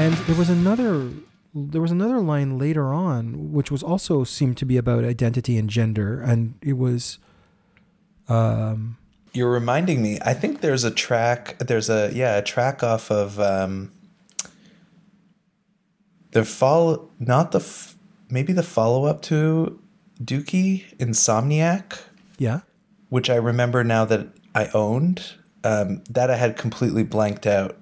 And 0.03 0.15
there 0.15 0.35
was 0.35 0.51
another 0.51 1.11
there 1.55 1.81
was 1.81 1.93
another 1.93 2.19
line 2.19 2.59
later 2.59 2.93
on 2.93 3.53
which 3.53 3.71
was 3.71 3.85
also 3.85 4.25
seemed 4.25 4.57
to 4.57 4.65
be 4.65 4.77
about 4.77 5.05
identity 5.05 5.57
and 5.57 5.71
gender 5.71 6.21
and 6.21 6.55
it 6.61 6.73
was 6.73 7.19
um 8.29 8.97
You're 9.33 9.53
reminding 9.53 10.03
me. 10.03 10.19
I 10.25 10.35
think 10.35 10.61
there's 10.61 10.83
a 10.83 10.91
track. 10.91 11.57
There's 11.61 11.89
a 11.89 12.11
yeah 12.13 12.37
a 12.37 12.43
track 12.43 12.83
off 12.83 13.13
of 13.13 13.39
um, 13.39 13.93
the 16.33 16.45
follow 16.45 17.09
not 17.21 17.53
the 17.53 17.61
f- 17.61 17.95
maybe 18.29 18.53
the 18.53 18.65
follow 18.65 19.05
up 19.05 19.23
to 19.31 19.79
Dookie 20.21 20.97
Insomniac, 20.97 22.01
yeah 22.39 22.63
which 23.09 23.31
I 23.31 23.37
remember 23.37 23.85
now 23.85 24.05
that 24.07 24.27
I 24.53 24.67
owned. 24.75 25.35
Um, 25.63 26.03
that 26.11 26.29
I 26.29 26.35
had 26.35 26.57
completely 26.57 27.05
blanked 27.05 27.47
out 27.47 27.77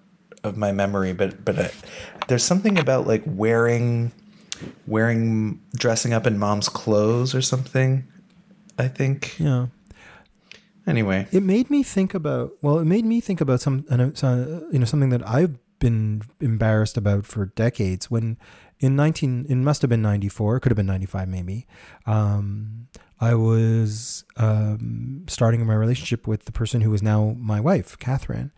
of 0.44 0.56
my 0.56 0.72
memory, 0.72 1.12
but 1.12 1.44
but 1.44 1.58
I, 1.58 1.70
there's 2.28 2.44
something 2.44 2.78
about 2.78 3.06
like 3.06 3.22
wearing 3.26 4.12
wearing 4.86 5.60
dressing 5.74 6.12
up 6.12 6.26
in 6.26 6.38
mom's 6.38 6.68
clothes 6.68 7.34
or 7.34 7.42
something. 7.42 8.06
I 8.78 8.88
think. 8.88 9.38
yeah 9.38 9.66
Anyway, 10.86 11.28
it 11.30 11.42
made 11.42 11.70
me 11.70 11.82
think 11.82 12.14
about 12.14 12.52
well 12.62 12.78
it 12.78 12.84
made 12.84 13.04
me 13.04 13.20
think 13.20 13.40
about 13.40 13.60
some 13.60 13.84
uh, 13.90 13.96
you 14.72 14.78
know 14.78 14.84
something 14.84 15.10
that 15.10 15.26
I've 15.28 15.56
been 15.78 16.22
embarrassed 16.40 16.96
about 16.96 17.26
for 17.26 17.46
decades 17.46 18.10
when 18.10 18.36
in 18.80 18.96
19 18.96 19.46
it 19.48 19.54
must 19.54 19.82
have 19.82 19.88
been 19.88 20.02
94 20.02 20.56
it 20.56 20.60
could 20.60 20.70
have 20.70 20.76
been 20.76 20.86
95 20.86 21.26
maybe 21.26 21.66
um, 22.06 22.86
i 23.18 23.34
was 23.34 24.24
um, 24.36 25.24
starting 25.26 25.64
my 25.66 25.74
relationship 25.74 26.26
with 26.26 26.44
the 26.44 26.52
person 26.52 26.82
who 26.82 26.92
is 26.92 27.02
now 27.02 27.34
my 27.38 27.60
wife 27.60 27.98
catherine 27.98 28.52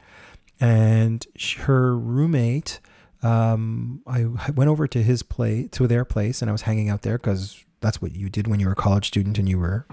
and 0.62 1.26
her 1.60 1.98
roommate 1.98 2.80
um, 3.22 4.02
I 4.06 4.26
I 4.46 4.50
went 4.50 4.70
over 4.70 4.86
to 4.88 5.02
his 5.02 5.22
place 5.22 5.68
to 5.72 5.86
their 5.86 6.04
place 6.04 6.40
and 6.40 6.48
i 6.48 6.52
was 6.52 6.62
hanging 6.62 6.88
out 6.88 7.02
there 7.02 7.18
because 7.18 7.64
that's 7.80 8.00
what 8.00 8.12
you 8.12 8.30
did 8.30 8.46
when 8.46 8.60
you 8.60 8.66
were 8.66 8.72
a 8.72 8.76
college 8.76 9.06
student 9.08 9.38
and 9.38 9.48
you 9.48 9.58
were 9.58 9.86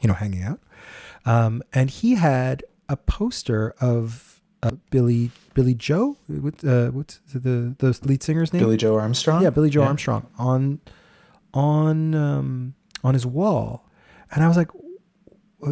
you 0.00 0.08
know 0.08 0.14
hanging 0.14 0.42
out. 0.42 0.60
Um, 1.24 1.62
and 1.72 1.90
he 1.90 2.14
had 2.14 2.64
a 2.88 2.96
poster 2.96 3.74
of 3.80 4.40
uh, 4.62 4.72
billy 4.90 5.30
billy 5.54 5.74
joe 5.74 6.16
what, 6.26 6.64
uh, 6.64 6.88
what's 6.88 7.20
the 7.32 7.74
the 7.78 7.98
lead 8.02 8.22
singer's 8.22 8.52
name? 8.52 8.62
Billie 8.62 8.76
Joe 8.76 8.96
Armstrong. 8.96 9.42
yeah, 9.42 9.50
Billie 9.50 9.70
Joe 9.70 9.82
Armstrong 9.82 10.26
on 10.38 10.80
on 11.54 12.14
um, 12.14 12.74
on 13.04 13.14
his 13.14 13.24
wall, 13.24 13.88
and 14.32 14.42
I 14.42 14.48
was 14.48 14.56
like, 14.56 14.68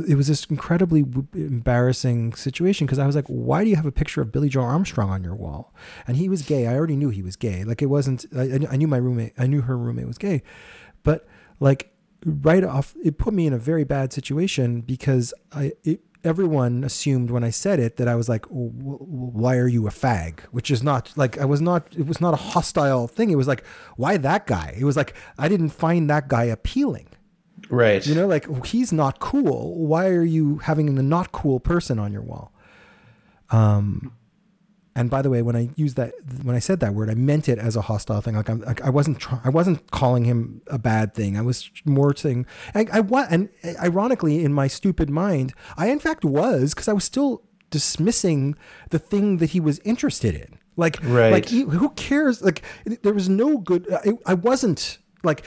it 0.08 0.16
was 0.16 0.26
this 0.26 0.44
incredibly 0.46 1.04
embarrassing 1.34 2.34
situation 2.34 2.86
because 2.86 2.98
I 2.98 3.06
was 3.06 3.14
like, 3.14 3.26
why 3.26 3.62
do 3.62 3.70
you 3.70 3.76
have 3.76 3.86
a 3.86 3.92
picture 3.92 4.20
of 4.20 4.32
Billie 4.32 4.48
Joe 4.48 4.62
Armstrong 4.62 5.10
on 5.10 5.22
your 5.22 5.34
wall? 5.34 5.72
And 6.06 6.16
he 6.16 6.28
was 6.28 6.42
gay. 6.42 6.66
I 6.66 6.74
already 6.74 6.96
knew 6.96 7.10
he 7.10 7.22
was 7.22 7.36
gay. 7.36 7.62
Like 7.64 7.82
it 7.82 7.86
wasn't. 7.86 8.26
I, 8.36 8.66
I 8.70 8.76
knew- 8.76 8.88
my 8.88 8.96
roommate. 8.96 9.32
I 9.38 9.46
knew 9.46 9.60
her 9.62 9.76
roommate 9.76 10.06
was 10.06 10.18
gay, 10.18 10.42
but 11.02 11.26
like 11.60 11.92
right 12.24 12.64
off, 12.64 12.94
it 13.04 13.18
put 13.18 13.32
me 13.34 13.46
in 13.46 13.52
a 13.52 13.58
very 13.58 13.84
bad 13.84 14.12
situation 14.12 14.80
because 14.80 15.32
I. 15.52 15.72
It, 15.84 16.00
Everyone 16.24 16.82
assumed 16.82 17.30
when 17.30 17.44
I 17.44 17.50
said 17.50 17.78
it 17.78 17.98
that 17.98 18.08
I 18.08 18.16
was 18.16 18.28
like, 18.28 18.46
oh, 18.50 18.70
"W- 18.76 18.98
w- 18.98 19.30
"Why 19.32 19.58
are 19.58 19.68
you 19.68 19.86
a 19.86 19.90
fag?" 19.90 20.40
Which 20.50 20.72
is 20.72 20.82
not 20.82 21.12
like 21.14 21.38
I 21.38 21.44
was 21.44 21.60
not. 21.60 21.86
It 21.96 22.04
was 22.08 22.20
not 22.20 22.34
a 22.34 22.36
hostile 22.36 23.06
thing. 23.06 23.30
It 23.30 23.36
was 23.36 23.46
like, 23.46 23.64
"Why 23.96 24.16
that 24.16 24.44
guy?" 24.48 24.74
It 24.76 24.82
was 24.82 24.96
like 24.96 25.14
I 25.38 25.46
didn't 25.46 25.68
find 25.68 26.10
that 26.10 26.26
guy 26.26 26.44
appealing. 26.44 27.06
Right. 27.68 28.06
You 28.06 28.14
know, 28.14 28.26
like 28.26 28.64
he's 28.66 28.92
not 28.92 29.18
cool. 29.20 29.74
Why 29.86 30.08
are 30.08 30.22
you 30.24 30.58
having 30.58 30.94
the 30.94 31.02
not 31.02 31.32
cool 31.32 31.60
person 31.60 31.98
on 31.98 32.12
your 32.12 32.22
wall? 32.22 32.52
Um, 33.50 34.12
and 34.94 35.10
by 35.10 35.20
the 35.20 35.28
way, 35.28 35.42
when 35.42 35.56
I 35.56 35.68
used 35.76 35.96
that, 35.96 36.14
when 36.42 36.56
I 36.56 36.58
said 36.58 36.80
that 36.80 36.94
word, 36.94 37.10
I 37.10 37.14
meant 37.14 37.48
it 37.50 37.58
as 37.58 37.76
a 37.76 37.82
hostile 37.82 38.20
thing. 38.22 38.34
Like 38.34 38.48
I'm, 38.48 38.60
like 38.62 38.80
I 38.80 38.88
wasn't, 38.88 39.18
try, 39.18 39.38
I 39.44 39.50
wasn't 39.50 39.90
calling 39.90 40.24
him 40.24 40.62
a 40.68 40.78
bad 40.78 41.14
thing. 41.14 41.36
I 41.36 41.42
was 41.42 41.70
more 41.84 42.14
saying, 42.16 42.46
I, 42.74 42.86
I 42.92 43.00
wa- 43.00 43.26
and 43.30 43.50
ironically, 43.82 44.42
in 44.42 44.54
my 44.54 44.68
stupid 44.68 45.10
mind, 45.10 45.52
I 45.76 45.88
in 45.88 45.98
fact 45.98 46.24
was 46.24 46.72
because 46.72 46.88
I 46.88 46.94
was 46.94 47.04
still 47.04 47.42
dismissing 47.70 48.54
the 48.90 48.98
thing 48.98 49.36
that 49.38 49.50
he 49.50 49.60
was 49.60 49.80
interested 49.80 50.34
in. 50.34 50.58
Like, 50.78 50.98
Right. 51.02 51.30
like 51.32 51.46
he- 51.48 51.62
who 51.62 51.90
cares? 51.90 52.40
Like, 52.42 52.62
there 53.02 53.12
was 53.14 53.28
no 53.28 53.58
good. 53.58 53.86
I, 53.92 54.12
I 54.24 54.34
wasn't 54.34 54.98
like 55.26 55.42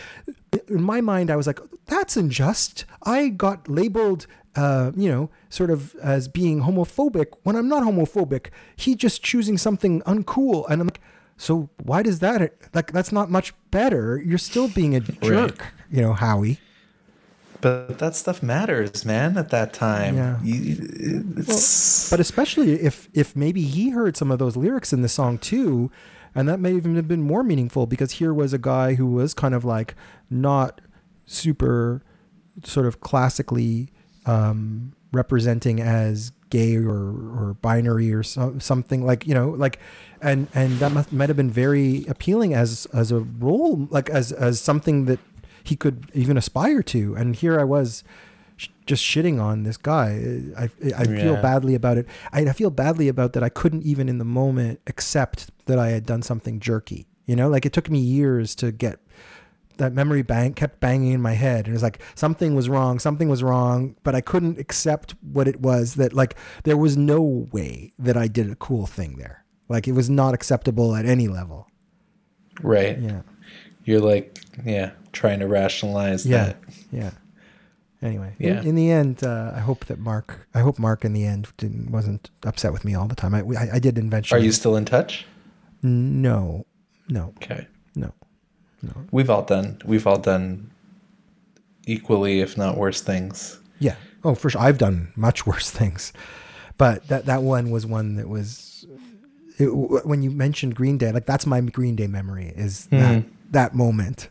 in 0.67 0.83
my 0.83 1.01
mind. 1.01 1.29
I 1.31 1.35
was 1.35 1.47
like, 1.47 1.59
that's 1.87 2.15
unjust. 2.17 2.85
I 3.03 3.29
got 3.29 3.67
labeled, 3.67 4.27
uh, 4.55 4.91
you 4.95 5.09
know, 5.09 5.29
sort 5.49 5.71
of 5.71 5.95
as 6.03 6.27
being 6.27 6.61
homophobic 6.61 7.27
when 7.43 7.55
I'm 7.55 7.67
not 7.67 7.83
homophobic. 7.83 8.47
He 8.75 8.95
just 8.95 9.23
choosing 9.23 9.57
something 9.57 10.01
uncool, 10.01 10.65
and 10.69 10.81
I'm 10.81 10.87
like, 10.87 11.01
so 11.37 11.69
why 11.83 12.03
does 12.03 12.19
that? 12.19 12.53
Like, 12.73 12.91
that's 12.91 13.11
not 13.11 13.31
much 13.31 13.53
better. 13.71 14.21
You're 14.23 14.37
still 14.37 14.67
being 14.67 14.95
a 14.95 14.99
jerk, 14.99 15.65
you 15.89 16.01
know, 16.01 16.13
Howie. 16.13 16.59
But 17.61 17.99
that 17.99 18.15
stuff 18.15 18.41
matters, 18.41 19.03
man. 19.03 19.37
At 19.37 19.49
that 19.49 19.73
time, 19.73 20.15
Yeah. 20.15 20.41
You- 20.41 21.23
it's, 21.37 22.09
But 22.09 22.19
especially 22.21 22.73
if 22.81 23.09
if 23.13 23.35
maybe 23.35 23.61
he 23.63 23.89
heard 23.89 24.15
some 24.15 24.31
of 24.31 24.39
those 24.39 24.55
lyrics 24.55 24.93
in 24.93 25.01
the 25.01 25.09
song 25.09 25.37
too, 25.37 25.91
and 26.35 26.47
that 26.47 26.59
may 26.59 26.73
even 26.75 26.95
have 26.95 27.07
been 27.07 27.21
more 27.21 27.43
meaningful 27.43 27.85
because 27.85 28.13
here 28.13 28.33
was 28.33 28.53
a 28.53 28.57
guy 28.57 28.95
who 28.95 29.07
was 29.07 29.33
kind 29.33 29.53
of 29.53 29.65
like 29.65 29.95
not 30.29 30.81
super 31.25 32.03
sort 32.63 32.85
of 32.85 33.01
classically 33.01 33.89
um, 34.25 34.93
representing 35.11 35.79
as 35.79 36.31
gay 36.49 36.75
or 36.75 36.89
or 36.89 37.57
binary 37.61 38.11
or 38.11 38.23
so, 38.23 38.57
something 38.59 39.05
like 39.05 39.27
you 39.27 39.33
know 39.33 39.49
like 39.49 39.79
and 40.21 40.47
and 40.53 40.79
that 40.79 40.91
must, 40.91 41.13
might 41.13 41.29
have 41.29 41.37
been 41.37 41.51
very 41.51 42.05
appealing 42.07 42.53
as 42.53 42.87
as 42.93 43.11
a 43.11 43.19
role 43.19 43.87
like 43.91 44.09
as 44.09 44.31
as 44.31 44.59
something 44.59 45.05
that 45.05 45.19
he 45.63 45.75
could 45.75 46.09
even 46.13 46.37
aspire 46.37 46.81
to. 46.83 47.15
And 47.15 47.35
here 47.35 47.59
I 47.59 47.63
was 47.63 48.03
sh- 48.59 48.69
just 48.85 49.03
shitting 49.03 49.41
on 49.41 49.63
this 49.63 49.77
guy. 49.77 50.41
I 50.57 50.63
I 50.95 51.03
feel 51.05 51.33
Yeah. 51.33 51.41
badly 51.41 51.75
about 51.75 51.97
it. 51.97 52.07
I, 52.31 52.41
I 52.41 52.53
feel 52.53 52.69
badly 52.69 53.07
about 53.07 53.33
that 53.33 53.43
I 53.43 53.49
couldn't 53.49 53.83
even 53.83 54.09
in 54.09 54.17
the 54.17 54.25
moment 54.25 54.79
accept 54.87 55.49
that 55.65 55.79
I 55.79 55.89
had 55.89 56.05
done 56.05 56.21
something 56.21 56.59
jerky 56.59 57.07
you 57.29 57.35
know? 57.35 57.47
Like 57.47 57.65
it 57.65 57.73
took 57.73 57.91
me 57.91 57.99
years 57.99 58.55
to 58.55 58.71
get 58.71 58.99
that 59.77 59.93
memory 59.93 60.23
bank 60.23 60.55
kept 60.55 60.79
banging 60.79 61.11
in 61.13 61.21
my 61.21 61.33
head. 61.33 61.59
And 61.59 61.67
it 61.67 61.71
was 61.73 61.83
like 61.83 62.01
something 62.15 62.55
was 62.55 62.67
wrong 62.67 62.97
something 62.97 63.29
was 63.29 63.43
wrong 63.43 63.95
but 64.03 64.13
i 64.13 64.19
couldn't 64.19 64.59
accept 64.59 65.15
what 65.21 65.47
it 65.47 65.61
was 65.61 65.95
that 65.95 66.11
like 66.11 66.35
there 66.63 66.75
was 66.75 66.97
no 66.97 67.47
way 67.53 67.93
that 67.97 68.17
i 68.17 68.27
did 68.27 68.49
a 68.49 68.55
cool 68.55 68.87
thing 68.87 69.17
there. 69.17 69.45
Like 69.69 69.87
it 69.87 69.91
was 69.91 70.09
not 70.09 70.33
acceptable 70.33 70.95
at 70.95 71.05
any 71.05 71.27
level. 71.27 71.67
Right. 72.63 72.97
yeah. 72.97 73.21
You're 73.85 74.01
like, 74.01 74.39
yeah, 74.65 74.91
trying 75.13 75.39
to 75.39 75.47
rationalize 75.47 76.25
yeah. 76.25 76.45
that. 76.45 76.57
yeah 76.91 77.11
anyway 78.01 78.33
Yeah. 78.39 78.61
in, 78.61 78.67
in 78.69 78.75
the 78.75 78.89
end 78.91 79.23
uh, 79.23 79.51
i 79.55 79.59
hope 79.59 79.85
that 79.85 79.99
mark 79.99 80.47
i 80.53 80.59
hope 80.59 80.79
mark 80.79 81.03
in 81.05 81.13
the 81.13 81.25
end 81.25 81.47
didn't 81.57 81.91
wasn't 81.91 82.29
upset 82.45 82.71
with 82.73 82.83
me 82.85 82.95
all 82.95 83.07
the 83.07 83.15
time 83.15 83.33
i 83.33 83.41
i, 83.41 83.69
I 83.75 83.79
did 83.79 83.97
Are 84.31 84.37
you 84.39 84.51
still 84.51 84.75
in 84.75 84.85
touch? 84.85 85.25
no 85.83 86.65
no 87.07 87.33
Okay. 87.41 87.67
no 87.95 88.13
no. 88.81 88.93
We've 89.11 89.29
all 89.29 89.43
done. 89.43 89.81
We've 89.83 90.07
all 90.07 90.19
done 90.19 90.71
equally, 91.85 92.39
if 92.39 92.57
not 92.57 92.77
worse, 92.77 93.01
things. 93.01 93.59
Yeah. 93.79 93.95
Oh, 94.23 94.35
for 94.35 94.49
sure. 94.49 94.61
I've 94.61 94.77
done 94.77 95.11
much 95.17 95.45
worse 95.49 95.69
things, 95.69 96.13
but 96.77 97.07
that 97.09 97.25
that 97.25 97.41
one 97.43 97.71
was 97.71 97.85
one 97.85 98.15
that 98.15 98.29
was 98.29 98.85
it, 99.57 99.65
when 100.05 100.21
you 100.23 100.31
mentioned 100.31 100.75
Green 100.75 100.97
Day. 100.97 101.11
Like 101.11 101.25
that's 101.25 101.45
my 101.45 101.59
Green 101.61 101.95
Day 101.97 102.07
memory 102.07 102.53
is 102.55 102.85
that 102.87 103.23
that 103.51 103.75
moment. 103.75 104.29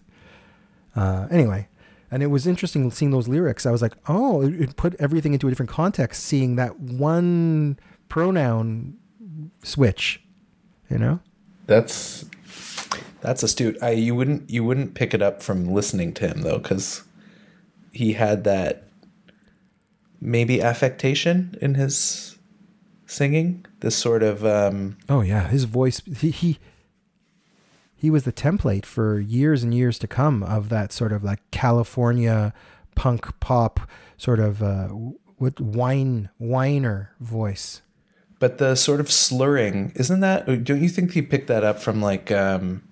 Uh, 0.97 1.29
anyway, 1.31 1.69
and 2.11 2.23
it 2.23 2.29
was 2.29 2.47
interesting 2.47 2.91
seeing 2.91 3.11
those 3.11 3.29
lyrics. 3.29 3.67
I 3.67 3.71
was 3.71 3.83
like, 3.83 3.95
oh, 4.09 4.43
it, 4.43 4.61
it 4.61 4.77
put 4.77 4.95
everything 4.99 5.33
into 5.33 5.47
a 5.47 5.51
different 5.51 5.71
context. 5.71 6.25
Seeing 6.25 6.57
that 6.57 6.79
one 6.81 7.79
pronoun 8.09 8.97
switch, 9.63 10.23
you 10.91 10.99
know. 10.99 11.21
That's 11.67 12.25
that's 13.21 13.43
astute. 13.43 13.77
I 13.83 13.91
you 13.91 14.15
wouldn't 14.15 14.49
you 14.49 14.65
wouldn't 14.65 14.95
pick 14.95 15.13
it 15.13 15.23
up 15.23 15.43
from 15.43 15.67
listening 15.67 16.15
to 16.15 16.29
him 16.29 16.43
though, 16.43 16.59
because 16.59 17.03
he 17.93 18.15
had 18.15 18.45
that 18.45 18.89
maybe 20.21 20.63
affectation 20.63 21.57
in 21.61 21.75
his 21.75 22.39
singing. 23.07 23.67
This 23.81 23.97
sort 23.97 24.23
of 24.23 24.45
um, 24.45 24.97
Oh 25.09 25.21
yeah, 25.21 25.49
his 25.49 25.65
voice. 25.65 26.01
He 26.19 26.31
he 26.31 26.59
he 28.01 28.11
was 28.11 28.23
the 28.23 28.33
template 28.33 28.87
for 28.87 29.19
years 29.19 29.63
and 29.65 29.75
years 29.75 29.99
to 29.99 30.07
come 30.07 30.43
of 30.45 30.69
that 30.69 30.93
sort 30.93 31.13
of 31.13 31.25
like 31.25 31.41
California 31.51 32.53
punk 32.95 33.39
pop 33.41 33.81
sort 34.17 34.39
of 34.41 34.63
uh, 34.63 34.89
with 35.39 35.61
wine 35.61 36.29
whiner 36.39 37.13
voice. 37.21 37.83
but 38.39 38.59
the 38.59 38.75
sort 38.77 39.01
of 39.01 39.11
slurring 39.11 39.91
isn't 39.97 40.21
that? 40.21 40.47
Don't 40.65 40.81
you 40.81 40.89
think 40.89 41.13
he 41.13 41.23
picked 41.23 41.49
that 41.49 41.65
up 41.65 41.79
from 41.81 42.01
like 42.01 42.31
um, 42.31 42.83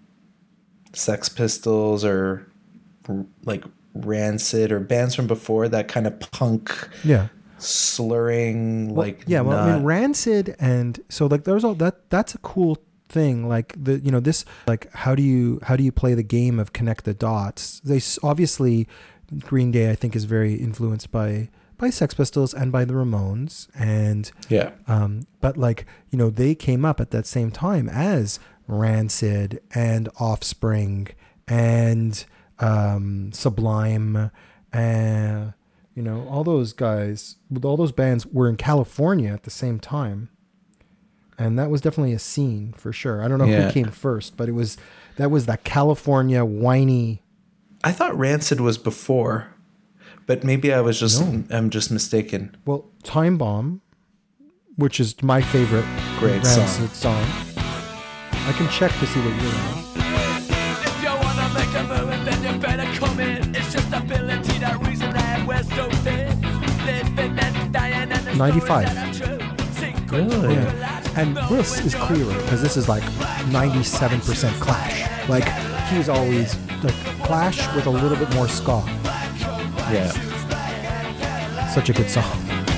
Sex 0.92 1.28
Pistols 1.28 2.04
or 2.04 2.46
like 3.44 3.64
Rancid 3.94 4.72
or 4.72 4.80
bands 4.80 5.14
from 5.14 5.26
before 5.28 5.68
that 5.68 5.86
kind 5.88 6.06
of 6.06 6.18
punk 6.18 6.70
Yeah. 7.04 7.28
slurring 7.58 8.88
Well, 8.94 9.06
like 9.06 9.24
yeah, 9.26 9.40
well, 9.42 9.58
I 9.58 9.74
mean, 9.74 9.84
Rancid, 9.84 10.56
and 10.58 11.00
so 11.08 11.26
like 11.26 11.44
there's 11.44 11.64
all 11.64 11.74
that. 11.76 12.10
That's 12.10 12.34
a 12.34 12.38
cool 12.38 12.78
thing. 13.08 13.48
Like 13.48 13.74
the 13.82 13.98
you 13.98 14.10
know 14.10 14.20
this 14.20 14.44
like 14.66 14.92
how 14.92 15.14
do 15.14 15.22
you 15.22 15.60
how 15.62 15.76
do 15.76 15.84
you 15.84 15.92
play 15.92 16.14
the 16.14 16.22
game 16.22 16.58
of 16.58 16.72
connect 16.72 17.04
the 17.04 17.14
dots? 17.14 17.80
They 17.80 18.00
obviously 18.22 18.88
Green 19.40 19.70
Day 19.70 19.90
I 19.90 19.94
think 19.94 20.14
is 20.16 20.24
very 20.24 20.54
influenced 20.54 21.10
by 21.10 21.48
by 21.78 21.90
Sex 21.90 22.14
Pistols 22.14 22.54
and 22.54 22.72
by 22.72 22.84
the 22.84 22.94
Ramones, 22.94 23.68
and 23.74 24.30
yeah 24.48 24.70
um, 24.88 25.26
but 25.40 25.56
like 25.56 25.86
you 26.10 26.18
know 26.18 26.30
they 26.30 26.54
came 26.54 26.84
up 26.84 27.00
at 27.00 27.10
that 27.10 27.26
same 27.26 27.50
time 27.50 27.88
as 27.88 28.38
Rancid 28.66 29.60
and 29.74 30.08
Offspring 30.18 31.08
and 31.46 32.24
um, 32.58 33.32
Sublime 33.32 34.30
and 34.72 35.52
you 35.94 36.02
know 36.02 36.26
all 36.28 36.44
those 36.44 36.72
guys 36.72 37.36
with 37.50 37.64
all 37.64 37.76
those 37.76 37.92
bands 37.92 38.26
were 38.26 38.48
in 38.48 38.56
California 38.56 39.32
at 39.32 39.44
the 39.44 39.50
same 39.50 39.78
time 39.78 40.30
and 41.38 41.58
that 41.58 41.70
was 41.70 41.80
definitely 41.80 42.12
a 42.12 42.18
scene 42.18 42.74
for 42.76 42.92
sure 42.92 43.22
I 43.22 43.28
don't 43.28 43.38
know 43.38 43.44
Yeah. 43.46 43.66
who 43.66 43.72
came 43.72 43.90
first 43.90 44.36
but 44.36 44.48
it 44.48 44.52
was 44.52 44.76
that 45.16 45.30
was 45.30 45.46
that 45.46 45.64
California 45.64 46.44
whiny 46.44 47.22
I 47.84 47.92
thought 47.92 48.16
Rancid 48.18 48.60
was 48.60 48.78
before, 48.78 49.48
but 50.26 50.42
maybe 50.42 50.72
I 50.72 50.80
was 50.80 50.98
just 50.98 51.22
I'm 51.50 51.70
just 51.70 51.90
mistaken. 51.90 52.56
well 52.64 52.90
Time 53.02 53.36
Bomb 53.38 53.80
which 54.76 54.98
is 55.00 55.22
my 55.22 55.40
favorite 55.40 55.84
Great 56.18 56.42
Rancid 56.42 56.90
song 56.90 57.24
I 58.48 58.52
can 58.56 58.68
check 58.68 58.92
to 58.92 59.06
see 59.06 59.20
what 59.20 59.34
you're 59.42 59.52
on 59.54 59.82
If 60.86 61.02
you 61.02 61.08
coming. 62.98 63.54
It's 63.54 63.72
just 63.72 63.92
ability, 63.92 64.58
that 64.58 64.78
reason 64.86 65.10
that 65.12 65.46
we're 65.46 65.62
so 65.62 65.88
thin. 66.04 66.40
Living 66.86 67.38
and 67.38 67.72
dying 67.72 68.12
and 68.12 68.26
the 68.26 68.34
95. 68.34 68.88
stories 68.88 68.94
that 68.94 69.22
are 69.22 69.38
true. 69.38 69.72
Sink 69.72 70.10
Really? 70.12 70.54
Yeah. 70.54 70.95
And 71.16 71.36
this 71.48 71.80
is 71.84 71.94
clearer 71.94 72.34
because 72.42 72.60
this 72.60 72.76
is 72.76 72.88
like 72.88 73.02
97% 73.50 74.60
Clash. 74.60 75.28
Like 75.28 75.48
he's 75.88 76.08
always 76.08 76.56
like 76.84 76.94
Clash 77.24 77.74
with 77.74 77.86
a 77.86 77.90
little 77.90 78.18
bit 78.18 78.32
more 78.34 78.48
ska. 78.48 78.82
Yeah. 79.90 80.10
Such 81.72 81.88
a 81.90 81.92
good 81.94 82.10
song. 82.10 82.24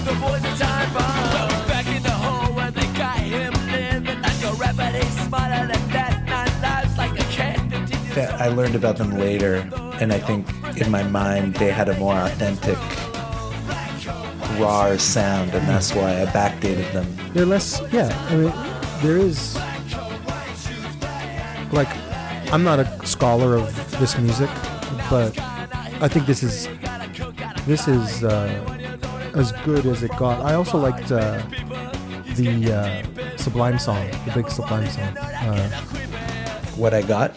The 0.05 0.17
boys 0.21 0.45
in 0.45 0.57
time 0.57 0.93
bomb. 0.95 1.67
Back 1.69 1.87
in 1.89 2.03
the 2.03 2.11
hole 2.11 2.55
where 2.55 2.71
they 2.71 2.87
got 2.97 3.19
him 3.19 3.53
living 3.73 4.21
like 4.23 4.43
a 4.45 4.53
rapper. 4.55 4.97
He's 4.97 5.27
smarter 5.27 5.67
than 5.73 5.91
that. 5.91 6.25
Nine 6.27 6.63
lives 6.63 6.97
like 6.97 7.13
a 7.21 7.25
cat. 7.33 7.59
15 7.71 8.15
That- 8.15 8.41
I 8.41 8.49
learned 8.49 8.77
about 8.77 8.97
them 8.99 9.19
later, 9.19 9.69
and 10.01 10.13
I 10.13 10.19
think 10.21 10.47
in 10.77 10.91
my 10.91 11.03
mind 11.03 11.55
they 11.55 11.71
had 11.71 11.89
a 11.89 11.99
more 11.99 12.15
authentic, 12.17 12.79
raw 14.61 14.97
sound, 14.97 15.55
and 15.55 15.67
that's 15.69 15.95
why 15.95 16.23
I 16.23 16.27
backdated 16.27 16.93
them. 16.93 17.07
They're 17.33 17.47
less, 17.47 17.81
yeah. 17.93 18.09
I 18.31 18.37
mean, 18.37 18.53
there 19.03 19.17
is 19.17 19.57
like, 21.73 21.89
I'm 22.53 22.65
not 22.65 22.79
a 22.79 23.07
scholar 23.07 23.55
of 23.57 23.67
this 24.01 24.19
music, 24.19 24.49
but 25.11 25.39
I 26.01 26.09
think 26.09 26.27
this 26.27 26.43
is 26.43 26.69
this 27.67 27.87
is 27.89 28.25
uh, 28.25 29.31
as 29.35 29.53
good 29.65 29.85
as 29.87 30.03
it 30.03 30.11
got. 30.17 30.41
I 30.45 30.55
also 30.55 30.79
liked 30.79 31.13
uh, 31.13 31.43
the 32.37 32.73
uh, 32.73 33.37
Sublime 33.37 33.79
song, 33.79 34.09
the 34.25 34.33
big 34.35 34.49
Sublime 34.51 34.89
song. 34.89 35.17
Uh, 35.19 35.71
What 36.77 36.95
I 36.95 37.03
got? 37.03 37.35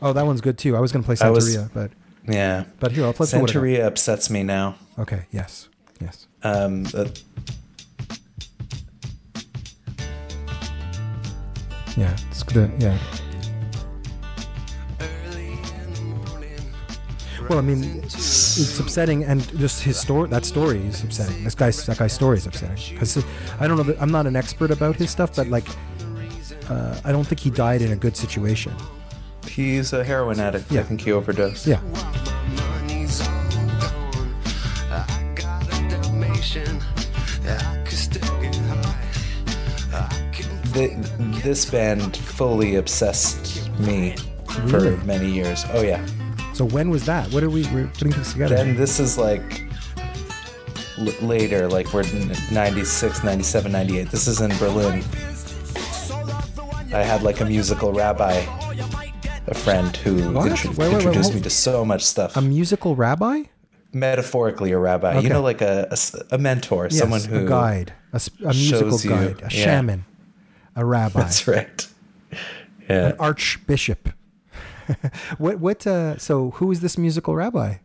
oh, 0.00 0.12
that 0.12 0.24
one's 0.26 0.40
good 0.40 0.56
too. 0.58 0.76
I 0.76 0.80
was 0.80 0.92
gonna 0.92 1.04
play 1.04 1.16
I 1.20 1.30
was- 1.30 1.56
but 1.74 1.90
Yeah. 2.26 2.64
but 2.80 2.92
here 2.92 3.04
I'll 3.04 3.12
play 3.12 3.26
Santeria 3.26 3.84
upsets 3.84 4.30
me 4.30 4.42
now. 4.42 4.76
Okay, 4.98 5.26
yes, 5.32 5.68
yes. 6.00 6.26
Um, 6.42 6.86
uh, 6.94 7.06
Yeah, 11.96 12.16
it's 12.28 12.42
good. 12.42 12.72
Yeah. 12.82 12.98
Well, 17.48 17.58
I 17.58 17.62
mean, 17.62 17.84
it's 18.02 18.80
upsetting, 18.80 19.24
and 19.24 19.46
just 19.58 19.82
his 19.82 19.98
story. 20.00 20.28
That 20.30 20.44
story 20.44 20.78
is 20.86 21.04
upsetting. 21.04 21.44
This 21.44 21.54
guy's 21.54 21.84
that 21.86 21.98
guy's 21.98 22.12
story 22.12 22.38
is 22.38 22.46
upsetting 22.46 22.94
because 22.94 23.22
I 23.60 23.68
don't 23.68 23.76
know. 23.76 23.82
That, 23.82 24.00
I'm 24.00 24.10
not 24.10 24.26
an 24.26 24.34
expert 24.34 24.70
about 24.70 24.96
his 24.96 25.10
stuff, 25.10 25.36
but 25.36 25.48
like, 25.48 25.66
uh, 26.70 26.98
I 27.04 27.12
don't 27.12 27.24
think 27.24 27.40
he 27.40 27.50
died 27.50 27.82
in 27.82 27.92
a 27.92 27.96
good 27.96 28.16
situation. 28.16 28.72
he's 29.46 29.92
a 29.92 30.02
heroin 30.02 30.40
addict. 30.40 30.72
Yeah. 30.72 30.80
I 30.80 30.84
think 30.84 31.02
he 31.02 31.12
overdosed. 31.12 31.66
Yeah, 31.66 31.80
This 40.74 41.64
band 41.70 42.16
fully 42.16 42.76
obsessed 42.76 43.70
me 43.80 44.16
Really? 44.64 44.96
for 44.96 45.04
many 45.04 45.30
years. 45.30 45.64
Oh 45.72 45.82
yeah. 45.82 46.04
So 46.52 46.64
when 46.64 46.90
was 46.90 47.04
that? 47.06 47.32
What 47.32 47.42
are 47.42 47.50
we 47.50 47.64
we're 47.72 47.86
putting 47.88 48.10
this 48.12 48.32
together? 48.32 48.54
Then 48.56 48.76
this 48.76 48.98
is 49.00 49.16
like 49.18 49.64
l- 50.98 51.12
later, 51.26 51.68
like 51.68 51.92
we're 51.92 52.04
n- 52.04 52.32
96, 52.52 53.24
97, 53.24 53.72
98. 53.72 54.10
This 54.10 54.26
is 54.26 54.40
in 54.40 54.50
Berlin. 54.58 55.02
I 56.92 57.02
had 57.02 57.22
like 57.22 57.40
a 57.40 57.44
musical 57.44 57.92
rabbi, 57.92 58.44
a 59.48 59.54
friend 59.54 59.96
who 59.96 60.18
intro- 60.18 60.70
Wait, 60.70 60.78
wait, 60.78 60.78
wait, 60.78 60.92
introduced 60.94 61.34
me 61.34 61.40
to 61.40 61.50
so 61.50 61.84
much 61.84 62.04
stuff. 62.04 62.36
a 62.36 62.40
musical 62.40 62.94
rabbi? 62.94 63.42
Metaphorically, 63.92 64.70
a 64.72 64.78
rabbi. 64.78 65.14
Okay. 65.16 65.22
You 65.22 65.28
know, 65.28 65.42
like 65.42 65.60
a 65.60 65.96
a 66.30 66.38
mentor, 66.38 66.90
someone 66.90 67.20
yes, 67.20 67.28
who 67.30 67.46
a 67.46 67.48
guide, 67.48 67.92
a, 68.12 68.20
a 68.44 68.48
musical 68.54 68.90
shows 68.90 69.04
you- 69.04 69.10
guide, 69.10 69.42
a 69.42 69.54
yeah. 69.54 69.64
A 70.76 70.84
rabbi, 70.84 71.20
That's 71.20 71.46
right. 71.48 71.86
Yeah. 72.88 73.06
an 73.08 73.16
archbishop. 73.18 74.10
what 75.38 75.58
what? 75.60 75.86
Uh, 75.86 76.18
so 76.18 76.50
who 76.50 76.70
is 76.70 76.80
this 76.80 76.98
musical 76.98 77.34
rabbi 77.34 77.76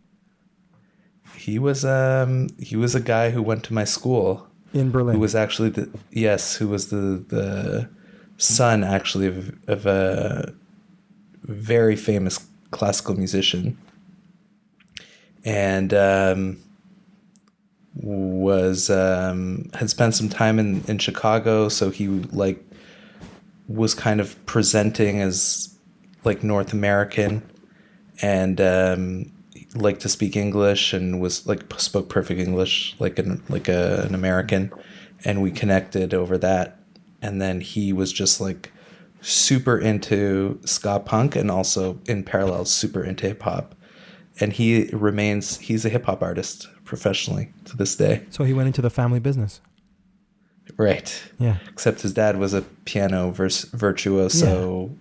He 1.38 1.58
was 1.60 1.86
um 1.86 2.50
he 2.60 2.76
was 2.76 2.96
a 2.96 3.00
guy 3.00 3.30
who 3.30 3.42
went 3.42 3.64
to 3.66 3.74
my 3.74 3.86
school. 3.86 4.48
in 4.74 4.92
Berlin? 4.92 5.16
who 5.16 5.22
was 5.22 5.36
actually 5.36 5.70
the 5.70 5.90
yes, 6.12 6.56
who 6.58 6.68
was 6.68 6.90
the 6.90 7.24
the 7.30 7.90
son 8.38 8.84
actually 8.84 9.28
of, 9.28 9.54
of 9.70 9.86
a 9.86 10.54
very 11.44 11.96
famous 11.96 12.46
classical 12.72 13.16
musician, 13.16 13.78
and 15.46 15.94
um, 15.94 16.58
was 17.96 18.90
um, 18.90 19.70
had 19.74 19.90
spent 19.90 20.16
some 20.16 20.30
time 20.30 20.60
in 20.60 20.84
in 20.88 20.98
Chicago, 21.00 21.70
so 21.70 21.90
he 21.90 22.08
like 22.32 22.64
was 23.70 23.94
kind 23.94 24.20
of 24.20 24.44
presenting 24.48 25.22
as 25.22 25.78
like 26.26 26.44
North 26.44 26.74
American, 26.74 27.50
and 28.22 28.60
um, 28.60 29.32
liked 29.76 30.02
to 30.02 30.10
speak 30.10 30.36
English 30.36 30.92
and 30.92 31.22
was 31.22 31.48
like 31.48 31.64
spoke 31.80 32.10
perfect 32.10 32.40
English 32.42 32.96
like 33.00 33.20
an 33.20 33.42
like 33.48 33.70
a, 33.70 34.02
an 34.02 34.16
American, 34.16 34.74
and 35.24 35.42
we 35.42 35.52
connected 35.52 36.14
over 36.14 36.38
that. 36.40 36.80
And 37.22 37.42
then 37.42 37.62
he 37.62 37.94
was 37.94 38.12
just 38.12 38.42
like 38.42 38.72
super 39.22 39.78
into 39.78 40.60
ska 40.66 41.00
punk 41.00 41.36
and 41.36 41.52
also 41.52 42.00
in 42.08 42.24
parallel 42.24 42.66
super 42.66 43.04
into 43.04 43.28
hip 43.28 43.44
hop, 43.44 43.76
and 44.40 44.52
he 44.52 44.90
remains 44.92 45.60
he's 45.60 45.86
a 45.86 45.90
hip 45.90 46.06
hop 46.06 46.24
artist 46.24 46.68
professionally 46.86 47.54
to 47.66 47.78
this 47.78 47.96
day. 47.96 48.26
so 48.32 48.44
he 48.44 48.54
went 48.54 48.68
into 48.68 48.82
the 48.82 48.90
family 48.90 49.20
business. 49.20 49.62
Right. 50.78 51.22
Yeah. 51.40 51.58
Except 51.70 52.02
his 52.02 52.14
dad 52.14 52.38
was 52.38 52.54
a 52.54 52.62
piano 52.86 53.32
vers- 53.32 53.66
virtuoso, 53.66 54.92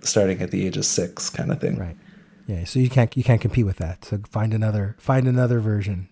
starting 0.00 0.40
at 0.42 0.50
the 0.50 0.66
age 0.66 0.76
of 0.76 0.84
six, 0.84 1.30
kind 1.30 1.50
of 1.50 1.60
thing. 1.60 1.76
Right. 1.78 1.96
Yeah. 2.46 2.64
So 2.64 2.78
you 2.78 2.90
can't 2.90 3.16
you 3.16 3.24
can't 3.24 3.40
compete 3.40 3.66
with 3.66 3.78
that. 3.78 4.04
So 4.04 4.20
find 4.30 4.52
another 4.54 4.96
find 4.98 5.26
another 5.26 5.60
version. 5.60 6.08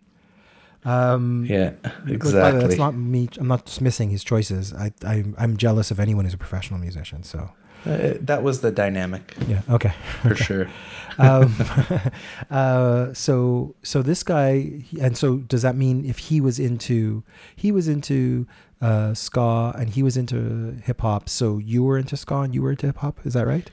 Um, 0.84 1.46
Yeah, 1.48 1.74
look, 1.82 1.82
by 1.84 1.98
the 2.00 2.08
way, 2.08 2.14
exactly. 2.14 2.60
That's 2.62 2.76
not 2.78 2.96
me. 2.96 3.28
I'm 3.38 3.46
not 3.46 3.66
dismissing 3.66 4.10
his 4.10 4.24
choices. 4.24 4.72
I, 4.74 4.92
I 5.06 5.24
I'm 5.38 5.56
jealous 5.56 5.90
of 5.92 6.00
anyone 6.00 6.24
who's 6.24 6.34
a 6.34 6.38
professional 6.38 6.80
musician. 6.80 7.22
So 7.22 7.52
Uh, 7.86 8.14
that 8.20 8.42
was 8.42 8.60
the 8.60 8.70
dynamic 8.70 9.34
yeah. 9.48 9.60
Okay. 9.68 9.92
for 10.22 10.34
sure. 10.34 10.68
um, 11.18 11.54
uh, 12.50 13.12
so 13.12 13.74
so 13.82 14.02
this 14.02 14.22
guy 14.22 14.84
and 15.00 15.16
so 15.16 15.36
does 15.38 15.62
that 15.62 15.76
mean 15.76 16.04
if 16.04 16.18
he 16.18 16.40
was 16.40 16.58
into 16.58 17.22
he 17.56 17.70
was 17.72 17.86
into 17.88 18.46
uh, 18.82 19.14
ska 19.14 19.72
and 19.78 19.90
he 19.90 20.02
was 20.02 20.16
into 20.16 20.76
hip 20.84 21.00
hop 21.00 21.28
so 21.28 21.56
you 21.58 21.82
were 21.82 21.96
into 21.96 22.16
ska 22.16 22.40
and 22.40 22.54
you 22.54 22.60
were 22.60 22.72
into 22.72 22.86
hip 22.86 22.98
hop 22.98 23.24
is 23.24 23.32
that 23.32 23.46
right? 23.46 23.70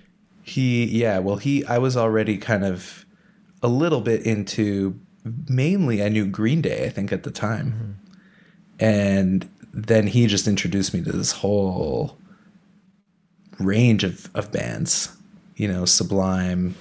He, 0.49 0.85
yeah, 0.85 1.19
well, 1.19 1.35
he, 1.35 1.63
I 1.65 1.77
was 1.77 1.95
already 1.95 2.37
kind 2.37 2.65
of 2.65 3.05
a 3.61 3.67
little 3.67 4.01
bit 4.01 4.25
into 4.25 4.99
mainly, 5.47 6.03
I 6.03 6.09
knew 6.09 6.25
Green 6.25 6.61
Day, 6.61 6.85
I 6.85 6.89
think, 6.89 7.11
at 7.11 7.23
the 7.23 7.31
time. 7.31 7.99
And 8.79 9.47
then 9.73 10.07
he 10.07 10.25
just 10.25 10.47
introduced 10.47 10.93
me 10.93 11.03
to 11.03 11.11
this 11.11 11.31
whole 11.31 12.17
range 13.59 14.03
of, 14.03 14.29
of 14.35 14.51
bands, 14.51 15.15
you 15.55 15.67
know, 15.67 15.85
Sublime, 15.85 16.75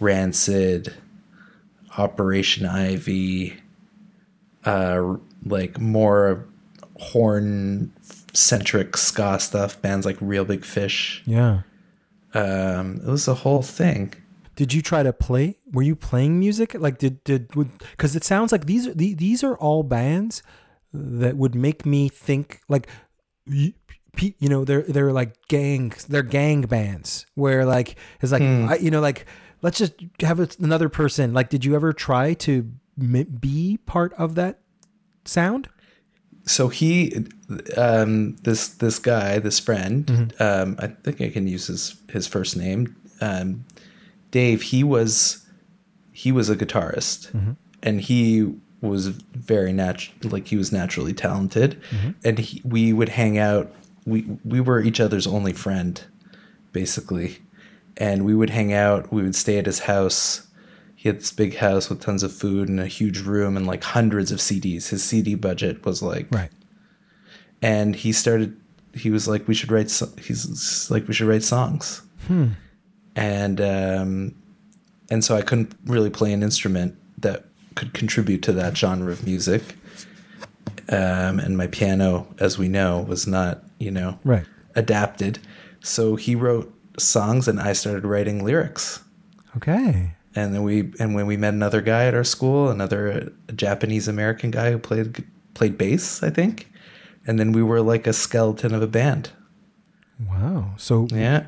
Rancid, 0.00 0.92
Operation 1.96 2.66
Ivy, 2.66 3.56
uh, 4.64 5.16
like 5.46 5.80
more 5.80 6.46
horn 6.98 7.92
centric 8.32 8.96
ska 8.96 9.38
stuff, 9.38 9.80
bands 9.80 10.06
like 10.06 10.16
Real 10.20 10.44
Big 10.44 10.64
Fish. 10.64 11.22
yeah. 11.26 11.62
Um, 12.34 13.02
it 13.06 13.10
was 13.10 13.28
a 13.28 13.34
whole 13.34 13.60
thing. 13.60 14.14
did 14.56 14.72
you 14.72 14.80
try 14.80 15.02
to 15.02 15.12
play 15.12 15.58
were 15.70 15.82
you 15.82 15.94
playing 15.94 16.38
music? 16.38 16.74
Like 16.74 16.98
did 16.98 17.22
did 17.24 17.48
because 17.90 18.16
it 18.16 18.24
sounds 18.24 18.52
like 18.52 18.64
these 18.66 18.86
are 18.86 18.94
these 18.94 19.44
are 19.44 19.56
all 19.56 19.82
bands 19.82 20.42
that 20.92 21.36
would 21.36 21.54
make 21.54 21.84
me 21.84 22.08
think 22.08 22.60
like 22.68 22.86
you, 23.46 23.72
know 24.40 24.64
they're 24.64 24.82
they're 24.82 25.12
like 25.12 25.34
gangs 25.48 26.04
they're 26.04 26.22
gang 26.22 26.62
bands 26.62 27.26
where 27.34 27.64
like 27.64 27.96
it's 28.20 28.32
like 28.32 28.42
I, 28.42 28.76
you 28.76 28.90
know 28.90 29.00
like 29.00 29.26
let's 29.62 29.78
just 29.78 29.94
have 30.20 30.38
another 30.58 30.88
person. 30.88 31.32
Like 31.32 31.48
did 31.48 31.64
you 31.64 31.74
ever 31.74 31.92
try 31.92 32.34
to 32.34 32.62
be 32.98 33.78
part 33.86 34.12
of 34.14 34.34
that 34.34 34.60
sound 35.24 35.68
So 36.44 36.68
he, 36.68 37.24
um, 37.76 38.36
this 38.42 38.68
this 38.68 38.98
guy, 38.98 39.38
this 39.38 39.60
friend, 39.60 40.32
um, 40.40 40.76
I 40.78 40.88
think 40.88 41.20
I 41.20 41.28
can 41.30 41.46
use 41.46 41.68
his 41.68 41.94
his 42.10 42.26
first 42.26 42.56
name, 42.56 42.96
um, 43.20 43.64
Dave. 44.32 44.62
He 44.62 44.82
was 44.82 45.46
he 46.12 46.32
was 46.32 46.50
a 46.50 46.56
guitarist, 46.56 47.30
and 47.82 48.00
he 48.00 48.52
was 48.80 49.06
very 49.08 49.72
natural. 49.72 50.30
Like 50.30 50.48
he 50.48 50.56
was 50.56 50.72
naturally 50.72 51.12
talented, 51.14 51.80
and 52.24 52.38
he, 52.38 52.60
we 52.64 52.92
would 52.92 53.10
hang 53.10 53.38
out. 53.38 53.70
We 54.04 54.26
we 54.44 54.60
were 54.60 54.80
each 54.80 54.98
other's 55.00 55.26
only 55.28 55.52
friend, 55.52 56.02
basically, 56.72 57.38
and 57.96 58.24
we 58.24 58.34
would 58.34 58.50
hang 58.50 58.72
out. 58.72 59.12
We 59.12 59.22
would 59.22 59.36
stay 59.36 59.58
at 59.58 59.66
his 59.66 59.80
house. 59.80 60.48
He 61.02 61.08
had 61.08 61.18
this 61.18 61.32
big 61.32 61.56
house 61.56 61.88
with 61.90 62.00
tons 62.00 62.22
of 62.22 62.32
food 62.32 62.68
and 62.68 62.78
a 62.78 62.86
huge 62.86 63.18
room 63.22 63.56
and 63.56 63.66
like 63.66 63.82
hundreds 63.82 64.30
of 64.30 64.38
CDs. 64.38 64.90
His 64.90 65.02
CD 65.02 65.34
budget 65.34 65.84
was 65.84 66.00
like 66.00 66.28
Right. 66.30 66.50
and 67.60 67.96
he 67.96 68.12
started 68.12 68.56
he 68.94 69.10
was 69.10 69.26
like 69.26 69.48
we 69.48 69.54
should 69.54 69.72
write 69.72 69.90
so- 69.90 70.12
he's 70.20 70.88
like 70.92 71.08
we 71.08 71.14
should 71.14 71.26
write 71.26 71.42
songs 71.42 72.02
Hmm. 72.28 72.48
and 73.16 73.60
um 73.60 74.34
and 75.10 75.24
so 75.24 75.34
i 75.34 75.42
couldn't 75.42 75.72
really 75.86 76.10
play 76.10 76.32
an 76.32 76.42
instrument 76.42 76.94
that 77.18 77.46
could 77.74 77.94
contribute 77.94 78.42
to 78.42 78.52
that 78.52 78.76
genre 78.76 79.10
of 79.10 79.24
music 79.24 79.62
um 80.90 81.40
and 81.40 81.56
my 81.56 81.66
piano 81.66 82.26
as 82.38 82.58
we 82.58 82.68
know 82.68 83.00
was 83.08 83.26
not 83.26 83.64
you 83.80 83.90
know 83.90 84.18
Right. 84.24 84.46
adapted 84.76 85.38
so 85.80 86.14
he 86.16 86.34
wrote 86.36 86.72
songs 86.98 87.48
and 87.48 87.58
i 87.60 87.72
started 87.72 88.04
writing 88.04 88.44
lyrics 88.44 89.00
Okay. 89.56 90.14
And 90.34 90.54
then 90.54 90.62
we 90.62 90.92
and 90.98 91.14
when 91.14 91.26
we 91.26 91.36
met 91.36 91.54
another 91.54 91.80
guy 91.80 92.04
at 92.06 92.14
our 92.14 92.24
school 92.24 92.70
another 92.70 93.32
japanese 93.54 94.08
american 94.08 94.50
guy 94.50 94.70
who 94.72 94.78
played 94.78 95.24
played 95.54 95.76
bass 95.78 96.22
i 96.22 96.30
think 96.30 96.70
and 97.26 97.38
then 97.38 97.52
we 97.52 97.62
were 97.62 97.80
like 97.80 98.06
a 98.06 98.12
skeleton 98.12 98.74
of 98.74 98.82
a 98.82 98.86
band 98.86 99.30
Wow. 100.30 100.74
So 100.76 101.08
yeah 101.10 101.46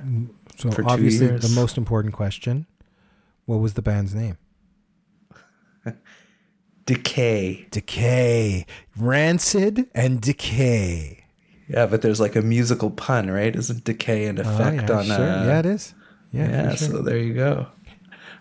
so 0.56 0.70
obviously 0.86 1.28
the 1.28 1.48
most 1.54 1.76
important 1.76 2.12
question, 2.14 2.66
what 3.46 3.56
was 3.58 3.74
the 3.74 3.82
band's 3.82 4.14
name? 4.14 4.36
decay 6.86 7.66
Decay. 7.70 8.66
Rancid 8.96 9.88
and 9.94 10.20
Decay. 10.20 11.24
yeah 11.68 11.86
but 11.86 12.02
there's 12.02 12.20
like 12.20 12.36
a 12.36 12.42
musical 12.42 12.90
pun 12.90 13.30
right 13.30 13.54
isn't 13.54 13.84
decay 13.84 14.26
an 14.26 14.38
Oh, 14.38 14.42
effect 14.42 14.88
yeah, 14.90 14.96
on 14.96 15.04
sure. 15.04 15.14
uh, 15.16 15.46
yeah, 15.46 15.58
it 15.60 15.66
is. 15.66 15.94
Yeah. 16.32 16.48
yeah, 16.50 16.74
sure. 16.74 16.88
so 16.88 17.02
there 17.02 17.18
you 17.18 17.34
go 17.34 17.66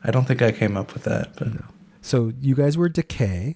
i 0.04 0.12
don't 0.12 0.26
think 0.26 0.42
i 0.42 0.52
came 0.52 0.76
up 0.78 0.94
with 0.94 1.04
that 1.04 1.36
but 1.38 1.48
So 2.02 2.34
you 2.42 2.54
guys 2.56 2.78
were 2.78 2.90
Decay, 2.90 3.56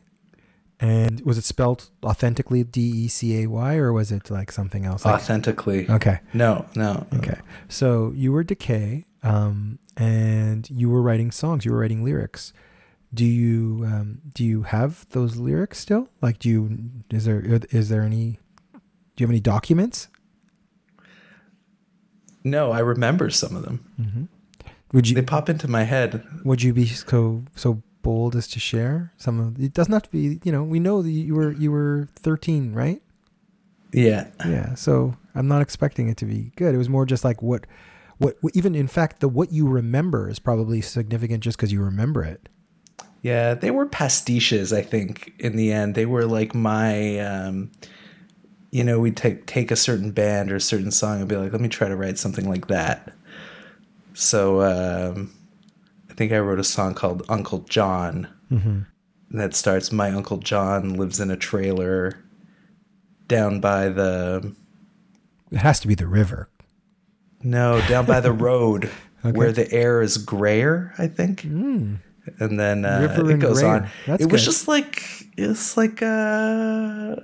and 0.80 1.20
was 1.26 1.38
it 1.38 1.44
spelled 1.44 1.90
authentically 2.02 2.64
D 2.64 2.80
E 3.04 3.08
C 3.10 3.44
A 3.44 3.48
Y 3.48 3.76
or 3.76 3.92
was 3.92 4.10
it 4.12 4.30
like 4.32 4.52
something 4.54 4.86
else? 4.86 5.04
Like, 5.04 5.16
authentically 5.16 5.90
okay, 5.90 6.20
no 6.34 6.66
no 6.76 7.06
okay. 7.18 7.40
So 7.68 8.14
you 8.16 8.32
were 8.32 8.46
Decay, 8.46 9.06
um, 9.22 9.80
and 9.98 10.70
you 10.70 10.90
were 10.90 11.02
writing 11.02 11.30
songs. 11.32 11.66
You 11.66 11.72
were 11.74 11.80
writing 11.80 12.04
lyrics. 12.06 12.54
Do 13.14 13.26
you 13.26 13.84
um, 13.86 14.22
do 14.34 14.44
you 14.46 14.64
have 14.64 15.06
those 15.10 15.36
lyrics 15.36 15.78
still? 15.80 16.08
Like, 16.22 16.40
do 16.40 16.48
you 16.48 16.60
is 17.12 17.26
there 17.26 17.42
is 17.72 17.90
there 17.90 18.04
any? 18.04 18.40
Do 19.16 19.18
you 19.18 19.26
have 19.28 19.32
any 19.32 19.42
documents? 19.42 20.08
no 22.44 22.72
i 22.72 22.80
remember 22.80 23.30
some 23.30 23.56
of 23.58 23.64
them 23.64 24.30
Would 24.94 25.10
you? 25.10 25.16
they 25.16 25.22
pop 25.22 25.50
into 25.50 25.68
my 25.68 25.84
head 25.84 26.24
would 26.44 26.62
you 26.64 26.74
be 26.74 26.86
so 26.88 27.44
so 27.56 27.82
bold 28.04 28.36
as 28.36 28.48
to 28.48 28.60
share 28.60 29.12
some 29.18 29.40
of? 29.40 29.60
It 29.60 29.74
doesn't 29.74 29.92
have 29.92 30.04
to 30.04 30.10
be. 30.12 30.40
You 30.44 30.52
know, 30.52 30.64
we 30.64 30.80
know 30.80 31.02
that 31.02 31.12
you 31.12 31.36
were 31.36 31.52
you 31.52 31.72
were 31.72 32.08
thirteen, 32.16 32.74
right? 32.74 33.02
yeah 33.94 34.28
yeah 34.46 34.76
so 34.76 35.16
i'm 35.34 35.48
not 35.48 35.62
expecting 35.62 36.10
it 36.10 36.18
to 36.18 36.26
be 36.26 36.52
good 36.58 36.76
it 36.76 36.78
was 36.78 36.90
more 36.90 37.06
just 37.06 37.24
like 37.24 37.42
what 37.42 37.66
what 38.18 38.36
even 38.54 38.76
in 38.76 38.86
fact 38.86 39.22
the 39.22 39.30
what 39.30 39.54
you 39.54 39.66
remember 39.66 40.30
is 40.30 40.40
probably 40.40 40.82
significant 40.82 41.42
just 41.42 41.58
because 41.58 41.72
you 41.72 41.82
remember 41.82 42.22
it 42.22 42.50
Yeah, 43.22 43.54
they 43.56 43.72
were 43.72 43.86
pastiches, 43.86 44.72
I 44.74 44.82
think, 44.82 45.34
in 45.40 45.56
the 45.56 45.72
end. 45.72 45.96
They 45.96 46.06
were 46.06 46.26
like 46.26 46.54
my 46.54 47.18
um 47.20 47.72
you 48.72 48.84
know, 48.84 49.00
we'd 49.00 49.16
take 49.16 49.46
take 49.46 49.72
a 49.72 49.76
certain 49.76 50.12
band 50.12 50.52
or 50.52 50.58
a 50.58 50.62
certain 50.62 50.92
song 50.92 51.20
and 51.20 51.30
be 51.30 51.38
like, 51.38 51.52
let 51.54 51.62
me 51.62 51.70
try 51.70 51.88
to 51.88 51.96
write 51.96 52.18
something 52.18 52.48
like 52.50 52.68
that. 52.68 53.14
So 54.18 54.62
um 54.62 55.32
I 56.10 56.14
think 56.14 56.32
I 56.32 56.40
wrote 56.40 56.60
a 56.60 56.64
song 56.64 56.96
called 56.96 57.24
Uncle 57.30 57.60
John. 57.60 58.28
That 59.30 59.54
starts 59.54 59.92
My 59.92 60.10
Uncle 60.12 60.38
John 60.38 60.96
lives 60.96 61.20
in 61.20 61.30
a 61.30 61.38
trailer 61.38 62.24
down 63.28 63.60
by 63.60 63.90
the 63.90 64.54
it 65.52 65.58
has 65.58 65.80
to 65.82 65.88
be 65.88 65.96
the 65.96 66.08
river 66.08 66.50
no, 67.44 67.80
down 67.88 68.06
by 68.06 68.20
the 68.20 68.32
road 68.32 68.90
where 69.22 69.52
the 69.52 69.72
air 69.72 70.02
is 70.02 70.18
grayer, 70.18 70.94
I 70.98 71.08
think. 71.08 71.44
And 72.40 72.60
then 72.60 72.84
uh, 72.84 73.00
River 73.02 73.30
it 73.30 73.34
and 73.34 73.42
goes 73.42 73.62
grayer. 73.62 73.74
on. 73.74 73.90
That's 74.06 74.24
it 74.24 74.32
was 74.32 74.44
just 74.44 74.68
like 74.68 75.04
it's 75.38 75.78
like 75.78 76.02
uh 76.02 77.16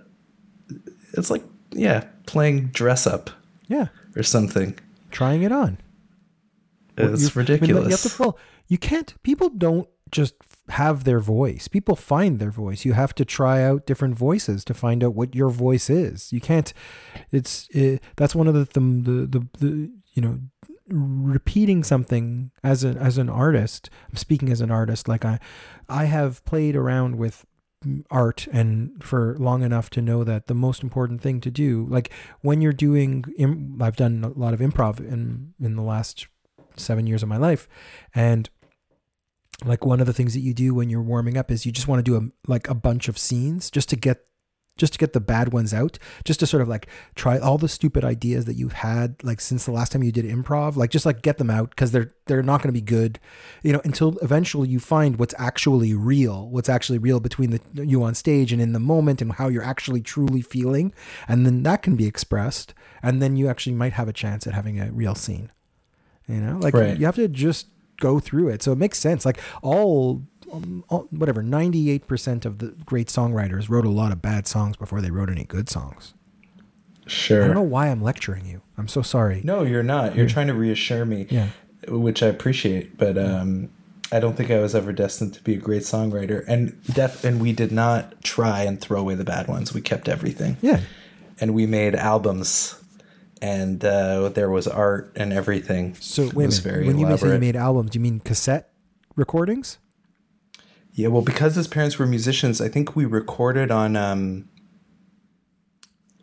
it's 1.14 1.30
like 1.30 1.44
yeah, 1.72 2.06
playing 2.28 2.68
dress 2.68 3.08
up 3.08 3.32
yeah 3.68 3.88
or 4.16 4.24
something. 4.24 4.78
trying 5.12 5.42
it 5.44 5.52
on 5.52 5.78
It's 6.98 7.22
You- 7.24 7.28
I 7.42 7.46
mean, 7.46 7.48
ridiculous. 7.60 7.84
you 7.86 7.90
have 7.92 8.02
to 8.18 8.22
well 8.24 8.38
you 8.68 8.78
can't 8.78 9.14
people 9.24 9.50
don't 9.50 9.88
just 10.12 10.36
have 10.70 11.04
their 11.04 11.20
voice. 11.20 11.68
People 11.68 11.96
find 11.96 12.40
their 12.40 12.52
voice. 12.52 12.86
You 12.86 12.94
have 12.94 13.14
to 13.16 13.26
try 13.26 13.64
out 13.64 13.86
different 13.86 14.16
voices 14.16 14.64
to 14.66 14.74
find 14.74 15.04
out 15.04 15.16
what 15.16 15.34
your 15.36 15.50
voice 15.50 15.90
is. 15.90 16.32
You 16.32 16.40
can't 16.40 16.72
it's 17.32 17.68
it, 17.72 18.02
that's 18.16 18.36
one 18.36 18.48
of 18.48 18.54
the, 18.54 18.66
the 18.66 18.80
the 18.80 19.28
the 19.28 19.48
the 19.60 19.92
you 20.14 20.22
know 20.22 20.40
repeating 20.88 21.84
something 21.84 22.52
as 22.64 22.84
an 22.84 22.98
as 22.98 23.18
an 23.18 23.30
artist 23.30 23.90
i'm 24.10 24.18
speaking 24.18 24.52
as 24.52 24.60
an 24.62 24.70
artist 24.70 25.08
like 25.08 25.24
i 25.24 25.40
i 25.88 26.04
have 26.06 26.44
played 26.46 26.76
around 26.76 27.16
with 27.18 27.46
art 28.12 28.48
and 28.52 29.02
for 29.04 29.36
long 29.40 29.64
enough 29.64 29.90
to 29.90 30.02
know 30.02 30.24
that 30.26 30.48
the 30.48 30.54
most 30.54 30.84
important 30.84 31.22
thing 31.22 31.40
to 31.42 31.50
do 31.50 31.86
like 31.90 32.12
when 32.42 32.62
you're 32.62 32.74
doing 32.74 33.24
im- 33.38 33.78
I've 33.82 33.96
done 33.96 34.24
a 34.24 34.30
lot 34.40 34.54
of 34.54 34.60
improv 34.60 35.00
in 35.00 35.54
in 35.60 35.76
the 35.76 35.82
last 35.82 36.28
7 36.76 37.08
years 37.08 37.24
of 37.24 37.30
my 37.30 37.38
life. 37.38 37.68
And 38.14 38.50
like 39.66 39.86
one 39.86 40.00
of 40.00 40.08
the 40.08 40.14
things 40.14 40.34
that 40.34 40.42
you 40.42 40.54
do 40.54 40.74
when 40.74 40.90
you're 40.90 41.02
warming 41.02 41.38
up 41.38 41.52
is 41.52 41.66
you 41.66 41.72
just 41.72 41.88
want 41.88 42.04
to 42.04 42.04
do 42.04 42.18
a 42.18 42.50
like 42.50 42.68
a 42.70 42.74
bunch 42.74 43.08
of 43.08 43.18
scenes 43.18 43.70
just 43.70 43.90
to 43.90 43.96
get 43.96 44.26
just 44.76 44.94
to 44.94 45.00
get 45.00 45.14
the 45.14 45.20
bad 45.20 45.54
ones 45.54 45.74
out 45.74 46.00
just 46.26 46.40
to 46.40 46.48
sort 46.48 46.62
of 46.62 46.68
like 46.68 46.88
try 47.16 47.38
all 47.38 47.60
the 47.60 47.70
stupid 47.70 48.04
ideas 48.04 48.46
that 48.46 48.56
you've 48.56 48.74
had 48.74 49.24
like 49.24 49.40
since 49.40 49.66
the 49.66 49.72
last 49.72 49.92
time 49.92 50.02
you 50.02 50.12
did 50.12 50.26
improv 50.26 50.76
like 50.76 50.90
just 50.90 51.06
like 51.06 51.22
get 51.22 51.38
them 51.38 51.52
out 51.52 51.70
because 51.70 51.92
they're 51.92 52.12
they're 52.26 52.42
not 52.42 52.62
going 52.62 52.70
to 52.70 52.74
be 52.74 52.82
good 52.82 53.20
you 53.62 53.72
know 53.72 53.82
until 53.86 54.18
eventually 54.24 54.68
you 54.68 54.80
find 54.80 55.18
what's 55.18 55.36
actually 55.38 55.94
real 55.94 56.50
what's 56.50 56.70
actually 56.70 56.98
real 56.98 57.20
between 57.20 57.52
the 57.52 57.86
you 57.86 58.04
on 58.04 58.16
stage 58.16 58.52
and 58.52 58.62
in 58.62 58.74
the 58.74 58.80
moment 58.80 59.22
and 59.22 59.34
how 59.34 59.48
you're 59.48 59.64
actually 59.64 60.02
truly 60.02 60.42
feeling. 60.42 60.94
And 61.28 61.46
then 61.46 61.64
that 61.64 61.82
can 61.82 61.96
be 61.96 62.06
expressed. 62.06 62.74
And 63.02 63.22
then 63.22 63.36
you 63.36 63.50
actually 63.50 63.76
might 63.76 63.94
have 63.94 64.08
a 64.08 64.14
chance 64.14 64.48
at 64.48 64.54
having 64.54 64.80
a 64.80 64.92
real 64.92 65.16
scene 65.16 65.52
you 66.28 66.36
know 66.42 66.58
like 66.58 66.74
Right. 66.74 66.98
you 66.98 67.06
have 67.06 67.16
to 67.16 67.28
just 67.28 67.68
go 68.00 68.20
through 68.20 68.50
it 68.50 68.62
so 68.64 68.72
it 68.72 68.78
makes 68.78 68.98
sense 68.98 69.26
like 69.26 69.40
all, 69.62 70.24
um, 70.52 70.84
all 70.90 71.08
whatever 71.12 71.42
98% 71.44 72.46
of 72.46 72.58
the 72.60 72.68
great 72.86 73.08
songwriters 73.08 73.70
wrote 73.70 73.86
a 73.86 73.90
lot 73.90 74.12
of 74.12 74.22
bad 74.22 74.48
songs 74.48 74.76
before 74.78 75.00
they 75.02 75.12
wrote 75.12 75.30
any 75.30 75.44
good 75.46 75.70
songs 75.70 76.14
Sure. 77.06 77.44
i 77.44 77.46
don't 77.48 77.56
know 77.56 77.62
why 77.62 77.88
i'm 77.90 78.02
lecturing 78.02 78.46
you 78.46 78.62
i'm 78.78 78.88
so 78.88 79.02
sorry 79.02 79.42
No, 79.44 79.64
you're 79.64 79.84
not. 79.84 80.16
You're 80.16 80.28
trying 80.28 80.48
to 80.48 80.54
reassure 80.54 81.06
me. 81.06 81.28
Yeah. 81.30 81.50
Which 81.90 82.24
I 82.24 82.28
appreciate, 82.28 82.98
but 82.98 83.18
um 83.18 83.70
I 84.12 84.20
don't 84.20 84.38
think 84.38 84.52
I 84.52 84.60
was 84.60 84.74
ever 84.76 84.94
destined 84.94 85.34
to 85.34 85.42
be 85.44 85.56
a 85.56 85.58
great 85.58 85.82
songwriter. 85.82 86.46
And 86.48 86.82
def 86.94 87.24
and 87.26 87.42
we 87.42 87.52
did 87.52 87.72
not 87.72 88.22
try 88.24 88.62
and 88.64 88.80
throw 88.80 89.00
away 89.02 89.16
the 89.16 89.24
bad 89.26 89.48
ones. 89.48 89.74
We 89.74 89.82
kept 89.82 90.08
everything. 90.08 90.56
yeah 90.62 90.80
And 91.42 91.54
we 91.54 91.66
made 91.66 91.94
albums 91.96 92.76
and 93.44 93.84
uh, 93.84 94.30
there 94.30 94.50
was 94.50 94.68
art 94.68 95.12
and 95.16 95.34
everything. 95.34 95.96
so 96.00 96.24
it 96.24 96.34
wait 96.34 96.46
was 96.48 96.64
minute 96.64 96.76
very 96.76 96.88
when 96.88 96.98
you 96.98 97.06
say 97.06 97.10
elaborate. 97.12 97.34
you 97.34 97.40
made 97.40 97.56
albums 97.56 97.92
do 97.92 98.00
you 98.00 98.04
mean 98.04 98.20
cassette 98.20 98.70
recordings 99.16 99.78
yeah, 100.94 101.08
well, 101.08 101.24
because 101.24 101.56
his 101.56 101.68
parents 101.68 101.98
were 101.98 102.06
musicians, 102.06 102.62
I 102.62 102.70
think 102.70 102.96
we 102.96 103.06
recorded 103.06 103.72
on 103.72 103.96
um, 103.96 104.48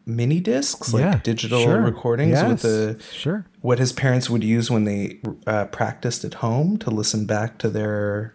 mini 0.06 0.38
discs, 0.38 0.92
like 0.94 1.02
yeah 1.02 1.20
digital 1.22 1.62
sure. 1.62 1.80
recordings 1.80 2.32
yes, 2.32 2.48
with 2.48 2.62
the 2.62 3.02
sure 3.12 3.46
what 3.60 3.78
his 3.78 3.92
parents 3.92 4.30
would 4.30 4.44
use 4.44 4.70
when 4.70 4.84
they 4.84 5.20
uh, 5.46 5.64
practiced 5.66 6.24
at 6.24 6.34
home 6.34 6.76
to 6.78 6.90
listen 6.90 7.26
back 7.26 7.58
to 7.58 7.68
their 7.68 8.34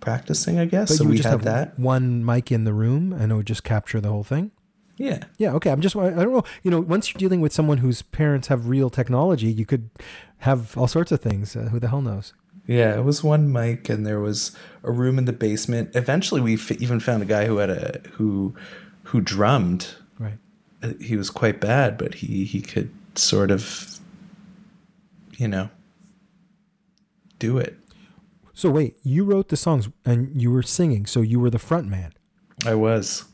practicing, 0.00 0.58
I 0.58 0.66
guess. 0.66 0.90
but 0.90 0.96
so 0.96 1.04
you 1.04 1.08
would 1.08 1.12
we 1.12 1.16
just 1.16 1.28
had 1.28 1.32
have 1.32 1.44
that. 1.44 1.78
one 1.78 2.24
mic 2.24 2.52
in 2.52 2.64
the 2.64 2.74
room 2.74 3.12
and 3.12 3.32
it 3.32 3.34
would 3.34 3.46
just 3.46 3.64
capture 3.64 4.00
the 4.00 4.08
whole 4.10 4.24
thing 4.24 4.50
Yeah. 5.00 5.24
Yeah, 5.38 5.54
okay. 5.54 5.70
I'm 5.70 5.80
just 5.80 5.96
I 5.96 6.10
don't 6.10 6.32
know. 6.32 6.44
You 6.62 6.70
know, 6.70 6.80
once 6.80 7.08
you're 7.10 7.18
dealing 7.18 7.40
with 7.40 7.54
someone 7.54 7.78
whose 7.78 8.02
parents 8.02 8.48
have 8.48 8.68
real 8.68 8.90
technology, 8.90 9.50
you 9.50 9.64
could 9.64 9.88
have 10.38 10.76
all 10.76 10.86
sorts 10.88 11.10
of 11.10 11.20
things. 11.20 11.56
Uh, 11.56 11.70
who 11.72 11.80
the 11.80 11.88
hell 11.88 12.02
knows? 12.02 12.34
Yeah, 12.66 12.98
it 12.98 13.04
was 13.04 13.24
one 13.24 13.50
mic, 13.50 13.88
and 13.88 14.06
there 14.06 14.20
was 14.20 14.54
a 14.84 14.92
room 14.92 15.18
in 15.18 15.24
the 15.24 15.32
basement. 15.32 15.90
Eventually, 15.94 16.42
we 16.42 16.54
f- 16.54 16.72
even 16.72 17.00
found 17.00 17.22
a 17.22 17.26
guy 17.26 17.46
who 17.46 17.56
had 17.56 17.70
a 17.70 18.00
who 18.12 18.54
who 19.04 19.20
drummed. 19.22 19.94
Right. 20.18 20.38
Uh, 20.82 20.92
He 21.00 21.16
was 21.16 21.30
quite 21.30 21.60
bad, 21.60 21.96
but 21.96 22.14
he 22.16 22.44
he 22.44 22.60
could 22.60 22.90
sort 23.14 23.50
of, 23.50 23.98
you 25.38 25.48
know, 25.48 25.70
do 27.38 27.56
it. 27.58 27.78
So 28.52 28.68
wait, 28.70 28.96
you 29.02 29.24
wrote 29.24 29.48
the 29.48 29.56
songs 29.56 29.88
and 30.04 30.40
you 30.40 30.50
were 30.52 30.62
singing, 30.62 31.06
so 31.06 31.22
you 31.22 31.40
were 31.40 31.50
the 31.50 31.58
front 31.58 31.88
man. 31.88 32.12
I 32.66 32.74
was. 32.74 33.24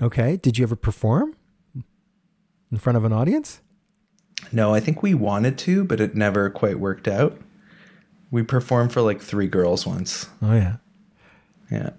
Okay. 0.00 0.36
Did 0.36 0.58
you 0.58 0.64
ever 0.64 0.76
perform 0.76 1.34
in 2.70 2.78
front 2.78 2.96
of 2.96 3.04
an 3.04 3.12
audience? 3.12 3.60
No, 4.52 4.74
I 4.74 4.80
think 4.80 5.02
we 5.02 5.14
wanted 5.14 5.56
to, 5.58 5.84
but 5.84 6.00
it 6.00 6.14
never 6.14 6.50
quite 6.50 6.78
worked 6.78 7.08
out. 7.08 7.38
We 8.30 8.42
performed 8.42 8.92
for 8.92 9.00
like 9.00 9.20
three 9.20 9.46
girls 9.46 9.86
once. 9.86 10.28
Oh 10.42 10.54
yeah. 10.54 10.76
Yeah. 11.70 11.90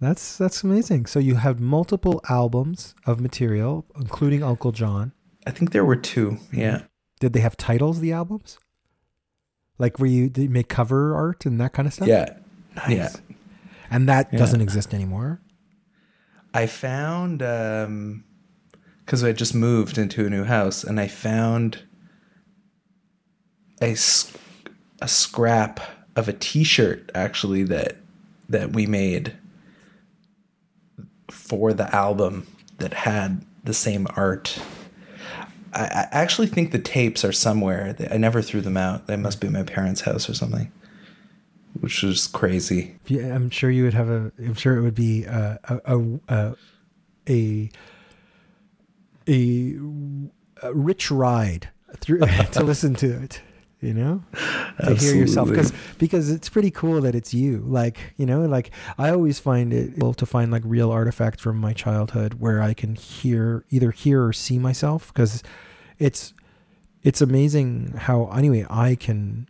That's 0.00 0.36
that's 0.38 0.64
amazing. 0.64 1.06
So 1.06 1.18
you 1.18 1.36
have 1.36 1.60
multiple 1.60 2.20
albums 2.28 2.94
of 3.06 3.20
material, 3.20 3.86
including 3.96 4.42
Uncle 4.42 4.72
John. 4.72 5.12
I 5.46 5.50
think 5.52 5.70
there 5.72 5.84
were 5.84 5.96
two. 5.96 6.38
Yeah. 6.52 6.82
Did 7.20 7.34
they 7.34 7.40
have 7.40 7.56
titles? 7.56 8.00
The 8.00 8.12
albums, 8.12 8.58
like 9.78 9.98
where 9.98 10.08
you 10.08 10.28
did 10.30 10.42
you 10.44 10.48
make 10.48 10.68
cover 10.68 11.14
art 11.14 11.44
and 11.46 11.60
that 11.60 11.72
kind 11.74 11.86
of 11.86 11.94
stuff. 11.94 12.08
Yeah. 12.08 12.34
Nice. 12.76 12.90
Yeah. 12.90 13.10
And 13.90 14.08
that 14.08 14.30
Yeah. 14.32 14.38
doesn't 14.38 14.60
exist 14.60 14.94
anymore. 14.94 15.40
I 16.52 16.66
found 16.66 17.42
um 17.42 18.24
because 19.04 19.24
I 19.24 19.32
just 19.32 19.54
moved 19.54 19.98
into 19.98 20.24
a 20.24 20.30
new 20.30 20.44
house 20.44 20.84
and 20.84 21.00
I 21.00 21.08
found 21.08 21.82
a 23.82 23.96
a 25.02 25.08
scrap 25.08 25.80
of 26.16 26.28
a 26.28 26.32
T-shirt 26.32 27.10
actually 27.14 27.62
that 27.64 27.96
that 28.48 28.72
we 28.72 28.86
made 28.86 29.36
for 31.30 31.72
the 31.72 31.92
album 31.94 32.46
that 32.78 32.92
had 32.92 33.44
the 33.64 33.74
same 33.74 34.06
art. 34.16 34.60
I, 35.72 35.82
I 35.82 36.08
actually 36.12 36.48
think 36.48 36.72
the 36.72 36.78
tapes 36.78 37.24
are 37.24 37.32
somewhere. 37.32 37.96
I 38.10 38.16
never 38.16 38.42
threw 38.42 38.60
them 38.60 38.76
out. 38.76 39.06
They 39.06 39.16
must 39.16 39.40
be 39.40 39.46
at 39.46 39.52
my 39.52 39.62
parents' 39.62 40.00
house 40.02 40.28
or 40.28 40.34
something, 40.34 40.72
which 41.78 42.02
is 42.02 42.26
crazy. 42.26 42.96
Yeah, 43.06 43.34
I'm 43.34 43.50
sure 43.50 43.70
you 43.70 43.84
would 43.84 43.94
have 43.94 44.08
a. 44.08 44.32
I'm 44.38 44.54
sure 44.54 44.76
it 44.76 44.82
would 44.82 44.94
be 44.94 45.24
a 45.24 45.58
a 45.64 45.96
a 45.96 46.54
a, 47.28 47.70
a, 49.28 49.78
a 50.62 50.74
rich 50.74 51.10
ride 51.10 51.68
through 51.98 52.20
to 52.52 52.64
listen 52.64 52.94
to 52.96 53.22
it. 53.22 53.42
You 53.80 53.94
know, 53.94 54.22
to 54.84 54.94
hear 54.94 55.14
yourself 55.14 55.48
because 55.48 55.72
because 55.96 56.30
it's 56.30 56.50
pretty 56.50 56.70
cool 56.70 57.00
that 57.00 57.14
it's 57.14 57.32
you. 57.32 57.64
Like 57.66 57.98
you 58.18 58.26
know, 58.26 58.42
like 58.42 58.72
I 58.98 59.08
always 59.08 59.38
find 59.38 59.72
it 59.72 59.98
cool 59.98 60.12
to 60.14 60.26
find 60.26 60.50
like 60.50 60.62
real 60.66 60.90
artifacts 60.90 61.42
from 61.42 61.56
my 61.56 61.72
childhood 61.72 62.34
where 62.34 62.60
I 62.60 62.74
can 62.74 62.94
hear 62.94 63.64
either 63.70 63.90
hear 63.90 64.22
or 64.26 64.34
see 64.34 64.58
myself 64.58 65.10
because 65.14 65.42
it's 65.98 66.34
it's 67.02 67.22
amazing 67.22 67.94
how 67.96 68.26
anyway 68.26 68.66
I 68.68 68.96
can 68.96 69.48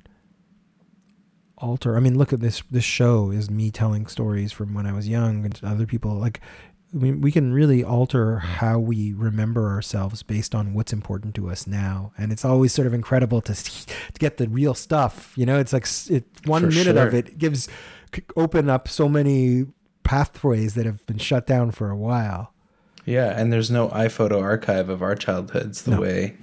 alter. 1.61 1.97
I 1.97 2.01
mean, 2.01 2.17
look 2.19 2.33
at 2.33 2.41
this. 2.41 2.63
This 2.71 2.85
show 2.85 3.31
is 3.31 3.51
me 3.51 3.71
telling 3.71 4.07
stories 4.07 4.53
from 4.53 4.75
when 4.75 4.87
I 4.87 4.93
was 4.93 5.09
young 5.09 5.45
and 5.45 5.55
to 5.57 5.67
other 5.67 5.87
people. 5.87 6.15
Like, 6.15 6.41
I 6.93 6.97
mean, 6.97 7.21
we 7.21 7.31
can 7.31 7.53
really 7.53 7.85
alter 7.85 8.39
how 8.39 8.79
we 8.79 9.13
remember 9.13 9.69
ourselves 9.69 10.23
based 10.23 10.55
on 10.55 10.75
what's 10.75 10.93
important 10.93 11.35
to 11.37 11.49
us 11.51 11.67
now. 11.67 12.13
And 12.19 12.33
it's 12.33 12.45
always 12.45 12.73
sort 12.73 12.87
of 12.87 12.95
incredible 12.95 13.41
to, 13.43 13.55
see, 13.55 13.87
to 13.87 14.19
get 14.19 14.39
the 14.39 14.49
real 14.49 14.75
stuff. 14.75 15.33
You 15.37 15.47
know, 15.47 15.59
it's 15.59 15.73
like 15.73 15.87
it, 16.11 16.25
one 16.47 16.63
For 16.63 16.69
minute 16.75 16.97
of 16.97 17.15
it 17.15 17.39
gives 17.39 17.69
open 18.37 18.69
up 18.69 18.89
so 18.89 19.09
many 19.09 19.67
pathways 20.03 20.75
that 20.75 20.85
have 20.87 21.07
been 21.07 21.19
shut 21.19 21.47
down 21.47 21.71
for 21.71 21.91
a 21.91 21.97
while. 21.97 22.53
Yeah, 23.05 23.39
and 23.39 23.53
there's 23.53 23.71
no 23.71 23.89
iPhoto 23.91 24.43
archive 24.43 24.89
of 24.89 25.01
our 25.03 25.15
childhoods 25.15 25.83
the 25.83 25.93
No. 25.93 26.01
way, 26.01 26.37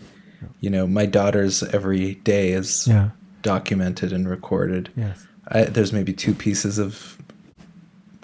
you 0.61 0.69
know, 0.69 0.87
my 0.87 1.05
daughter's 1.05 1.61
every 1.61 2.15
day 2.15 2.51
is 2.53 2.87
Yeah. 2.87 3.09
Documented 3.41 4.11
and 4.11 4.27
recorded. 4.29 4.89
Yes. 4.95 5.25
I, 5.49 5.63
there's 5.63 5.93
maybe 5.93 6.13
two 6.13 6.33
pieces 6.33 6.77
of 6.77 7.17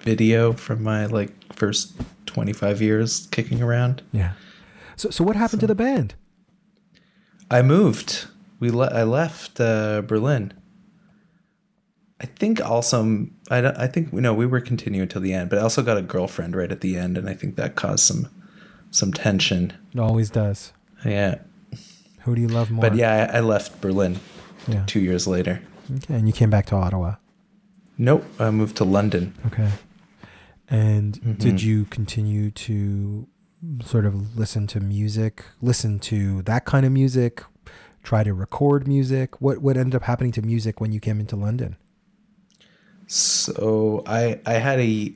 video 0.00 0.52
from 0.52 0.82
my 0.82 1.06
like 1.06 1.30
first 1.54 1.94
25 2.26 2.82
years 2.82 3.26
kicking 3.30 3.62
around. 3.62 4.02
Yeah. 4.12 4.32
So, 4.96 5.10
so 5.10 5.24
what 5.24 5.36
happened 5.36 5.60
to 5.60 5.66
the 5.66 5.74
band? 5.74 6.14
I 7.50 7.62
moved. 7.62 8.26
We 8.60 8.70
le- 8.70 8.92
I 8.92 9.02
left 9.04 9.60
uh, 9.60 10.02
Berlin. 10.02 10.52
I 12.20 12.26
think 12.26 12.60
also 12.60 13.26
I 13.50 13.60
don't, 13.60 13.76
I 13.76 13.86
think 13.86 14.12
you 14.12 14.20
know 14.20 14.32
we 14.32 14.46
were 14.46 14.60
continuing 14.60 15.08
till 15.08 15.20
the 15.20 15.34
end, 15.34 15.50
but 15.50 15.58
I 15.58 15.62
also 15.62 15.82
got 15.82 15.96
a 15.98 16.02
girlfriend 16.02 16.56
right 16.56 16.70
at 16.70 16.80
the 16.80 16.96
end, 16.96 17.18
and 17.18 17.28
I 17.28 17.34
think 17.34 17.56
that 17.56 17.74
caused 17.74 18.04
some 18.04 18.28
some 18.90 19.12
tension. 19.12 19.72
It 19.92 19.98
always 19.98 20.30
does. 20.30 20.72
Yeah, 21.04 21.40
Who 22.20 22.34
do 22.34 22.40
you 22.40 22.48
love 22.48 22.70
more? 22.70 22.80
but 22.80 22.94
yeah, 22.96 23.28
I, 23.30 23.38
I 23.38 23.40
left 23.40 23.80
Berlin 23.82 24.20
Yeah. 24.68 24.84
two 24.86 25.00
years 25.00 25.26
later. 25.26 25.60
Okay. 25.96 26.14
And 26.14 26.26
you 26.26 26.32
came 26.32 26.50
back 26.50 26.66
to 26.66 26.74
Ottawa. 26.76 27.16
Nope, 27.98 28.24
I 28.38 28.50
moved 28.50 28.76
to 28.78 28.84
London. 28.84 29.34
Okay. 29.46 29.68
And 30.68 31.14
Mm-hmm. 31.20 31.32
did 31.34 31.62
you 31.62 31.84
continue 31.86 32.50
to 32.50 33.26
sort 33.84 34.06
of 34.06 34.36
listen 34.36 34.66
to 34.68 34.80
music, 34.80 35.44
listen 35.62 35.98
to 36.00 36.42
that 36.42 36.64
kind 36.64 36.84
of 36.86 36.92
music, 36.92 37.42
try 38.02 38.24
to 38.24 38.32
record 38.34 38.88
music? 38.88 39.40
What 39.40 39.58
what 39.58 39.76
ended 39.76 39.94
up 39.94 40.02
happening 40.04 40.32
to 40.32 40.42
music 40.42 40.80
when 40.80 40.90
you 40.92 41.00
came 41.00 41.20
into 41.20 41.36
London? 41.36 41.76
So 43.06 44.02
I 44.06 44.40
I 44.46 44.54
had 44.54 44.80
a 44.80 45.12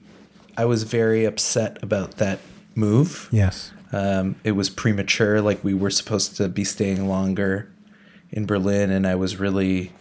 I 0.56 0.64
was 0.64 0.82
very 0.82 1.24
upset 1.24 1.78
about 1.82 2.16
that 2.18 2.40
move. 2.74 3.28
Yes. 3.32 3.72
Um, 3.92 4.36
it 4.44 4.52
was 4.52 4.68
premature. 4.68 5.40
Like 5.40 5.62
we 5.64 5.72
were 5.74 5.90
supposed 5.90 6.36
to 6.36 6.48
be 6.48 6.64
staying 6.64 7.08
longer 7.08 7.70
in 8.30 8.46
Berlin, 8.46 8.90
and 8.90 9.06
I 9.06 9.14
was 9.14 9.36
really, 9.38 9.92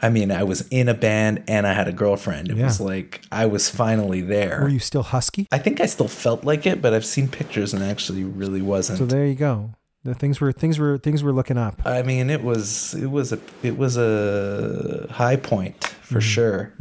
I 0.00 0.08
mean, 0.08 0.30
I 0.30 0.42
was 0.44 0.66
in 0.70 0.88
a 0.88 0.94
band 0.94 1.44
and 1.48 1.66
I 1.66 1.72
had 1.72 1.88
a 1.88 1.92
girlfriend. 1.92 2.48
It 2.50 2.56
Yeah. 2.56 2.66
was 2.66 2.80
like 2.80 3.22
I 3.32 3.46
was 3.46 3.68
finally 3.70 4.20
there. 4.20 4.60
Were 4.62 4.68
you 4.68 4.78
still 4.78 5.02
husky? 5.02 5.46
I 5.52 5.58
think 5.58 5.80
I 5.80 5.86
still 5.86 6.08
felt 6.08 6.44
like 6.44 6.66
it, 6.66 6.80
but 6.82 6.92
I've 6.94 7.04
seen 7.06 7.28
pictures 7.28 7.72
and 7.74 7.82
actually 7.82 8.24
really 8.24 8.62
wasn't. 8.62 8.98
So 8.98 9.06
there 9.06 9.26
you 9.26 9.34
go. 9.34 9.74
The 10.04 10.14
things 10.14 10.40
were 10.40 10.50
things 10.50 10.78
were 10.80 10.98
things 10.98 11.22
were 11.22 11.32
looking 11.32 11.56
up. 11.56 11.80
I 11.86 12.02
mean, 12.02 12.28
it 12.30 12.42
was 12.42 12.94
it 12.94 13.06
was 13.10 13.32
a 13.32 13.38
it 13.62 13.76
was 13.78 13.96
a 13.96 15.06
high 15.10 15.36
point 15.36 15.84
for 16.02 16.20
sure, 16.20 16.72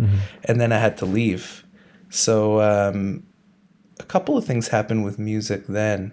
and 0.46 0.60
then 0.60 0.72
I 0.72 0.78
had 0.80 0.98
to 0.98 1.06
leave. 1.06 1.64
So 2.10 2.60
um, 2.62 3.24
a 4.00 4.04
couple 4.04 4.38
of 4.38 4.44
things 4.46 4.68
happened 4.70 5.06
with 5.06 5.20
music 5.20 5.68
then, 5.68 6.12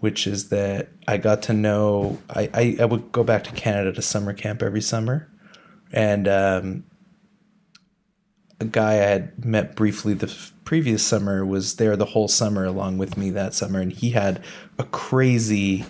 which 0.00 0.26
is 0.26 0.48
that 0.48 0.88
I 1.06 1.16
got 1.16 1.42
to 1.44 1.52
know 1.52 2.18
I 2.30 2.50
I, 2.54 2.76
I 2.80 2.84
would 2.84 3.12
go 3.12 3.24
back 3.24 3.44
to 3.44 3.52
Canada 3.52 3.92
to 3.92 4.02
summer 4.02 4.32
camp 4.32 4.62
every 4.62 4.80
summer, 4.80 5.30
and 5.92 6.28
um, 6.28 6.84
a 8.60 8.64
guy 8.64 8.92
I 8.92 9.06
had 9.06 9.44
met 9.44 9.76
briefly 9.76 10.14
the 10.14 10.26
f- 10.26 10.52
previous 10.64 11.04
summer 11.04 11.44
was 11.44 11.76
there 11.76 11.96
the 11.96 12.04
whole 12.04 12.28
summer 12.28 12.64
along 12.64 12.98
with 12.98 13.16
me 13.16 13.30
that 13.30 13.54
summer, 13.54 13.80
and 13.80 13.92
he 13.92 14.10
had 14.10 14.42
a 14.78 14.84
crazy 14.84 15.84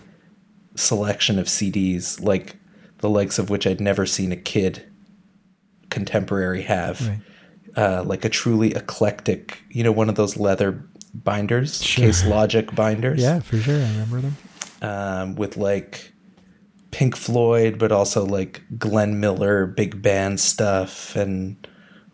selection 0.75 1.39
of 1.39 1.47
CDs, 1.47 2.23
like 2.23 2.57
the 2.99 3.11
likes 3.11 3.39
of 3.39 3.51
which 3.51 3.67
I'd 3.67 3.81
never 3.81 4.07
seen 4.07 4.33
a 4.33 4.37
kid 4.37 4.85
contemporary 5.91 6.63
have. 6.63 7.07
Right. 7.07 7.21
Uh, 7.77 8.03
like 8.03 8.25
a 8.25 8.29
truly 8.29 8.75
eclectic, 8.75 9.59
you 9.71 9.85
know, 9.85 9.93
one 9.93 10.09
of 10.09 10.17
those 10.17 10.37
leather 10.37 10.85
binders, 11.25 11.83
Sure. 11.83 12.07
Case 12.07 12.25
Logic 12.25 12.75
binders, 12.75 13.21
Yeah, 13.21 13.41
for 13.41 13.59
sure. 13.59 13.77
I 13.77 13.89
remember 13.91 14.21
them. 14.21 14.37
um, 14.83 15.35
with 15.37 15.57
like 15.57 16.12
Pink 16.91 17.16
Floyd, 17.16 17.79
but 17.79 17.93
also 17.93 18.25
like 18.25 18.62
Glenn 18.79 19.21
Miller, 19.21 19.66
big 19.66 20.01
band 20.03 20.41
stuff, 20.41 21.14
and 21.16 21.57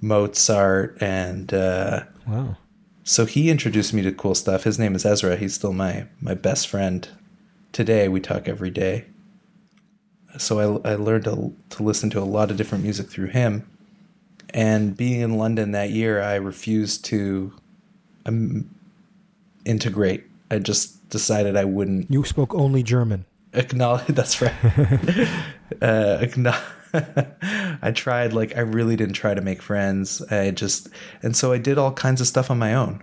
Mozart, 0.00 0.98
and 1.00 1.52
uh, 1.54 2.04
Wow. 2.26 2.56
so 3.04 3.24
he 3.26 3.50
introduced 3.50 3.92
me 3.94 4.02
to 4.02 4.12
cool 4.12 4.34
stuff. 4.34 4.64
His 4.64 4.78
name 4.78 4.94
is 4.94 5.04
Ezra. 5.06 5.36
He's 5.36 5.54
still 5.54 5.72
my 5.72 6.06
my 6.20 6.34
best 6.34 6.68
friend. 6.68 7.08
Today 7.72 8.08
we 8.08 8.20
talk 8.20 8.48
every 8.48 8.70
day. 8.70 9.06
So 10.38 10.80
I, 10.84 10.92
I 10.92 10.94
learned 10.96 11.24
to, 11.24 11.54
to 11.70 11.82
listen 11.82 12.10
to 12.10 12.18
a 12.20 12.24
lot 12.24 12.50
of 12.50 12.56
different 12.56 12.82
music 12.82 13.08
through 13.08 13.28
him. 13.28 13.68
And 14.52 14.96
being 14.96 15.20
in 15.20 15.36
London 15.38 15.72
that 15.72 15.90
year, 15.90 16.20
I 16.22 16.34
refused 16.36 17.04
to 17.06 17.52
um, 18.26 18.68
integrate. 19.64 20.24
I 20.50 20.58
just 20.58 21.08
decided 21.10 21.56
I 21.56 21.64
wouldn't 21.64 22.10
You 22.10 22.24
spoke 22.24 22.54
only 22.54 22.82
German. 22.82 23.24
acknowledge. 23.52 24.06
That's 24.08 24.40
right. 24.42 24.52
uh, 25.82 26.18
acknow- 26.22 26.60
I 27.82 27.90
tried 27.90 28.32
like 28.32 28.56
I 28.56 28.60
really 28.60 28.94
didn't 28.96 29.14
try 29.14 29.34
to 29.34 29.40
make 29.40 29.60
friends. 29.62 30.22
I 30.30 30.50
just 30.52 30.88
and 31.22 31.36
so 31.36 31.52
I 31.52 31.58
did 31.58 31.76
all 31.78 31.92
kinds 31.92 32.20
of 32.20 32.26
stuff 32.26 32.50
on 32.50 32.58
my 32.58 32.72
own. 32.74 33.02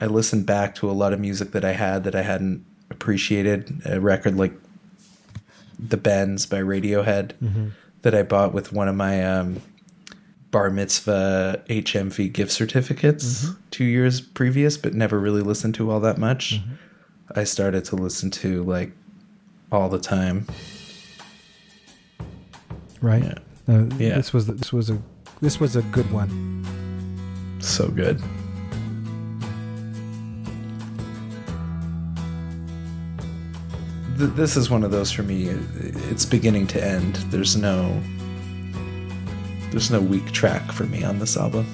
I 0.00 0.06
listened 0.06 0.46
back 0.46 0.74
to 0.76 0.90
a 0.90 0.92
lot 0.92 1.12
of 1.12 1.20
music 1.20 1.52
that 1.52 1.64
I 1.64 1.72
had 1.72 2.02
that 2.04 2.16
I 2.16 2.22
hadn't 2.22 2.64
appreciated. 2.90 3.82
A 3.84 4.00
record 4.00 4.36
like 4.36 4.52
"The 5.78 5.96
Bends" 5.96 6.44
by 6.46 6.58
Radiohead 6.58 7.70
that 8.02 8.14
I 8.16 8.24
bought 8.24 8.52
with 8.52 8.72
one 8.72 8.88
of 8.88 8.96
my 8.96 9.24
um, 9.24 9.60
bar 10.52 10.70
mitzvah 10.70 11.62
HMV 11.68 12.32
gift 12.32 12.52
certificates 12.52 13.48
two 13.72 13.84
years 13.84 14.20
previous, 14.20 14.76
but 14.76 14.94
never 14.94 15.18
really 15.18 15.42
listened 15.42 15.74
to 15.76 15.90
all 15.90 15.98
that 16.00 16.18
much. 16.18 16.60
I 17.34 17.42
started 17.44 17.84
to 17.86 17.96
listen 17.96 18.30
to 18.32 18.62
like 18.64 18.92
all 19.72 19.88
the 19.88 19.98
time. 19.98 20.46
Right. 23.00 23.24
Yeah. 23.24 23.34
Uh, 23.74 23.86
Yeah. 23.98 24.16
This 24.16 24.32
was 24.32 24.46
this 24.46 24.72
was 24.72 24.90
a 24.90 24.98
this 25.40 25.58
was 25.58 25.74
a 25.74 25.82
good 25.82 26.10
one. 26.12 26.64
So 27.60 27.88
good. 27.88 28.20
Th- 34.18 34.30
This 34.34 34.56
is 34.56 34.70
one 34.70 34.84
of 34.84 34.90
those 34.90 35.10
for 35.10 35.22
me. 35.22 35.48
It's 36.10 36.24
beginning 36.24 36.66
to 36.68 36.84
end. 36.84 37.16
There's 37.30 37.56
no, 37.56 38.00
there's 39.72 39.90
no 39.90 40.00
weak 40.00 40.30
track 40.32 40.70
for 40.70 40.84
me 40.84 41.02
on 41.02 41.18
this 41.18 41.36
album. 41.36 41.66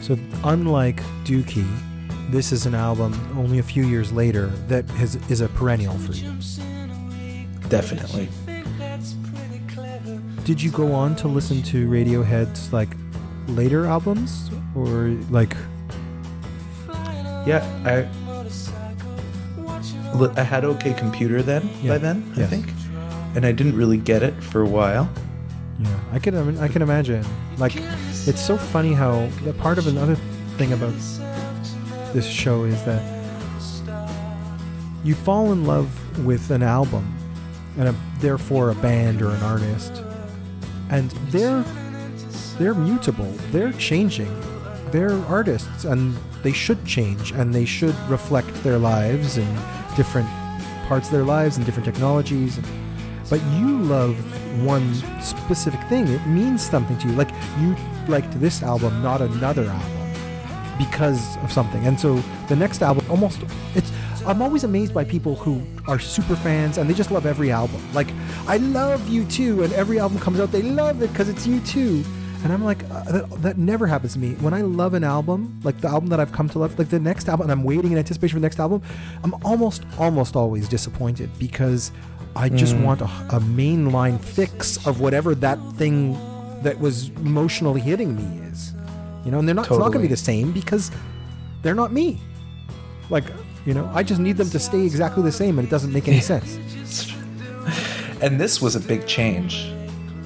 So 0.00 0.16
unlike 0.44 1.02
Dookie, 1.24 1.68
this 2.30 2.52
is 2.52 2.64
an 2.64 2.74
album 2.74 3.12
only 3.36 3.58
a 3.58 3.62
few 3.62 3.84
years 3.84 4.12
later 4.12 4.46
that 4.68 4.88
has, 4.90 5.16
is 5.28 5.40
a 5.40 5.48
perennial 5.48 5.98
for 5.98 6.12
you. 6.12 6.32
Definitely. 7.68 8.28
Did 10.44 10.62
you 10.62 10.70
go 10.70 10.92
on 10.92 11.14
to 11.16 11.28
listen 11.28 11.62
to 11.64 11.86
Radiohead's 11.88 12.72
like 12.72 12.88
later 13.48 13.86
albums 13.86 14.50
or 14.74 15.08
like 15.30 15.54
Yeah, 17.46 17.64
I 17.84 18.08
I 20.36 20.42
had 20.42 20.64
OK 20.64 20.92
Computer 20.94 21.42
then 21.42 21.68
Yeah. 21.82 21.92
by 21.92 21.98
then, 21.98 22.32
I 22.36 22.40
Yes. 22.40 22.50
think. 22.50 22.66
And 23.34 23.44
I 23.46 23.52
didn't 23.52 23.76
really 23.76 23.96
get 23.96 24.22
it 24.22 24.34
for 24.42 24.60
a 24.62 24.66
while. 24.66 25.08
Yeah, 25.80 26.00
I 26.12 26.18
can 26.18 26.58
I, 26.58 26.68
can 26.68 26.82
imagine. 26.82 27.24
Like, 27.56 27.72
it's 27.74 28.44
so 28.44 28.58
funny 28.58 28.92
how 28.92 29.26
the 29.44 29.54
part 29.54 29.78
of 29.78 29.86
another 29.86 30.14
thing 30.58 30.72
about 30.72 30.94
this 32.12 32.26
show 32.26 32.64
is 32.64 32.82
that 32.84 33.02
you 35.02 35.14
fall 35.14 35.52
in 35.52 35.64
love 35.64 35.88
with 36.26 36.50
an 36.50 36.62
album 36.62 37.16
and 37.78 37.88
a, 37.88 37.94
therefore 38.18 38.70
a 38.70 38.74
band 38.74 39.22
or 39.22 39.30
an 39.30 39.42
artist, 39.42 40.02
and 40.90 41.10
they're 41.30 41.64
they're 42.58 42.74
mutable. 42.74 43.32
They're 43.50 43.72
changing. 43.72 44.30
They're 44.90 45.16
artists, 45.26 45.84
and 45.84 46.14
they 46.42 46.52
should 46.52 46.84
change, 46.84 47.32
and 47.32 47.54
they 47.54 47.64
should 47.64 47.94
reflect 48.10 48.52
their 48.62 48.76
lives 48.76 49.38
and 49.38 49.96
different 49.96 50.28
parts 50.88 51.06
of 51.06 51.12
their 51.12 51.24
lives 51.24 51.56
and 51.56 51.64
different 51.64 51.86
technologies. 51.86 52.58
But 53.30 53.40
you 53.52 53.78
love 53.78 54.16
one 54.66 54.92
specific 55.22 55.80
thing. 55.84 56.08
It 56.08 56.26
means 56.26 56.68
something 56.68 56.98
to 56.98 57.08
you. 57.08 57.14
Like 57.14 57.30
you 57.60 57.76
liked 58.08 58.38
this 58.40 58.62
album, 58.62 59.02
not 59.02 59.22
another 59.22 59.66
album, 59.66 60.76
because 60.76 61.36
of 61.38 61.52
something. 61.52 61.86
And 61.86 61.98
so 61.98 62.16
the 62.48 62.56
next 62.56 62.82
album, 62.82 63.06
almost, 63.08 63.40
it's. 63.74 63.90
I'm 64.26 64.42
always 64.42 64.64
amazed 64.64 64.92
by 64.92 65.04
people 65.04 65.34
who 65.34 65.62
are 65.88 65.98
super 65.98 66.36
fans 66.36 66.76
and 66.76 66.90
they 66.90 66.92
just 66.92 67.10
love 67.10 67.24
every 67.24 67.50
album. 67.50 67.80
Like 67.94 68.08
I 68.46 68.58
love 68.58 69.00
U2, 69.02 69.64
and 69.64 69.72
every 69.72 69.98
album 69.98 70.18
comes 70.18 70.40
out, 70.40 70.52
they 70.52 70.60
love 70.60 71.00
it 71.00 71.10
because 71.10 71.28
it's 71.30 71.46
U2. 71.46 72.04
And 72.42 72.52
I'm 72.52 72.64
like, 72.64 72.84
uh, 72.90 73.04
that, 73.04 73.42
that 73.42 73.58
never 73.58 73.86
happens 73.86 74.14
to 74.14 74.18
me. 74.18 74.32
When 74.34 74.54
I 74.54 74.62
love 74.62 74.94
an 74.94 75.04
album, 75.04 75.60
like 75.62 75.80
the 75.80 75.88
album 75.88 76.08
that 76.08 76.20
I've 76.20 76.32
come 76.32 76.48
to 76.50 76.58
love, 76.58 76.78
like 76.78 76.88
the 76.88 76.98
next 76.98 77.28
album, 77.28 77.44
and 77.44 77.52
I'm 77.52 77.64
waiting 77.64 77.92
in 77.92 77.98
anticipation 77.98 78.36
for 78.36 78.40
the 78.40 78.44
next 78.44 78.58
album, 78.58 78.82
I'm 79.22 79.34
almost, 79.44 79.84
almost 79.98 80.36
always 80.36 80.66
disappointed 80.68 81.30
because 81.38 81.92
I 82.40 82.48
just 82.48 82.74
mm. 82.74 82.84
want 82.84 83.00
a, 83.02 83.04
a 83.04 83.40
mainline 83.40 84.18
fix 84.20 84.84
of 84.86 85.00
whatever 85.00 85.34
that 85.36 85.58
thing 85.74 86.14
that 86.62 86.78
was 86.78 87.08
emotionally 87.10 87.80
hitting 87.80 88.16
me 88.16 88.46
is. 88.48 88.72
You 89.24 89.30
know, 89.30 89.38
and 89.38 89.46
they're 89.46 89.54
not, 89.54 89.66
it's 89.66 89.78
not 89.78 89.92
going 89.92 90.02
to 90.04 90.08
be 90.08 90.08
the 90.08 90.16
same 90.16 90.52
because 90.52 90.90
they're 91.62 91.74
not 91.74 91.92
me. 91.92 92.18
Like, 93.10 93.24
you 93.66 93.74
know, 93.74 93.90
I 93.94 94.02
just 94.02 94.20
need 94.20 94.36
them 94.38 94.48
to 94.50 94.58
stay 94.58 94.82
exactly 94.84 95.22
the 95.22 95.32
same 95.32 95.58
and 95.58 95.68
it 95.68 95.70
doesn't 95.70 95.92
make 95.92 96.08
any 96.08 96.20
sense. 96.32 96.58
And 98.22 98.40
this 98.40 98.60
was 98.62 98.76
a 98.76 98.80
big 98.80 99.06
change. 99.06 99.70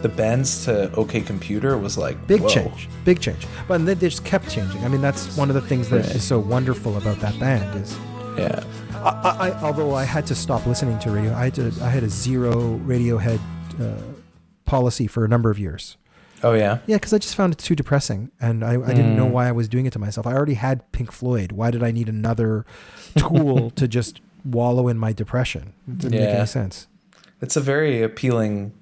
The 0.02 0.08
Bends 0.08 0.64
to 0.66 0.92
OK 0.94 1.22
Computer 1.22 1.78
was 1.78 1.96
like 1.96 2.24
Big 2.26 2.42
whoa. 2.42 2.48
change, 2.48 2.88
big 3.04 3.20
change. 3.20 3.46
But 3.66 3.86
they 3.86 3.94
just 3.94 4.24
kept 4.24 4.50
changing. 4.50 4.84
I 4.84 4.88
mean, 4.88 5.00
that's 5.00 5.36
one 5.36 5.48
of 5.48 5.54
the 5.54 5.62
things 5.62 5.88
that 5.88 6.00
is 6.00 6.12
Right. 6.12 6.20
so 6.20 6.38
wonderful 6.38 6.96
about 6.98 7.18
that 7.20 7.38
band 7.40 7.82
is 7.82 7.96
Yeah. 8.36 8.62
I, 9.05 9.48
I, 9.50 9.62
although 9.62 9.94
I 9.94 10.05
had 10.05 10.26
to 10.28 10.34
stop 10.34 10.66
listening 10.66 10.98
to 11.00 11.11
radio, 11.11 11.32
I 11.34 11.44
had 11.44 11.55
to, 11.57 11.72
I 11.82 11.88
had 11.90 12.02
a 12.02 12.09
zero 12.09 12.78
Radiohead 12.78 13.38
uh, 13.80 14.00
policy 14.64 15.07
for 15.07 15.24
a 15.24 15.28
number 15.28 15.50
of 15.50 15.59
years. 15.59 15.96
Oh 16.42 16.52
yeah. 16.52 16.78
Yeah, 16.86 16.96
because 16.96 17.12
I 17.12 17.18
just 17.18 17.34
found 17.36 17.52
it 17.52 17.59
too 17.59 17.74
depressing, 17.74 18.30
and 18.40 18.64
I, 18.64 18.72
I 18.74 18.88
didn't 18.88 19.14
Mm. 19.14 19.16
know 19.16 19.26
why 19.26 19.48
I 19.48 19.52
was 19.52 19.68
doing 19.68 19.86
it 19.86 19.92
to 19.94 19.98
myself. 19.98 20.26
I 20.26 20.32
already 20.32 20.55
had 20.55 20.90
Pink 20.92 21.11
Floyd. 21.12 21.52
Why 21.52 21.70
did 21.70 21.82
I 21.82 21.90
need 21.90 22.09
another 22.09 22.66
tool 23.16 23.70
to 23.76 23.88
just 23.88 24.20
wallow 24.44 24.88
in 24.88 24.98
my 24.98 25.12
depression? 25.12 25.72
It 25.88 25.98
didn't 25.98 26.18
make 26.20 26.28
any 26.28 26.46
sense. 26.46 26.86
It's 27.40 27.57
a 27.57 27.61
very 27.61 28.02
appealing 28.02 28.72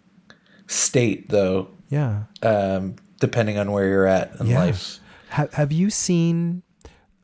state 0.66 1.28
though, 1.28 1.68
Yeah. 1.88 2.24
um, 2.42 2.96
depending 3.20 3.58
on 3.58 3.70
where 3.72 3.88
you're 3.88 4.06
at 4.06 4.38
in 4.40 4.46
Yeah. 4.46 4.58
life. 4.60 4.98
Ha- 5.30 5.48
have 5.54 5.70
you 5.72 5.88
seen? 5.90 6.62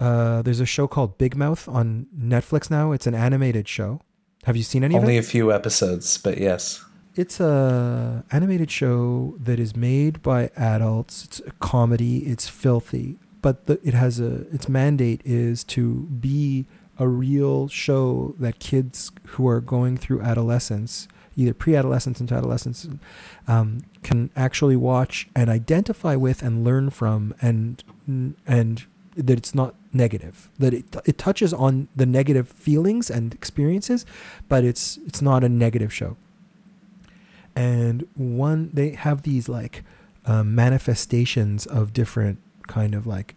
Uh, 0.01 0.42
there's 0.42 0.61
a 0.61 0.66
show 0.66 0.86
called 0.86 1.18
Big 1.18 1.36
Mouth 1.36 1.68
on 1.68 2.07
Netflix 2.16 2.70
now. 2.70 2.92
It's 2.92 3.07
an 3.07 3.14
animated 3.14 3.68
show. 3.68 4.01
Have 4.44 4.57
you 4.57 4.62
seen 4.62 4.84
any 4.84 4.94
of 4.94 5.03
it? 5.03 5.05
Only 5.05 5.18
a 5.18 5.22
few 5.22 5.53
episodes, 5.53 6.18
but 6.18 6.38
yes. 6.38 6.84
It's 7.16 7.40
a 7.40 8.24
animated 8.30 8.70
show 8.70 9.34
that 9.40 9.59
is 9.59 9.74
made 9.74 10.22
by 10.22 10.51
adults. 10.57 11.24
It's 11.24 11.40
a 11.40 11.51
comedy. 11.59 12.18
It's 12.18 12.49
filthy, 12.49 13.16
but 13.42 13.66
the, 13.66 13.80
it 13.82 13.94
has 13.94 14.20
a 14.20 14.46
its 14.55 14.68
mandate 14.68 15.20
is 15.24 15.64
to 15.64 16.03
be 16.20 16.66
a 16.96 17.09
real 17.09 17.66
show 17.66 18.36
that 18.38 18.61
kids 18.61 19.11
who 19.26 19.49
are 19.49 19.61
going 19.61 19.96
through 19.96 20.20
adolescence, 20.20 21.09
either 21.36 21.55
pre-adolescence 21.55 22.20
into 22.20 22.34
adolescence, 22.34 22.88
um, 23.49 23.82
can 24.05 24.30
actually 24.36 24.76
watch 24.76 25.28
and 25.34 25.51
identify 25.51 26.14
with 26.14 26.40
and 26.42 26.62
learn 26.62 26.88
from, 26.88 27.34
and 27.42 27.82
and 28.46 28.86
that 29.26 29.38
it's 29.38 29.54
not 29.54 29.74
negative. 29.92 30.48
That 30.58 30.72
it 30.74 30.84
it 31.04 31.18
touches 31.18 31.52
on 31.52 31.88
the 31.96 32.06
negative 32.06 32.48
feelings 32.48 33.10
and 33.10 33.34
experiences, 33.34 34.06
but 34.48 34.64
it's 34.64 34.98
it's 35.06 35.20
not 35.20 35.44
a 35.44 35.48
negative 35.48 35.92
show 35.92 36.16
and 37.56 38.06
one 38.14 38.70
they 38.72 38.90
have 38.90 39.22
these 39.22 39.48
like 39.48 39.82
um, 40.26 40.54
manifestations 40.54 41.66
of 41.66 41.92
different 41.92 42.38
kind 42.66 42.94
of 42.94 43.06
like 43.06 43.34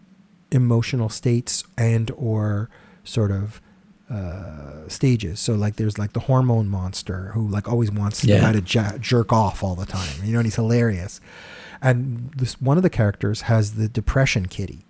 emotional 0.51 1.09
states 1.09 1.63
and 1.77 2.11
or 2.17 2.69
sort 3.03 3.31
of 3.31 3.61
uh, 4.09 4.87
stages 4.87 5.39
so 5.39 5.53
like 5.55 5.77
there's 5.77 5.97
like 5.97 6.11
the 6.13 6.19
hormone 6.21 6.67
monster 6.67 7.31
who 7.33 7.47
like 7.47 7.67
always 7.69 7.89
wants 7.91 8.21
the 8.21 8.27
Yeah. 8.27 8.41
guy 8.41 8.59
to 8.59 8.61
ja- 8.61 8.97
jerk 8.97 9.31
off 9.31 9.63
all 9.63 9.75
the 9.75 9.85
time 9.85 10.23
you 10.23 10.33
know 10.33 10.39
and 10.39 10.45
he's 10.45 10.55
hilarious 10.55 11.21
and 11.81 12.31
this 12.35 12.59
one 12.61 12.75
of 12.77 12.83
the 12.83 12.89
characters 12.89 13.41
has 13.43 13.75
the 13.75 13.87
depression 13.87 14.47
kitty 14.47 14.85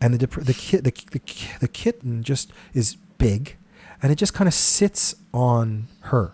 and 0.00 0.14
the 0.14 0.18
dep- 0.18 0.44
the 0.44 0.54
kid 0.54 0.84
the, 0.84 0.92
the, 1.10 1.20
the 1.60 1.68
kitten 1.68 2.22
just 2.22 2.52
is 2.74 2.96
big 3.18 3.56
and 4.02 4.10
it 4.10 4.16
just 4.16 4.34
kind 4.34 4.48
of 4.48 4.54
sits 4.54 5.14
on 5.32 5.88
her. 6.00 6.32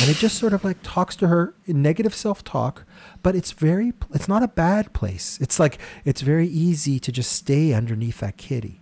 And 0.00 0.10
it 0.10 0.16
just 0.16 0.36
sort 0.38 0.52
of 0.52 0.64
like 0.64 0.76
talks 0.82 1.16
to 1.16 1.28
her 1.28 1.54
in 1.64 1.80
negative 1.80 2.14
self-talk 2.14 2.84
but 3.22 3.34
it's 3.34 3.52
very 3.52 3.92
it's 4.14 4.28
not 4.28 4.42
a 4.42 4.48
bad 4.48 4.92
place. 4.92 5.38
It's 5.40 5.58
like 5.58 5.78
it's 6.04 6.20
very 6.20 6.46
easy 6.46 7.00
to 7.00 7.10
just 7.10 7.32
stay 7.32 7.72
underneath 7.72 8.20
that 8.20 8.36
kitty. 8.36 8.80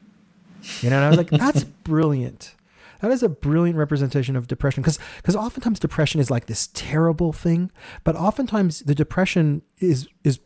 You 0.83 0.91
know 0.91 0.97
and 0.97 1.05
i 1.05 1.09
was 1.09 1.17
like 1.17 1.31
that's 1.31 1.65
brilliant. 1.85 2.55
That 3.01 3.11
is 3.11 3.23
a 3.23 3.29
brilliant 3.29 3.79
representation 3.79 4.37
of 4.37 4.47
depression. 4.47 4.83
Because 4.83 4.99
because 5.17 5.37
oftentimes 5.37 5.79
depression 5.79 6.21
is 6.21 6.31
like 6.31 6.47
this 6.47 6.69
terrible 6.75 7.33
thing 7.33 7.71
but 8.05 8.17
oftentimes 8.17 8.81
the 8.81 8.95
depression 8.95 9.63
is 9.79 10.09
is 10.25 10.41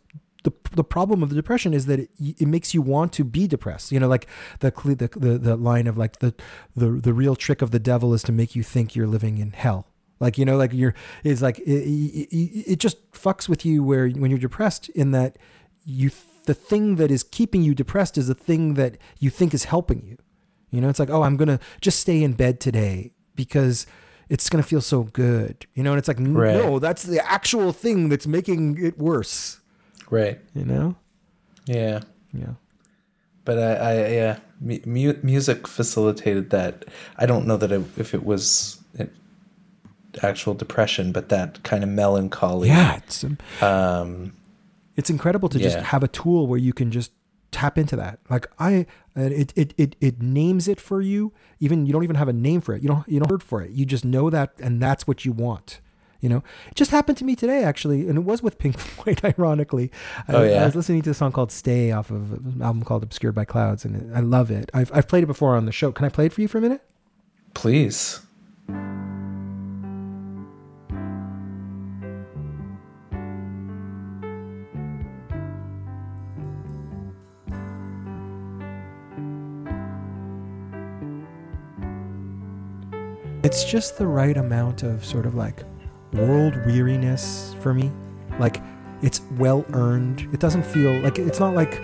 the, 0.75 0.85
problem 0.85 1.23
of 1.23 1.29
the 1.29 1.35
depression 1.35 1.75
is 1.75 1.87
that 1.87 2.01
it, 2.01 2.11
it 2.19 2.47
makes 2.47 2.75
you 2.75 2.83
want 2.83 3.13
to 3.15 3.25
be 3.25 3.47
depressed. 3.47 3.93
You 3.93 4.01
know, 4.01 4.09
like 4.09 4.27
the, 4.61 4.71
the 4.71 5.09
the 5.19 5.39
the 5.39 5.57
line 5.57 5.87
of 5.87 5.97
like 5.97 6.19
the 6.19 6.35
the 6.75 6.91
the 6.91 7.13
real 7.13 7.37
trick 7.37 7.63
of 7.63 7.71
the 7.71 7.79
devil 7.79 8.15
is 8.15 8.23
to 8.25 8.33
make 8.33 8.55
you 8.55 8.63
think 8.63 8.95
you're 8.95 9.07
living 9.07 9.39
in 9.39 9.53
hell. 9.53 9.87
Like 10.21 10.37
you 10.37 10.45
know, 10.45 10.57
like 10.57 10.73
you're 10.73 10.95
it's 11.25 11.43
like 11.43 11.59
it, 11.61 11.71
it, 11.71 12.73
it 12.73 12.79
just 12.79 13.11
fucks 13.13 13.49
with 13.49 13.65
you 13.65 13.83
where 13.83 14.09
when 14.09 14.31
you're 14.31 14.39
depressed 14.39 14.89
in 14.91 15.13
that 15.13 15.39
you 15.85 16.11
the 16.45 16.55
thing 16.55 16.97
that 16.97 17.11
is 17.11 17.23
keeping 17.23 17.63
you 17.63 17.75
depressed 17.75 18.19
is 18.19 18.29
the 18.29 18.35
thing 18.35 18.75
that 18.75 18.99
you 19.19 19.31
think 19.31 19.55
is 19.55 19.65
helping 19.65 20.05
you. 20.05 20.17
You 20.71 20.81
know, 20.81 20.89
it's 20.89 20.99
like 20.99 21.11
oh, 21.11 21.23
I'm 21.23 21.37
gonna 21.37 21.59
just 21.81 22.01
stay 22.01 22.23
in 22.23 22.35
bed 22.35 22.61
today 22.61 23.13
because 23.35 23.87
it's 24.29 24.49
gonna 24.51 24.63
feel 24.63 24.83
so 24.83 25.05
good. 25.05 25.67
You 25.75 25.83
know, 25.83 25.93
and 25.93 25.99
it's 25.99 26.09
like 26.09 26.19
Right. 26.21 26.55
no, 26.55 26.79
that's 26.79 27.03
the 27.03 27.25
actual 27.27 27.73
thing 27.73 28.11
that's 28.11 28.27
making 28.27 28.77
it 28.85 28.99
worse. 28.99 29.60
Right. 30.11 30.41
You 30.55 30.65
know. 30.65 30.97
Yeah. 31.67 32.01
Yeah. 32.33 32.55
But 33.45 33.59
I, 33.59 33.73
I 33.73 34.09
yeah, 34.09 34.39
mu- 34.61 34.81
mu- 34.85 35.19
music 35.23 35.67
facilitated 35.67 36.51
that. 36.51 36.85
I 37.17 37.27
don't 37.27 37.47
know 37.47 37.57
that 37.57 37.73
it, 37.73 37.83
if 37.97 38.15
it 38.15 38.25
was 38.25 38.81
it, 38.95 39.11
actual 40.23 40.55
depression, 40.55 41.11
but 41.13 41.31
that 41.31 41.63
kind 41.63 41.83
of 41.83 41.89
melancholy. 41.89 42.69
Yeah, 42.69 42.97
it's 42.97 43.25
um, 43.63 44.35
it's 44.97 45.11
incredible 45.11 45.49
to 45.49 45.59
just 45.59 45.79
have 45.79 46.03
a 46.03 46.09
tool 46.09 46.47
where 46.47 46.59
you 46.59 46.73
can 46.73 46.91
just 46.91 47.13
tap 47.51 47.79
into 47.79 47.97
that. 47.97 48.21
Like 48.29 48.47
I, 48.59 48.87
uh, 49.17 49.23
it 49.23 49.53
it 49.57 49.75
it 49.77 49.97
it 50.01 50.23
names 50.23 50.69
it 50.69 50.81
for 50.81 51.01
you. 51.01 51.33
Even 51.59 51.87
you 51.87 51.93
don't 51.93 52.05
even 52.05 52.17
have 52.17 52.29
a 52.29 52.33
name 52.33 52.61
for 52.61 52.75
it. 52.75 52.83
You 52.83 52.89
don't 52.89 53.09
you 53.09 53.21
don't 53.21 53.31
word 53.31 53.43
for 53.43 53.63
it. 53.63 53.71
You 53.71 53.87
just 53.87 54.05
know 54.05 54.31
that, 54.31 54.53
and 54.61 54.81
that's 54.81 55.07
what 55.07 55.25
you 55.25 55.33
want. 55.33 55.81
You 56.21 56.29
know, 56.29 56.43
it 56.69 56.75
just 56.75 56.91
happened 56.91 57.17
to 57.19 57.25
me 57.25 57.35
today 57.35 57.65
actually, 57.65 58.09
and 58.09 58.19
it 58.19 58.25
was 58.25 58.43
with 58.43 58.59
Pink 58.59 58.79
Floyd. 58.79 59.21
Ironically, 59.25 59.91
oh, 60.29 60.43
I, 60.43 60.51
yeah. 60.51 60.63
I 60.63 60.67
was 60.67 60.77
listening 60.77 61.03
to 61.03 61.11
a 61.11 61.15
song 61.15 61.33
called 61.33 61.51
"Stay" 61.51 61.93
off 61.93 62.11
of 62.11 62.33
an 62.33 62.61
album 62.63 62.83
called 62.85 63.03
"Obscured 63.03 63.35
by 63.35 63.45
Clouds," 63.45 63.85
and 63.85 64.15
I 64.15 64.21
love 64.21 64.51
it. 64.51 64.71
I've 64.75 64.91
I've 64.95 65.09
played 65.09 65.25
it 65.25 65.27
before 65.27 65.57
on 65.57 65.67
the 65.67 65.73
show. 65.73 65.93
Can 65.93 66.05
I 66.05 66.09
play 66.11 66.27
it 66.27 66.33
for 66.33 66.43
you 66.43 66.49
for 66.49 66.59
a 66.59 66.61
minute? 66.61 66.83
Please. 67.55 68.21
It's 83.43 83.65
just 83.65 83.97
the 83.97 84.07
right 84.07 84.37
amount 84.37 84.83
of 84.83 85.03
sort 85.03 85.25
of 85.25 85.35
like 85.35 85.65
world 86.13 86.55
weariness 86.67 87.55
for 87.61 87.75
me. 87.75 87.91
Like 88.39 88.63
it's 89.03 89.23
well 89.39 89.65
earned. 89.73 90.29
It 90.33 90.41
doesn't 90.41 90.65
feel 90.65 90.99
like 91.01 91.19
it's 91.19 91.41
not 91.41 91.55
like 91.55 91.83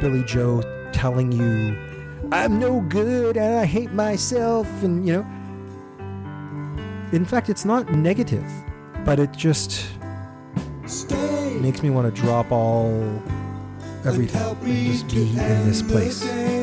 Billie 0.00 0.24
Joe 0.24 0.62
telling 0.92 1.32
you 1.32 1.76
I'm 2.32 2.58
no 2.58 2.80
good 2.80 3.36
and 3.36 3.56
I 3.56 3.64
hate 3.64 3.92
myself 3.92 4.66
and 4.82 5.06
you 5.06 5.12
know. 5.12 5.26
In 7.12 7.24
fact, 7.24 7.48
it's 7.48 7.64
not 7.64 7.90
negative, 7.92 8.44
but 9.04 9.20
it 9.20 9.32
just 9.32 9.86
makes 11.60 11.82
me 11.82 11.90
want 11.90 12.12
to 12.12 12.20
drop 12.20 12.50
all 12.50 12.90
everything 14.04 14.42
and 14.42 14.92
just 14.92 15.08
be 15.08 15.22
in 15.22 15.66
this 15.66 15.82
place. 15.82 16.55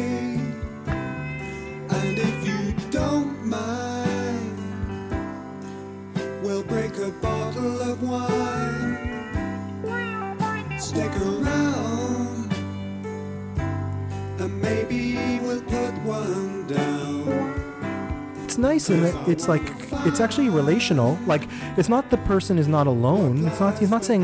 It's 18.89 18.89
nice 18.89 19.13
it, 19.27 19.31
it's 19.31 19.47
like 19.47 19.61
it's 20.05 20.19
actually 20.19 20.49
relational. 20.49 21.17
Like 21.25 21.47
it's 21.77 21.89
not 21.89 22.09
the 22.09 22.17
person 22.17 22.57
is 22.59 22.67
not 22.67 22.87
alone. 22.87 23.45
It's 23.47 23.59
not 23.59 23.77
he's 23.79 23.89
not 23.89 24.03
saying 24.03 24.23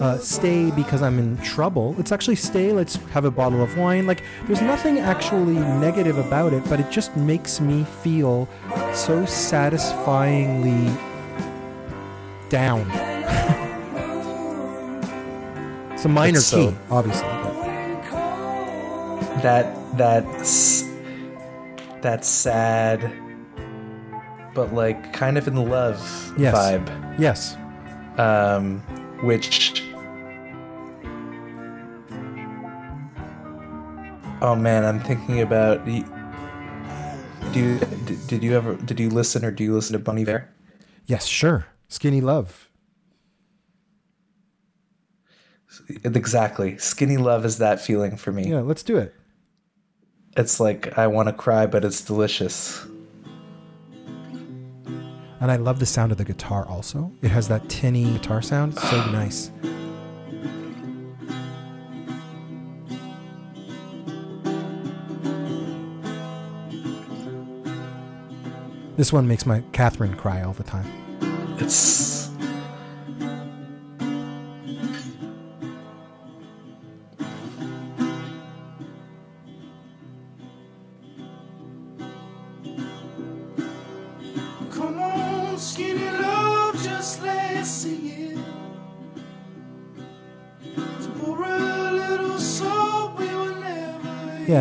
uh, 0.00 0.18
stay 0.18 0.70
because 0.70 1.02
I'm 1.02 1.18
in 1.18 1.36
trouble. 1.38 1.94
It's 1.98 2.12
actually 2.12 2.36
stay. 2.36 2.72
Let's 2.72 2.96
have 3.12 3.24
a 3.24 3.30
bottle 3.30 3.62
of 3.62 3.76
wine. 3.76 4.06
Like 4.06 4.22
there's 4.46 4.62
nothing 4.62 4.98
actually 4.98 5.54
negative 5.54 6.18
about 6.18 6.52
it, 6.52 6.62
but 6.68 6.80
it 6.80 6.90
just 6.90 7.16
makes 7.16 7.60
me 7.60 7.84
feel 8.02 8.48
so 8.94 9.24
satisfyingly 9.26 10.92
down. 12.48 12.80
it's 15.92 16.04
a 16.04 16.08
minor 16.08 16.38
It's 16.38 16.46
so- 16.46 16.70
key, 16.70 16.76
obviously. 16.90 17.28
But 19.20 19.42
that 19.42 19.96
that's 19.96 20.84
that 22.02 22.24
sad 22.24 23.12
but 24.58 24.74
like 24.74 25.12
kind 25.12 25.38
of 25.38 25.46
in 25.46 25.54
the 25.54 25.62
love 25.62 25.98
Yes. 26.36 26.52
vibe 26.52 26.88
yes, 27.20 27.56
um 28.18 28.80
which 29.22 29.84
oh 34.42 34.56
man 34.56 34.84
i'm 34.84 34.98
thinking 34.98 35.40
about 35.42 35.84
do 35.84 35.92
you 37.60 37.78
did, 38.04 38.26
did 38.26 38.42
you 38.42 38.56
ever 38.56 38.74
did 38.74 38.98
you 38.98 39.08
listen 39.10 39.44
or 39.44 39.52
do 39.52 39.62
you 39.62 39.72
listen 39.72 39.92
to 39.92 40.00
Bon 40.00 40.18
Iver 40.18 40.48
yes, 41.06 41.24
sure. 41.26 41.66
Skinny 41.88 42.20
love. 42.20 42.68
exactly 46.04 46.76
skinny 46.78 47.16
love 47.16 47.44
is 47.44 47.58
that 47.58 47.80
feeling 47.80 48.16
for 48.16 48.32
me 48.32 48.50
Yeah, 48.50 48.60
let's 48.60 48.82
do 48.82 48.96
it. 48.96 49.14
it's 50.36 50.58
like 50.58 50.98
i 50.98 51.06
want 51.06 51.28
to 51.28 51.32
cry 51.32 51.66
but 51.66 51.84
it's 51.84 52.00
delicious 52.00 52.84
And 55.40 55.50
I 55.50 55.56
love 55.56 55.78
the 55.78 55.86
sound 55.86 56.10
of 56.12 56.18
the 56.18 56.24
guitar 56.24 56.66
also. 56.66 57.12
It 57.22 57.30
has 57.30 57.48
that 57.48 57.68
tinny 57.68 58.04
guitar 58.12 58.42
sound. 58.42 58.78
So 58.78 59.10
nice. 59.10 59.52
This 68.96 69.12
one 69.12 69.28
makes 69.28 69.46
my 69.46 69.62
Catherine 69.72 70.16
cry 70.16 70.42
all 70.42 70.54
the 70.54 70.64
time. 70.64 70.86
it's 71.60 72.07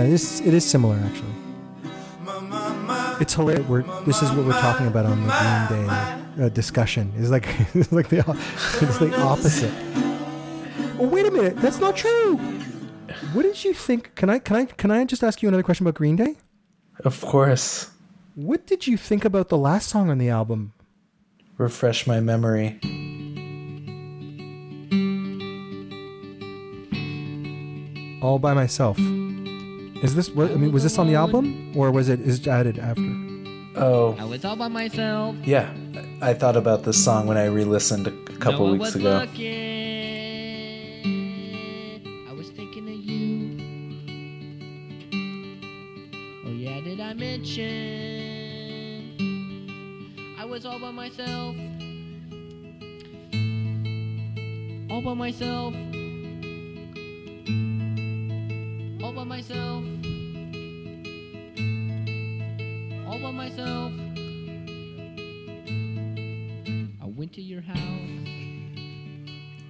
Yeah, 0.08 0.12
this 0.12 0.40
it 0.40 0.54
is 0.54 0.64
similar 0.66 0.96
actually. 0.96 1.36
It's 3.20 3.34
hilarious. 3.34 3.68
We're, 3.68 3.82
this 4.06 4.22
is 4.22 4.32
what 4.32 4.46
we're 4.46 4.62
talking 4.62 4.88
about 4.88 5.06
on 5.06 5.22
the 5.28 5.34
Green 5.36 5.86
Day 5.86 6.46
uh, 6.46 6.50
discussion. 6.50 7.12
It's 7.18 7.30
like 7.30 7.46
it's 7.76 7.92
like 7.92 8.08
the 8.08 8.20
it's 8.82 8.98
the 9.00 9.14
opposite. 9.20 9.74
Oh 10.98 11.08
wait 11.12 11.26
a 11.26 11.32
minute, 11.32 11.58
that's 11.58 11.80
not 11.80 11.98
true. 11.98 12.38
What 13.34 13.42
did 13.44 13.66
you 13.66 13.74
think? 13.74 14.16
Can 14.16 14.30
I 14.30 14.40
can 14.40 14.56
I 14.56 14.66
can 14.66 14.92
I 14.92 15.04
just 15.04 15.24
ask 15.24 15.42
you 15.42 15.50
another 15.50 15.64
question 15.64 15.86
about 15.86 15.96
Green 15.96 16.16
Day? 16.16 16.38
of 17.04 17.22
course 17.22 17.92
What 18.36 18.66
did 18.66 18.88
you 18.88 18.98
think 18.98 19.24
about 19.26 19.50
the 19.50 19.58
last 19.58 19.90
song 19.90 20.10
on 20.10 20.18
the 20.20 20.30
album? 20.30 20.72
refresh 21.58 22.08
my 22.08 22.20
memory 22.22 22.80
All 28.22 28.40
by 28.40 28.54
myself. 28.54 28.98
Is 30.04 30.14
this 30.16 30.30
what 30.30 30.52
I 30.52 30.56
mean? 30.56 30.72
Was 30.72 30.84
this 30.84 30.98
on 31.00 31.08
the 31.08 31.16
album 31.16 31.74
or 31.76 31.92
was 31.92 32.08
it 32.10 32.20
is 32.22 32.40
it 32.40 32.48
added 32.48 32.78
after? 32.80 33.02
oh 33.76 34.16
I 34.20 34.26
was 34.26 34.44
all 34.46 34.56
by 34.56 34.68
myself. 34.68 35.36
Yeah, 35.44 35.74
I 36.22 36.34
thought 36.34 36.56
about 36.56 36.84
this 36.84 37.04
song 37.04 37.26
when 37.28 37.38
I 37.38 37.46
re-listened 37.46 38.08
a 38.08 38.12
couple 38.38 38.66
no 38.66 38.72
one 38.72 38.80
weeks 38.80 38.94
was 38.94 38.96
ago. 38.96 39.20
Looking. 39.26 39.48
I 42.30 42.34
was 42.34 42.50
thinking 42.50 42.88
of 42.90 42.96
you. 42.96 43.58
Oh 46.46 46.52
yeah, 46.52 46.80
did 46.82 47.00
I 47.00 47.14
mention? 47.14 47.66
I 50.40 50.46
was 50.46 50.66
all 50.66 50.80
by 50.80 50.92
myself. 50.92 51.56
All 54.92 55.02
by 55.02 55.14
myself. 55.16 55.74
Went 67.28 67.36
to 67.36 67.42
your 67.42 67.60
house, 67.60 67.76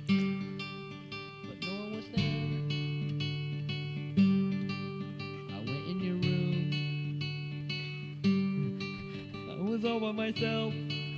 but 0.05 0.13
no 1.65 1.73
one 1.73 1.95
was 1.95 2.05
there. 2.15 2.45
I 5.49 5.57
went 5.65 5.88
in 5.88 5.99
your 6.03 6.17
room. 6.21 6.69
I 9.49 9.63
was 9.71 9.84
all 9.85 9.99
by 9.99 10.11
myself. 10.11 10.71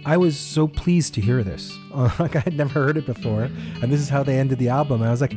I 0.05 0.15
was 0.15 0.39
so 0.39 0.65
pleased 0.69 1.13
to 1.15 1.21
hear 1.21 1.43
this. 1.43 1.77
Uh, 1.93 2.09
like 2.19 2.37
I 2.37 2.39
had 2.39 2.55
never 2.55 2.85
heard 2.85 2.95
it 2.95 3.05
before, 3.05 3.49
and 3.81 3.91
this 3.91 3.99
is 3.99 4.07
how 4.07 4.23
they 4.23 4.39
ended 4.39 4.59
the 4.59 4.69
album. 4.69 5.03
I 5.03 5.11
was 5.11 5.19
like, 5.19 5.35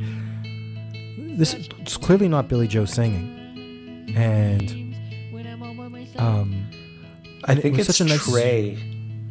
this 1.36 1.52
is 1.54 1.96
clearly 1.96 2.28
not 2.28 2.46
Billie 2.46 2.68
Joe 2.68 2.84
singing, 2.84 4.14
and 4.16 4.94
I'm 5.48 5.62
all 5.64 5.74
by 5.74 5.88
myself. 5.88 6.20
um, 6.20 6.64
I 7.42 7.50
And 7.50 7.58
it 7.58 7.62
think 7.62 7.76
was 7.76 7.88
it's 7.88 7.98
such 7.98 8.06
a 8.06 8.08
nice- 8.08 8.24
Tré, 8.24 8.78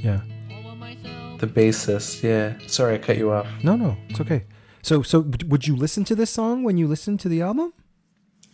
yeah. 0.03 0.19
All 1.43 1.49
by 1.49 1.61
myself. 1.61 1.91
the 1.91 1.93
bassist. 1.93 2.23
Yeah, 2.23 2.67
sorry 2.67 2.95
I 2.95 2.97
cut 2.97 3.17
you 3.17 3.31
off. 3.31 3.47
No, 3.63 3.75
no, 3.75 3.97
it's 4.09 4.21
okay. 4.21 4.45
So, 4.81 5.01
so 5.01 5.19
would 5.47 5.67
you 5.67 5.75
listen 5.75 6.03
to 6.05 6.15
this 6.15 6.29
song 6.29 6.63
when 6.63 6.77
you 6.77 6.87
listen 6.87 7.17
to 7.19 7.29
the 7.29 7.41
album? 7.41 7.73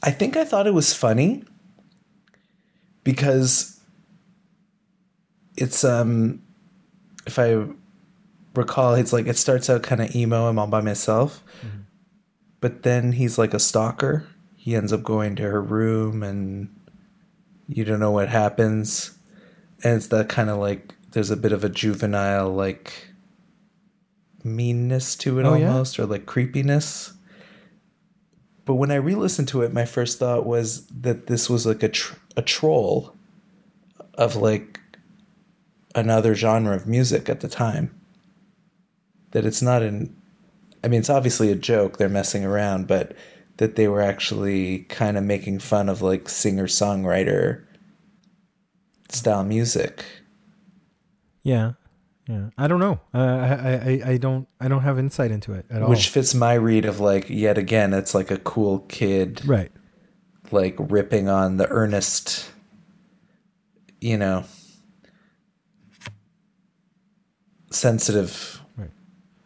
I 0.04 0.12
think 0.12 0.38
I 0.38 0.46
thought 0.46 0.68
it 0.68 0.74
was 0.74 0.94
funny 0.94 1.44
because 3.04 3.80
it's 5.56 5.84
um 5.84 6.42
if 7.26 7.40
I 7.40 7.66
recall 8.56 8.96
it's 8.96 9.14
like 9.14 9.28
it 9.28 9.38
starts 9.38 9.70
out 9.70 9.84
kind 9.84 10.02
of 10.02 10.16
emo 10.16 10.48
I'm 10.48 10.60
all 10.60 10.68
by 10.68 10.82
myself 10.82 11.44
but 12.60 12.84
then 12.84 13.14
he's 13.14 13.38
like 13.38 13.54
a 13.54 13.60
stalker 13.60 14.28
he 14.56 14.76
ends 14.76 14.92
up 14.92 15.04
going 15.04 15.36
to 15.38 15.44
her 15.44 15.62
room 15.62 16.24
and 16.24 16.70
you 17.68 17.86
don't 17.86 18.00
know 18.00 18.12
what 18.12 18.30
happens 18.30 19.18
and 19.84 19.96
it's 19.96 20.08
that 20.08 20.30
kind 20.30 20.50
of 20.50 20.58
like 20.58 20.94
there's 21.18 21.31
a 21.31 21.35
bit 21.35 21.52
of 21.52 21.64
a 21.64 21.69
juvenile 21.69 22.48
like 22.53 23.07
meanness 24.44 25.15
to 25.15 25.39
it 25.39 25.45
Oh, 25.48 25.56
yeah? 25.56 25.69
almost 25.69 25.98
or 25.98 26.06
like 26.06 26.27
creepiness 26.27 27.14
but 28.65 28.76
when 28.76 28.91
I 28.91 28.95
re-listened 28.95 29.48
to 29.48 29.61
it, 29.61 29.72
my 29.73 29.85
first 29.85 30.19
thought 30.19 30.45
was 30.45 30.85
that 30.88 31.27
this 31.27 31.49
was 31.49 31.65
like 31.65 31.81
a 31.84 31.88
tr- 31.89 32.18
a 32.35 32.41
troll 32.41 33.15
of 34.15 34.35
like 34.35 34.81
another 35.95 36.35
genre 36.35 36.76
of 36.76 36.85
music 36.85 37.30
at 37.30 37.39
the 37.39 37.48
time. 37.48 37.98
That 39.31 39.45
it's 39.45 39.61
not 39.61 39.84
an, 39.84 40.14
I 40.84 40.89
mean, 40.89 40.99
it's 40.99 41.10
obviously 41.10 41.49
a 41.49 41.56
joke. 41.56 41.95
They're 41.98 42.10
messing 42.10 42.44
around, 42.44 42.88
but 42.88 43.15
that 43.56 43.77
they 43.77 43.88
were 43.88 44.02
actually 44.02 44.80
kind 44.89 45.18
of 45.18 45.23
making 45.23 45.60
fun 45.60 45.88
of 45.88 46.02
like 46.02 46.27
singer 46.27 46.68
songwriter 46.68 47.64
style 49.07 49.45
music. 49.45 50.03
Yeah, 51.48 51.72
yeah. 52.28 52.49
I 52.57 52.68
don't 52.68 52.82
know. 52.82 52.99
Uh, 53.14 53.18
I, 53.19 53.72
I 53.74 54.02
I 54.14 54.18
don't 54.18 54.48
I 54.60 54.68
don't 54.68 54.82
have 54.82 54.99
insight 54.99 55.32
into 55.32 55.53
it 55.53 55.65
at 55.69 55.82
all. 55.82 55.90
Which 55.90 56.10
fits 56.10 56.36
my 56.36 56.56
read 56.56 56.84
of 56.84 56.99
like 56.99 57.30
yet 57.30 57.57
again, 57.57 57.94
it's 57.94 58.14
like 58.14 58.30
a 58.32 58.38
cool 58.38 58.80
kid 58.90 59.41
right. 59.48 59.72
like 60.52 60.76
ripping 60.78 61.30
on 61.30 61.56
the 61.56 61.68
earnest 61.69 62.52
you 64.02 64.18
know 64.18 64.44
sensitive 67.72 68.61
Right. 68.76 68.91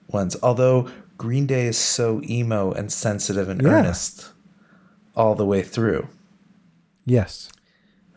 ones. 0.08 0.36
Although 0.42 0.90
Green 1.18 1.46
Day 1.46 1.68
is 1.68 1.78
so 1.78 2.20
emo 2.24 2.72
and 2.72 2.92
sensitive 2.92 3.48
and 3.48 3.62
Yeah. 3.62 3.70
earnest 3.70 4.32
all 5.16 5.36
the 5.36 5.46
way 5.46 5.62
through. 5.62 6.08
Yes. 7.06 7.50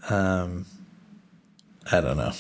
Um 0.09 0.65
I 1.93 2.01
don't 2.01 2.17
know. 2.17 2.33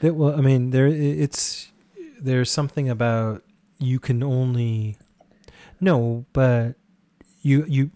That, 0.00 0.14
well, 0.14 0.36
I 0.36 0.40
mean, 0.40 0.70
there 0.70 0.86
it's 0.86 1.72
there's 2.20 2.50
something 2.50 2.88
about 2.88 3.42
you 3.78 3.98
can 3.98 4.22
only 4.22 4.98
no, 5.80 6.24
but 6.32 6.74
you 7.42 7.64
you 7.68 7.90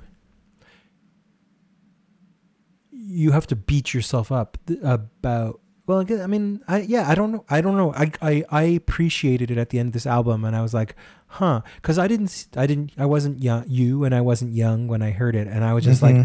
you 2.90 3.32
have 3.32 3.46
to 3.48 3.56
beat 3.56 3.92
yourself 3.92 4.32
up 4.32 4.56
about 4.82 5.60
well 5.86 6.04
I 6.08 6.26
mean 6.26 6.62
I 6.68 6.80
yeah 6.80 7.08
I 7.08 7.14
don't 7.14 7.32
know 7.32 7.44
I 7.50 7.60
don't 7.60 7.76
know. 7.76 7.92
I 7.92 8.10
I, 8.22 8.44
I 8.50 8.62
appreciated 8.62 9.50
it 9.50 9.58
at 9.58 9.70
the 9.70 9.78
end 9.78 9.88
of 9.88 9.92
this 9.92 10.06
album 10.06 10.44
and 10.44 10.56
I 10.56 10.62
was 10.62 10.72
like 10.72 10.94
huh 11.26 11.60
because 11.76 11.98
I 11.98 12.08
didn't 12.08 12.46
I 12.56 12.66
didn't 12.66 12.92
I 12.96 13.06
wasn't 13.06 13.42
young 13.42 13.64
you 13.66 14.04
and 14.04 14.14
I 14.14 14.20
wasn't 14.20 14.52
young 14.52 14.88
when 14.88 15.02
I 15.02 15.10
heard 15.10 15.34
it 15.34 15.46
and 15.46 15.64
I 15.64 15.74
was 15.74 15.84
just 15.84 16.00
like 16.02 16.16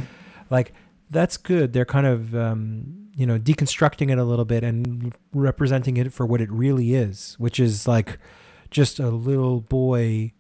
like 0.49 0.74
that's 1.10 1.38
good. 1.38 1.74
They're 1.74 1.86
kind 1.86 2.06
of 2.08 2.36
um 2.36 3.07
you 3.18 3.26
know 3.26 3.38
deconstructing 3.38 4.10
it 4.11 4.18
a 4.18 4.23
little 4.23 4.45
bit 4.45 4.64
and 4.64 5.14
representing 5.34 5.98
it 5.98 6.14
for 6.14 6.26
what 6.26 6.39
it 6.39 6.49
really 6.52 6.94
is 6.94 7.35
which 7.39 7.60
is 7.60 7.88
like 7.88 8.18
just 8.72 8.99
a 8.99 9.10
little 9.10 9.60
boy 9.60 10.31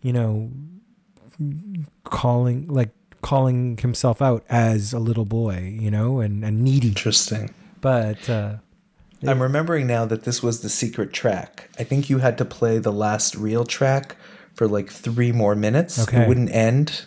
you 0.00 0.12
know 0.12 0.50
calling 2.04 2.66
like 2.68 2.90
calling 3.20 3.76
himself 3.78 4.22
out 4.22 4.44
as 4.48 4.92
a 4.92 4.98
little 4.98 5.24
boy 5.24 5.76
you 5.78 5.90
know 5.90 6.20
and 6.20 6.44
and 6.44 6.62
needy 6.62 6.88
Interesting. 6.88 7.52
but 7.80 8.30
uh 8.30 8.56
I'm 9.24 9.40
remembering 9.40 9.86
now 9.86 10.04
that 10.06 10.24
this 10.24 10.42
was 10.42 10.62
the 10.62 10.68
secret 10.68 11.12
track. 11.12 11.70
I 11.78 11.84
think 11.84 12.10
you 12.10 12.18
had 12.18 12.36
to 12.38 12.44
play 12.44 12.78
the 12.78 12.90
last 12.90 13.36
real 13.36 13.64
track 13.64 14.16
for 14.52 14.66
like 14.66 14.90
three 14.90 15.30
more 15.30 15.54
minutes. 15.54 15.96
Okay. 16.02 16.22
It 16.24 16.28
wouldn't 16.28 16.50
end 16.50 17.04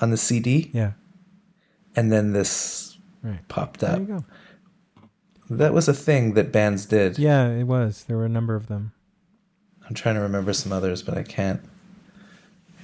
on 0.00 0.10
the 0.10 0.16
CD. 0.16 0.70
yeah 0.72 0.92
And 1.96 2.12
then 2.12 2.32
this 2.32 2.96
right 3.24 3.40
popped 3.48 3.80
there 3.80 3.96
up. 4.18 4.24
That 5.50 5.72
was 5.72 5.88
a 5.88 5.94
thing 5.94 6.34
that 6.34 6.52
bands 6.52 6.86
did. 6.86 7.18
yeah 7.18 7.48
it 7.48 7.64
was 7.64 8.04
there 8.04 8.16
were 8.16 8.26
a 8.26 8.28
number 8.28 8.54
of 8.54 8.66
them 8.68 8.92
I'm 9.88 9.94
trying 9.94 10.16
to 10.16 10.20
remember 10.20 10.52
some 10.52 10.70
others, 10.70 11.02
but 11.02 11.16
I 11.16 11.22
can't. 11.22 11.62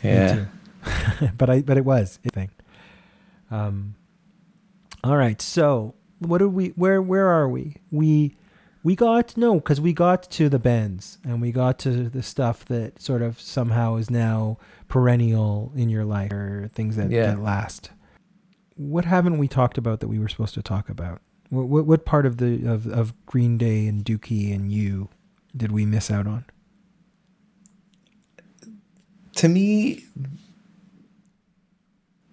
Yeah. 0.03 0.47
but 1.36 1.51
I 1.51 1.61
but 1.61 1.77
it 1.77 1.85
was 1.85 2.19
a 2.24 2.31
thing. 2.31 2.51
Um 3.51 3.95
all 5.03 5.16
right, 5.19 5.41
so 5.43 5.95
what 6.20 6.41
are 6.41 6.49
we 6.49 6.69
where 6.69 7.03
where 7.03 7.27
are 7.28 7.47
we? 7.49 7.77
We 7.91 8.36
we 8.82 8.97
got 8.97 9.36
no, 9.36 9.55
because 9.57 9.81
we 9.81 9.93
got 9.93 10.23
to 10.32 10.49
the 10.49 10.59
Bends 10.59 11.19
and 11.24 11.41
we 11.43 11.53
got 11.53 11.78
to 11.81 12.09
the 12.09 12.23
stuff 12.23 12.65
that 12.66 13.01
sort 13.03 13.20
of 13.23 13.39
somehow 13.41 13.97
is 13.97 14.11
now 14.11 14.59
perennial 14.89 15.73
in 15.74 15.89
your 15.91 16.05
life 16.05 16.32
or 16.32 16.70
things 16.74 16.97
that, 16.97 17.11
Yeah. 17.11 17.28
that 17.28 17.43
last. 17.43 17.91
What 18.77 19.05
haven't 19.07 19.39
we 19.39 19.49
talked 19.49 19.78
about 19.78 20.01
that 20.01 20.09
we 20.09 20.19
were 20.19 20.28
supposed 20.28 20.55
to 20.55 20.62
talk 20.62 20.89
about? 20.89 21.20
What 21.51 21.87
what, 21.87 22.05
part 22.05 22.27
of 22.27 22.39
the 22.39 22.66
of, 22.66 22.87
of 22.87 23.12
Green 23.27 23.59
Day 23.59 23.87
and 23.87 24.05
Dookie 24.05 24.55
and 24.55 24.73
you 24.73 25.09
did 25.57 25.71
we 25.71 25.85
miss 25.87 26.11
out 26.11 26.27
on? 26.27 26.45
to 29.37 29.49
me 29.49 30.05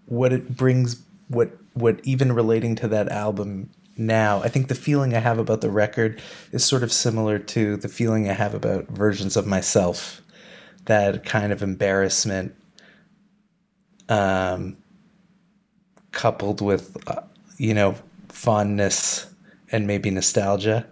what 0.06 0.32
it 0.32 0.56
brings 0.56 1.04
what 1.28 1.52
what 1.74 2.00
even 2.04 2.32
relating 2.32 2.76
to 2.76 2.88
that 2.88 3.10
album 3.10 3.70
now 3.98 4.42
i 4.44 4.48
think 4.48 4.68
the 4.68 4.76
feeling 4.76 5.16
i 5.16 5.20
have 5.20 5.40
about 5.40 5.62
the 5.62 5.70
record 5.70 6.22
is 6.52 6.64
sort 6.64 6.84
of 6.84 6.92
similar 6.92 7.40
to 7.40 7.78
the 7.78 7.88
feeling 7.88 8.30
i 8.30 8.34
have 8.34 8.54
about 8.54 8.88
versions 8.88 9.36
of 9.36 9.48
myself 9.48 10.22
that 10.86 11.26
kind 11.26 11.52
of 11.52 11.64
embarrassment 11.64 12.56
um 14.10 14.78
coupled 16.12 16.62
with 16.62 16.98
uh, 17.08 17.22
you 17.58 17.74
know 17.74 17.96
fondness 18.44 19.28
and 19.72 19.86
maybe 19.88 20.10
nostalgia 20.10 20.86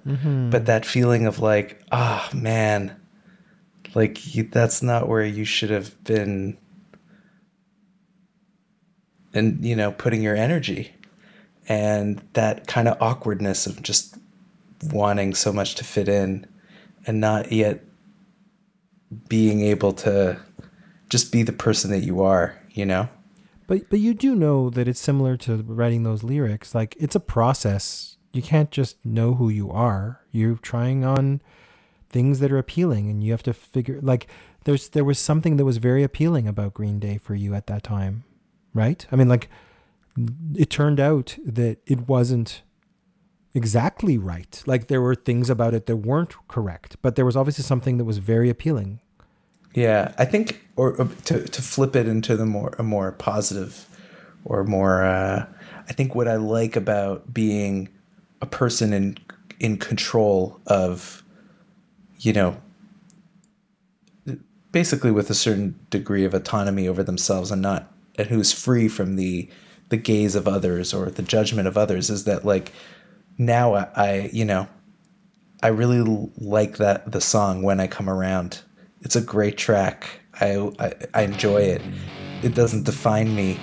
but 0.51 0.65
that 0.65 0.85
feeling 0.85 1.25
of 1.25 1.39
like 1.39 1.81
ah 1.91 2.29
man 2.33 2.95
like 3.95 4.19
that's 4.51 4.81
not 4.83 5.07
where 5.07 5.23
you 5.25 5.45
should 5.45 5.71
have 5.71 6.03
been. 6.03 6.57
And 9.33 9.63
you 9.63 9.75
know 9.75 9.91
putting 9.91 10.21
your 10.23 10.35
energy 10.35 10.91
and 11.67 12.21
that 12.33 12.65
kind 12.67 12.87
of 12.87 12.97
awkwardness 12.99 13.67
of 13.67 13.81
just 13.83 14.17
wanting 14.91 15.35
so 15.35 15.53
much 15.53 15.75
to 15.75 15.83
fit 15.83 16.07
in 16.09 16.47
and 17.05 17.19
not 17.19 17.51
yet 17.51 17.83
being 19.27 19.61
able 19.61 19.93
to 19.93 20.39
just 21.09 21.31
be 21.31 21.43
the 21.43 21.53
person 21.53 21.91
that 21.91 21.99
you 21.99 22.21
are 22.21 22.57
you 22.71 22.85
know 22.85 23.07
But 23.69 23.87
but 23.89 23.99
you 23.99 24.15
do 24.15 24.35
know 24.35 24.71
that 24.71 24.87
it's 24.87 24.99
similar 24.99 25.37
to 25.37 25.57
writing 25.57 26.01
those 26.01 26.23
lyrics. 26.23 26.73
Like 26.73 26.97
it's 26.99 27.15
a 27.15 27.19
process. 27.19 28.17
You 28.33 28.41
can't 28.41 28.71
just 28.71 29.03
know 29.05 29.35
who 29.35 29.49
you 29.49 29.71
are. 29.71 30.21
You're 30.31 30.55
trying 30.55 31.05
on 31.05 31.41
things 32.09 32.39
that 32.39 32.51
are 32.51 32.57
appealing 32.57 33.11
and 33.11 33.23
you 33.23 33.31
have 33.31 33.43
to 33.43 33.53
figure 33.53 33.99
like 34.01 34.25
there's 34.63 34.89
there 34.89 35.05
was 35.05 35.19
something 35.19 35.57
that 35.57 35.65
was 35.65 35.77
very 35.77 36.01
appealing 36.01 36.47
about 36.47 36.73
Green 36.73 36.99
Day 36.99 37.19
for 37.19 37.35
you 37.35 37.53
at 37.53 37.67
that 37.67 37.83
time, 37.83 38.23
right? 38.73 39.05
I 39.11 39.15
mean 39.15 39.29
like 39.29 39.49
it 40.55 40.71
turned 40.71 40.99
out 40.99 41.37
that 41.45 41.77
it 41.85 42.07
wasn't 42.07 42.63
exactly 43.53 44.17
right. 44.17 44.63
Like 44.65 44.87
there 44.87 45.01
were 45.01 45.13
things 45.13 45.47
about 45.47 45.75
it 45.75 45.85
that 45.85 45.97
weren't 45.97 46.35
correct, 46.47 46.97
but 47.03 47.15
there 47.15 47.25
was 47.25 47.37
obviously 47.37 47.63
something 47.63 47.99
that 47.99 48.05
was 48.05 48.17
very 48.17 48.49
appealing. 48.49 49.01
Yeah, 49.75 50.13
I 50.17 50.25
think, 50.25 50.67
or, 50.79 50.93
or 50.93 51.09
to 51.25 51.45
to 51.45 51.61
flip 51.61 51.93
it 51.93 52.07
into 52.07 52.37
the 52.37 52.45
more 52.45 52.73
a 52.79 52.83
more 52.83 53.11
positive, 53.11 53.85
or 54.45 54.63
more. 54.63 55.03
Uh, 55.03 55.45
I 55.89 55.93
think 55.93 56.15
what 56.15 56.29
I 56.29 56.37
like 56.37 56.77
about 56.77 57.33
being 57.33 57.89
a 58.41 58.45
person 58.45 58.93
in 58.93 59.17
in 59.59 59.77
control 59.77 60.61
of, 60.65 61.21
you 62.19 62.31
know, 62.31 62.61
basically 64.71 65.11
with 65.11 65.29
a 65.29 65.33
certain 65.33 65.77
degree 65.89 66.23
of 66.23 66.33
autonomy 66.33 66.87
over 66.87 67.03
themselves 67.03 67.51
and 67.51 67.61
not 67.61 67.91
and 68.17 68.29
who's 68.29 68.53
free 68.53 68.87
from 68.87 69.17
the 69.17 69.49
the 69.89 69.97
gaze 69.97 70.33
of 70.33 70.47
others 70.47 70.93
or 70.93 71.09
the 71.09 71.23
judgment 71.23 71.67
of 71.67 71.77
others 71.77 72.09
is 72.09 72.23
that 72.23 72.45
like 72.45 72.71
now 73.37 73.73
I, 73.73 73.87
I 73.95 74.29
you 74.31 74.45
know 74.45 74.69
I 75.61 75.67
really 75.67 76.29
like 76.37 76.77
that 76.77 77.11
the 77.11 77.19
song 77.19 77.63
when 77.63 77.81
I 77.81 77.87
come 77.87 78.09
around. 78.09 78.61
It's 79.01 79.17
a 79.17 79.21
great 79.21 79.57
track. 79.57 80.18
I, 80.41 80.71
I 80.79 80.93
I 81.13 81.21
enjoy 81.23 81.61
it. 81.61 81.81
It 82.43 82.55
doesn't 82.55 82.83
define 82.83 83.35
me. 83.35 83.59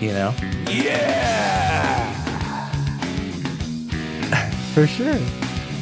You 0.00 0.12
know. 0.12 0.34
Yeah! 0.68 2.12
For 4.74 4.86
sure. 4.86 5.18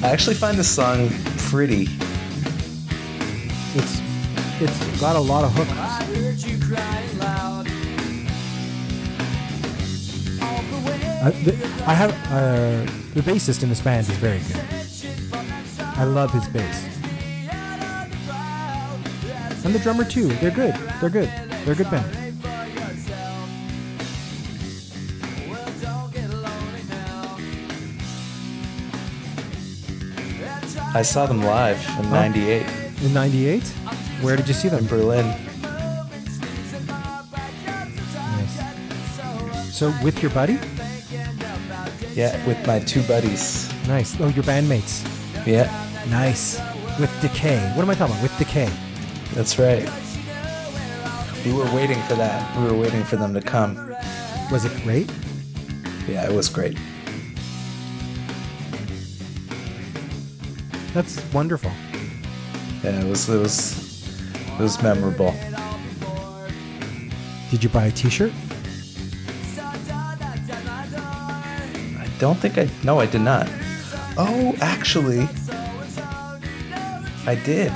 I 0.02 0.08
actually 0.08 0.36
find 0.36 0.58
the 0.58 0.64
song 0.64 1.10
pretty. 1.36 1.86
It's 3.74 4.00
it's 4.60 5.00
got 5.00 5.16
a 5.16 5.20
lot 5.20 5.44
of 5.44 5.52
hooks. 5.52 5.70
I 5.70 6.04
heard 6.04 6.38
you 6.38 6.58
crying 6.58 7.18
loud. 7.18 7.66
All 10.42 10.62
the 10.62 10.80
way 10.86 10.98
I, 11.22 11.30
the, 11.44 11.52
I 11.86 11.94
have 11.94 12.12
uh, 12.32 12.84
the 13.14 13.20
bassist 13.20 13.62
in 13.62 13.68
this 13.68 13.80
band 13.80 14.08
is 14.08 14.16
very 14.16 14.40
good. 14.40 14.64
I 15.98 16.04
love 16.04 16.32
his 16.32 16.48
bass, 16.48 16.89
and 19.70 19.78
the 19.78 19.82
drummer 19.84 20.04
too. 20.04 20.26
They're 20.42 20.50
good. 20.50 20.74
They're 21.00 21.10
good. 21.10 21.28
They're 21.64 21.74
a 21.74 21.76
good 21.76 21.90
band. 21.92 22.34
Well, 25.48 25.72
don't 25.80 26.12
get 26.12 26.28
lonely 26.28 26.82
now. 26.88 27.38
I 30.92 31.02
saw 31.02 31.26
them 31.26 31.42
live 31.44 31.78
in 32.00 32.10
'98 32.10 32.66
In 33.04 33.14
'98, 33.14 33.62
where 34.22 34.36
did 34.36 34.48
you 34.48 34.54
see 34.54 34.68
them? 34.68 34.80
in? 34.80 34.88
Berlin. 34.88 35.26
Nice. 38.26 39.72
So 39.72 39.94
with 40.02 40.20
your 40.20 40.32
buddy? 40.32 40.58
Yeah, 42.16 42.44
with 42.44 42.66
my 42.66 42.80
two 42.80 43.04
buddies. 43.04 43.70
Nice. 43.86 44.20
Oh, 44.20 44.26
your 44.28 44.42
bandmates. 44.42 45.06
Yeah, 45.46 45.70
Nice. 46.08 46.58
With 46.98 47.10
Decay. 47.22 47.72
What 47.76 47.82
am 47.84 47.90
I 47.90 47.94
talking 47.94 48.16
about? 48.16 48.22
With 48.24 48.36
Decay. 48.36 48.68
That's 49.34 49.58
right. 49.58 49.88
We 51.44 51.52
were 51.52 51.64
waiting 51.74 52.00
for 52.02 52.14
that. 52.16 52.56
We 52.58 52.64
were 52.64 52.76
waiting 52.76 53.02
for 53.04 53.16
them 53.16 53.32
to 53.34 53.40
come. 53.40 53.76
Was 54.50 54.64
it 54.64 54.82
great? 54.82 55.10
Yeah, 56.06 56.28
it 56.28 56.32
was 56.32 56.48
great. 56.48 56.76
That's 60.92 61.22
wonderful. 61.32 61.70
Yeah, 62.82 63.00
it 63.00 63.06
was 63.06 63.28
it 63.28 63.38
was 63.38 64.08
it 64.34 64.58
was 64.58 64.82
memorable. 64.82 65.32
Did 67.50 67.62
you 67.62 67.70
buy 67.70 67.86
a 67.86 67.90
T-shirt? 67.90 68.32
I 71.98 72.06
don't 72.18 72.38
think 72.38 72.58
I 72.58 72.68
no, 72.82 72.98
I 72.98 73.06
did 73.06 73.20
not. 73.20 73.48
Oh, 74.18 74.54
actually, 74.60 75.28
I 77.26 77.34
did. 77.44 77.72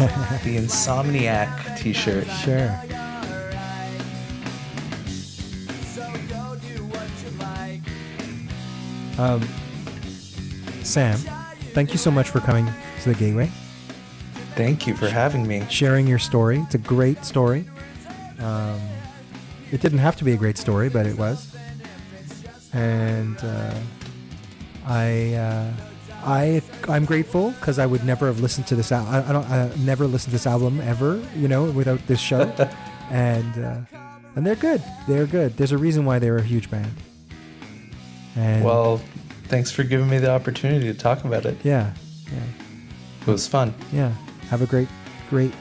the 0.44 0.56
Insomniac 0.56 1.78
T-shirt. 1.78 2.26
Sure. 2.26 2.74
Um, 9.18 9.42
Sam, 10.82 11.18
thank 11.74 11.92
you 11.92 11.98
so 11.98 12.10
much 12.10 12.30
for 12.30 12.40
coming 12.40 12.66
to 13.02 13.08
the 13.10 13.14
Gateway, 13.14 13.50
Thank 14.54 14.86
you 14.86 14.96
for 14.96 15.08
having 15.08 15.46
me. 15.46 15.66
sharing 15.68 16.06
your 16.06 16.18
story. 16.18 16.60
It's 16.60 16.74
a 16.74 16.78
great 16.78 17.22
story. 17.26 17.66
Um, 18.38 18.80
it 19.70 19.82
didn't 19.82 19.98
have 19.98 20.16
to 20.16 20.24
be 20.24 20.32
a 20.32 20.36
great 20.38 20.56
story, 20.56 20.88
but 20.88 21.06
it 21.06 21.18
was. 21.18 21.54
And 22.72 23.36
uh, 23.44 23.74
I, 24.86 25.34
uh, 25.34 25.72
I, 26.24 26.62
I'm 26.88 27.04
grateful 27.04 27.50
because 27.52 27.78
I 27.78 27.86
would 27.86 28.04
never 28.04 28.26
have 28.26 28.40
listened 28.40 28.66
to 28.68 28.76
this. 28.76 28.92
Al- 28.92 29.06
I, 29.06 29.20
I 29.28 29.32
don't, 29.32 29.44
I 29.50 29.70
never 29.78 30.06
listened 30.06 30.30
to 30.32 30.36
this 30.36 30.46
album 30.46 30.80
ever, 30.82 31.22
you 31.36 31.48
know, 31.48 31.64
without 31.70 32.06
this 32.06 32.20
show. 32.20 32.42
and 33.10 33.64
uh, 33.64 33.80
and 34.36 34.46
they're 34.46 34.54
good. 34.56 34.82
They're 35.08 35.26
good. 35.26 35.56
There's 35.56 35.72
a 35.72 35.78
reason 35.78 36.04
why 36.04 36.18
they're 36.18 36.36
a 36.36 36.42
huge 36.42 36.70
band. 36.70 36.92
And 38.36 38.64
Well, 38.64 39.00
thanks 39.48 39.70
for 39.70 39.82
giving 39.82 40.08
me 40.08 40.18
the 40.18 40.30
opportunity 40.30 40.86
to 40.92 40.94
talk 40.98 41.24
about 41.24 41.44
it. 41.46 41.56
yeah, 41.64 41.92
yeah, 42.26 42.38
It 43.22 43.26
was 43.26 43.48
fun. 43.48 43.74
yeah. 43.92 44.12
Have 44.50 44.62
a 44.62 44.66
great, 44.66 44.88
great 45.30 45.52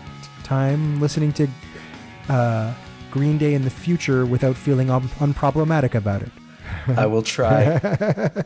time 0.44 1.00
listening 1.02 1.32
to 1.34 1.48
uh, 2.28 2.74
Green 3.12 3.38
Day 3.40 3.54
in 3.56 3.64
the 3.64 3.70
future 3.72 4.26
without 4.26 4.56
feeling 4.56 4.90
un- 4.92 5.10
unproblematic 5.20 5.96
about 5.96 6.22
it. 6.22 6.32
I 6.96 7.06
will 7.08 7.24
try. 7.24 7.80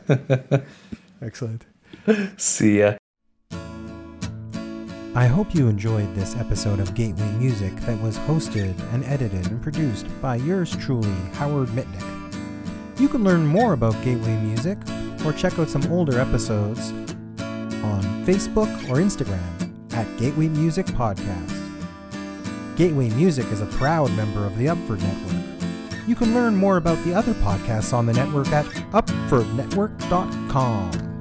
Excellent. 1.22 1.66
See 2.36 2.80
ya. 2.80 2.96
I 5.16 5.26
hope 5.26 5.54
you 5.54 5.68
enjoyed 5.68 6.12
this 6.14 6.36
episode 6.36 6.80
of 6.80 6.94
Gateway 6.94 7.30
Music 7.32 7.74
that 7.82 8.00
was 8.02 8.18
hosted 8.18 8.74
and 8.92 9.04
edited 9.04 9.46
and 9.46 9.62
produced 9.62 10.06
by 10.20 10.34
yours 10.36 10.74
truly, 10.76 11.14
Howard 11.34 11.68
Mitnick. 11.68 12.02
You 13.00 13.08
can 13.08 13.22
learn 13.22 13.46
more 13.46 13.74
about 13.74 13.92
Gateway 14.04 14.36
Music 14.40 14.76
or 15.24 15.32
check 15.32 15.56
out 15.58 15.70
some 15.70 15.90
older 15.92 16.18
episodes 16.18 16.90
on 16.90 18.02
Facebook 18.26 18.68
or 18.90 18.96
Instagram 18.96 19.94
at 19.94 20.18
Gateway 20.18 20.48
Music 20.48 20.86
Podcast. 20.86 21.60
Gateway 22.76 23.08
Music 23.10 23.46
is 23.52 23.60
a 23.60 23.66
proud 23.66 24.10
member 24.16 24.44
of 24.44 24.58
the 24.58 24.66
Upford 24.66 25.00
Network. 25.00 26.08
You 26.08 26.16
can 26.16 26.34
learn 26.34 26.56
more 26.56 26.76
about 26.76 27.02
the 27.04 27.14
other 27.14 27.34
podcasts 27.34 27.92
on 27.94 28.06
the 28.06 28.12
network 28.12 28.48
at 28.48 28.66
upfordnetwork.com. 28.92 31.13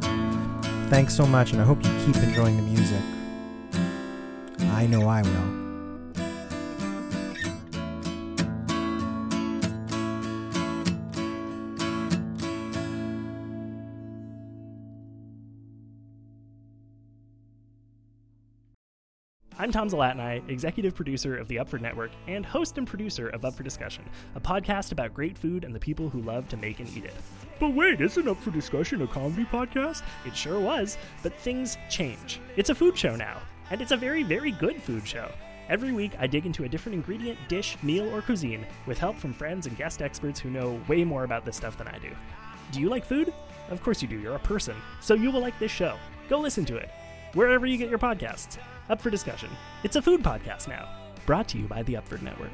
Thanks 0.90 1.16
so 1.16 1.26
much, 1.26 1.52
and 1.52 1.62
I 1.62 1.66
hope 1.66 1.84
you 1.84 1.90
keep 2.06 2.16
enjoying 2.18 2.56
the 2.56 2.64
music. 2.64 3.02
I 4.74 4.86
know 4.86 5.08
I 5.08 5.22
will. 5.22 5.63
I'm 19.64 19.72
Tom 19.72 19.88
Zalatni, 19.88 20.50
executive 20.50 20.94
producer 20.94 21.38
of 21.38 21.48
the 21.48 21.56
Upford 21.56 21.80
Network 21.80 22.12
and 22.28 22.46
host 22.46 22.78
and 22.78 22.86
producer 22.86 23.30
of 23.30 23.46
Up 23.46 23.54
for 23.54 23.64
Discussion, 23.64 24.04
a 24.36 24.42
podcast 24.42 24.92
about 24.92 25.14
great 25.14 25.38
food 25.38 25.64
and 25.64 25.74
the 25.74 25.80
people 25.80 26.10
who 26.10 26.22
love 26.22 26.50
to 26.50 26.58
make 26.58 26.82
and 26.82 26.98
eat 26.98 27.06
it. 27.06 27.14
But 27.62 27.74
wait, 27.74 28.02
isn't 28.02 28.28
Up 28.28 28.42
for 28.42 28.52
Discussion 28.52 29.02
a 29.04 29.08
comedy 29.08 29.46
podcast? 29.46 30.04
It 30.26 30.36
sure 30.36 30.60
was, 30.60 30.98
but 31.22 31.34
things 31.34 31.78
change. 31.90 32.42
It's 32.58 32.72
a 32.72 32.76
food 32.76 32.98
show 32.98 33.16
now, 33.16 33.40
and 33.72 33.80
it's 33.80 33.94
a 33.94 33.96
very, 33.96 34.22
very 34.22 34.52
good 34.52 34.84
food 34.84 35.08
show. 35.08 35.32
Every 35.70 35.94
week, 35.94 36.12
I 36.20 36.28
dig 36.28 36.46
into 36.46 36.66
a 36.66 36.70
different 36.70 36.96
ingredient, 36.96 37.40
dish, 37.48 37.78
meal, 37.82 38.14
or 38.14 38.22
cuisine 38.22 38.68
with 38.86 38.98
help 38.98 39.18
from 39.18 39.32
friends 39.32 39.66
and 39.66 39.78
guest 39.78 40.02
experts 40.02 40.42
who 40.42 40.50
know 40.50 40.78
way 40.90 41.06
more 41.06 41.24
about 41.24 41.46
this 41.46 41.56
stuff 41.56 41.78
than 41.78 41.88
I 41.88 42.00
do. 42.00 42.10
Do 42.74 42.82
you 42.82 42.90
like 42.90 43.06
food? 43.06 43.34
Of 43.70 43.82
course 43.82 44.02
you 44.02 44.10
do, 44.10 44.20
you're 44.20 44.36
a 44.36 44.40
person. 44.40 44.76
So 45.00 45.14
you 45.14 45.32
will 45.32 45.40
like 45.40 45.58
this 45.58 45.72
show. 45.72 45.96
Go 46.28 46.40
listen 46.40 46.66
to 46.66 46.76
it 46.76 46.90
wherever 47.34 47.66
you 47.66 47.78
get 47.78 47.90
your 47.90 47.98
podcasts. 47.98 48.58
Up 48.90 49.02
for 49.02 49.10
discussion. 49.10 49.50
It's 49.84 49.96
a 49.96 50.02
food 50.02 50.24
podcast 50.24 50.68
now, 50.68 50.90
brought 51.26 51.48
to 51.50 51.58
you 51.58 51.68
by 51.68 51.84
the 51.84 51.94
Upford 51.94 52.22
Network. 52.22 52.52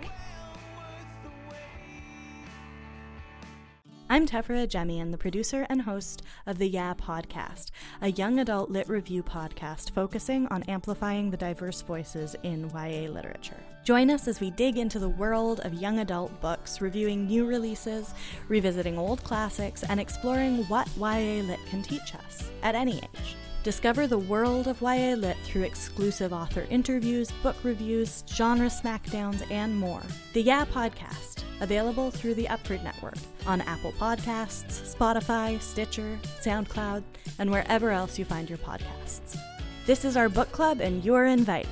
I'm 4.11 4.26
Tefra 4.26 4.68
Jemian, 4.68 5.11
the 5.11 5.19
producer 5.19 5.68
and 5.69 5.84
host 5.84 6.23
of 6.47 6.57
the 6.57 6.68
Yeah 6.68 6.95
Podcast, 6.95 7.69
a 8.01 8.10
young 8.11 8.39
adult 8.39 8.72
lit 8.72 8.89
review 8.89 9.22
podcast 9.22 9.91
focusing 9.91 10.47
on 10.47 10.64
amplifying 10.64 11.30
the 11.30 11.38
diverse 11.38 11.84
voices 11.84 12.35
in 12.41 12.72
YA 12.73 13.07
literature. 13.11 13.64
Join 13.84 14.10
us 14.10 14.27
as 14.27 14.39
we 14.39 14.49
dig 14.51 14.77
into 14.77 14.97
the 14.97 15.10
world 15.10 15.60
of 15.60 15.76
young 15.76 15.99
adult 15.99 16.41
books, 16.41 16.81
reviewing 16.81 17.27
new 17.27 17.45
releases, 17.45 18.15
revisiting 18.47 18.97
old 18.97 19.23
classics, 19.23 19.84
and 19.84 19.99
exploring 19.99 20.64
what 20.65 20.88
YA 20.97 21.43
lit 21.43 21.60
can 21.69 21.84
teach 21.84 22.15
us 22.15 22.49
at 22.64 22.73
any 22.73 22.97
age. 22.97 23.35
Discover 23.61 24.07
the 24.07 24.18
world 24.18 24.68
of 24.68 24.81
YA 24.81 25.15
Lit 25.15 25.36
through 25.44 25.64
exclusive 25.64 26.31
author 26.31 26.65
interviews, 26.69 27.30
book 27.44 27.57
reviews, 27.64 28.23
genre 28.30 28.68
smackdowns, 28.68 29.44
and 29.52 29.77
more. 29.77 30.02
The 30.31 30.41
Yeah 30.41 30.64
Podcast, 30.64 31.44
available 31.60 32.10
through 32.10 32.36
the 32.36 32.45
Upford 32.45 32.81
Network 32.86 33.18
on 33.45 33.60
Apple 33.61 33.91
Podcasts, 33.99 34.95
Spotify, 34.95 35.61
Stitcher, 35.61 36.18
SoundCloud, 36.41 37.03
and 37.38 37.52
wherever 37.52 37.90
else 37.91 38.18
you 38.18 38.23
find 38.23 38.49
your 38.49 38.60
podcasts. 38.60 39.38
This 39.86 40.06
is 40.06 40.15
our 40.15 40.30
book 40.30 40.52
club, 40.53 40.80
and 40.80 41.03
you're 41.03 41.26
invited. 41.26 41.69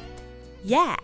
Yeah! 0.65 0.97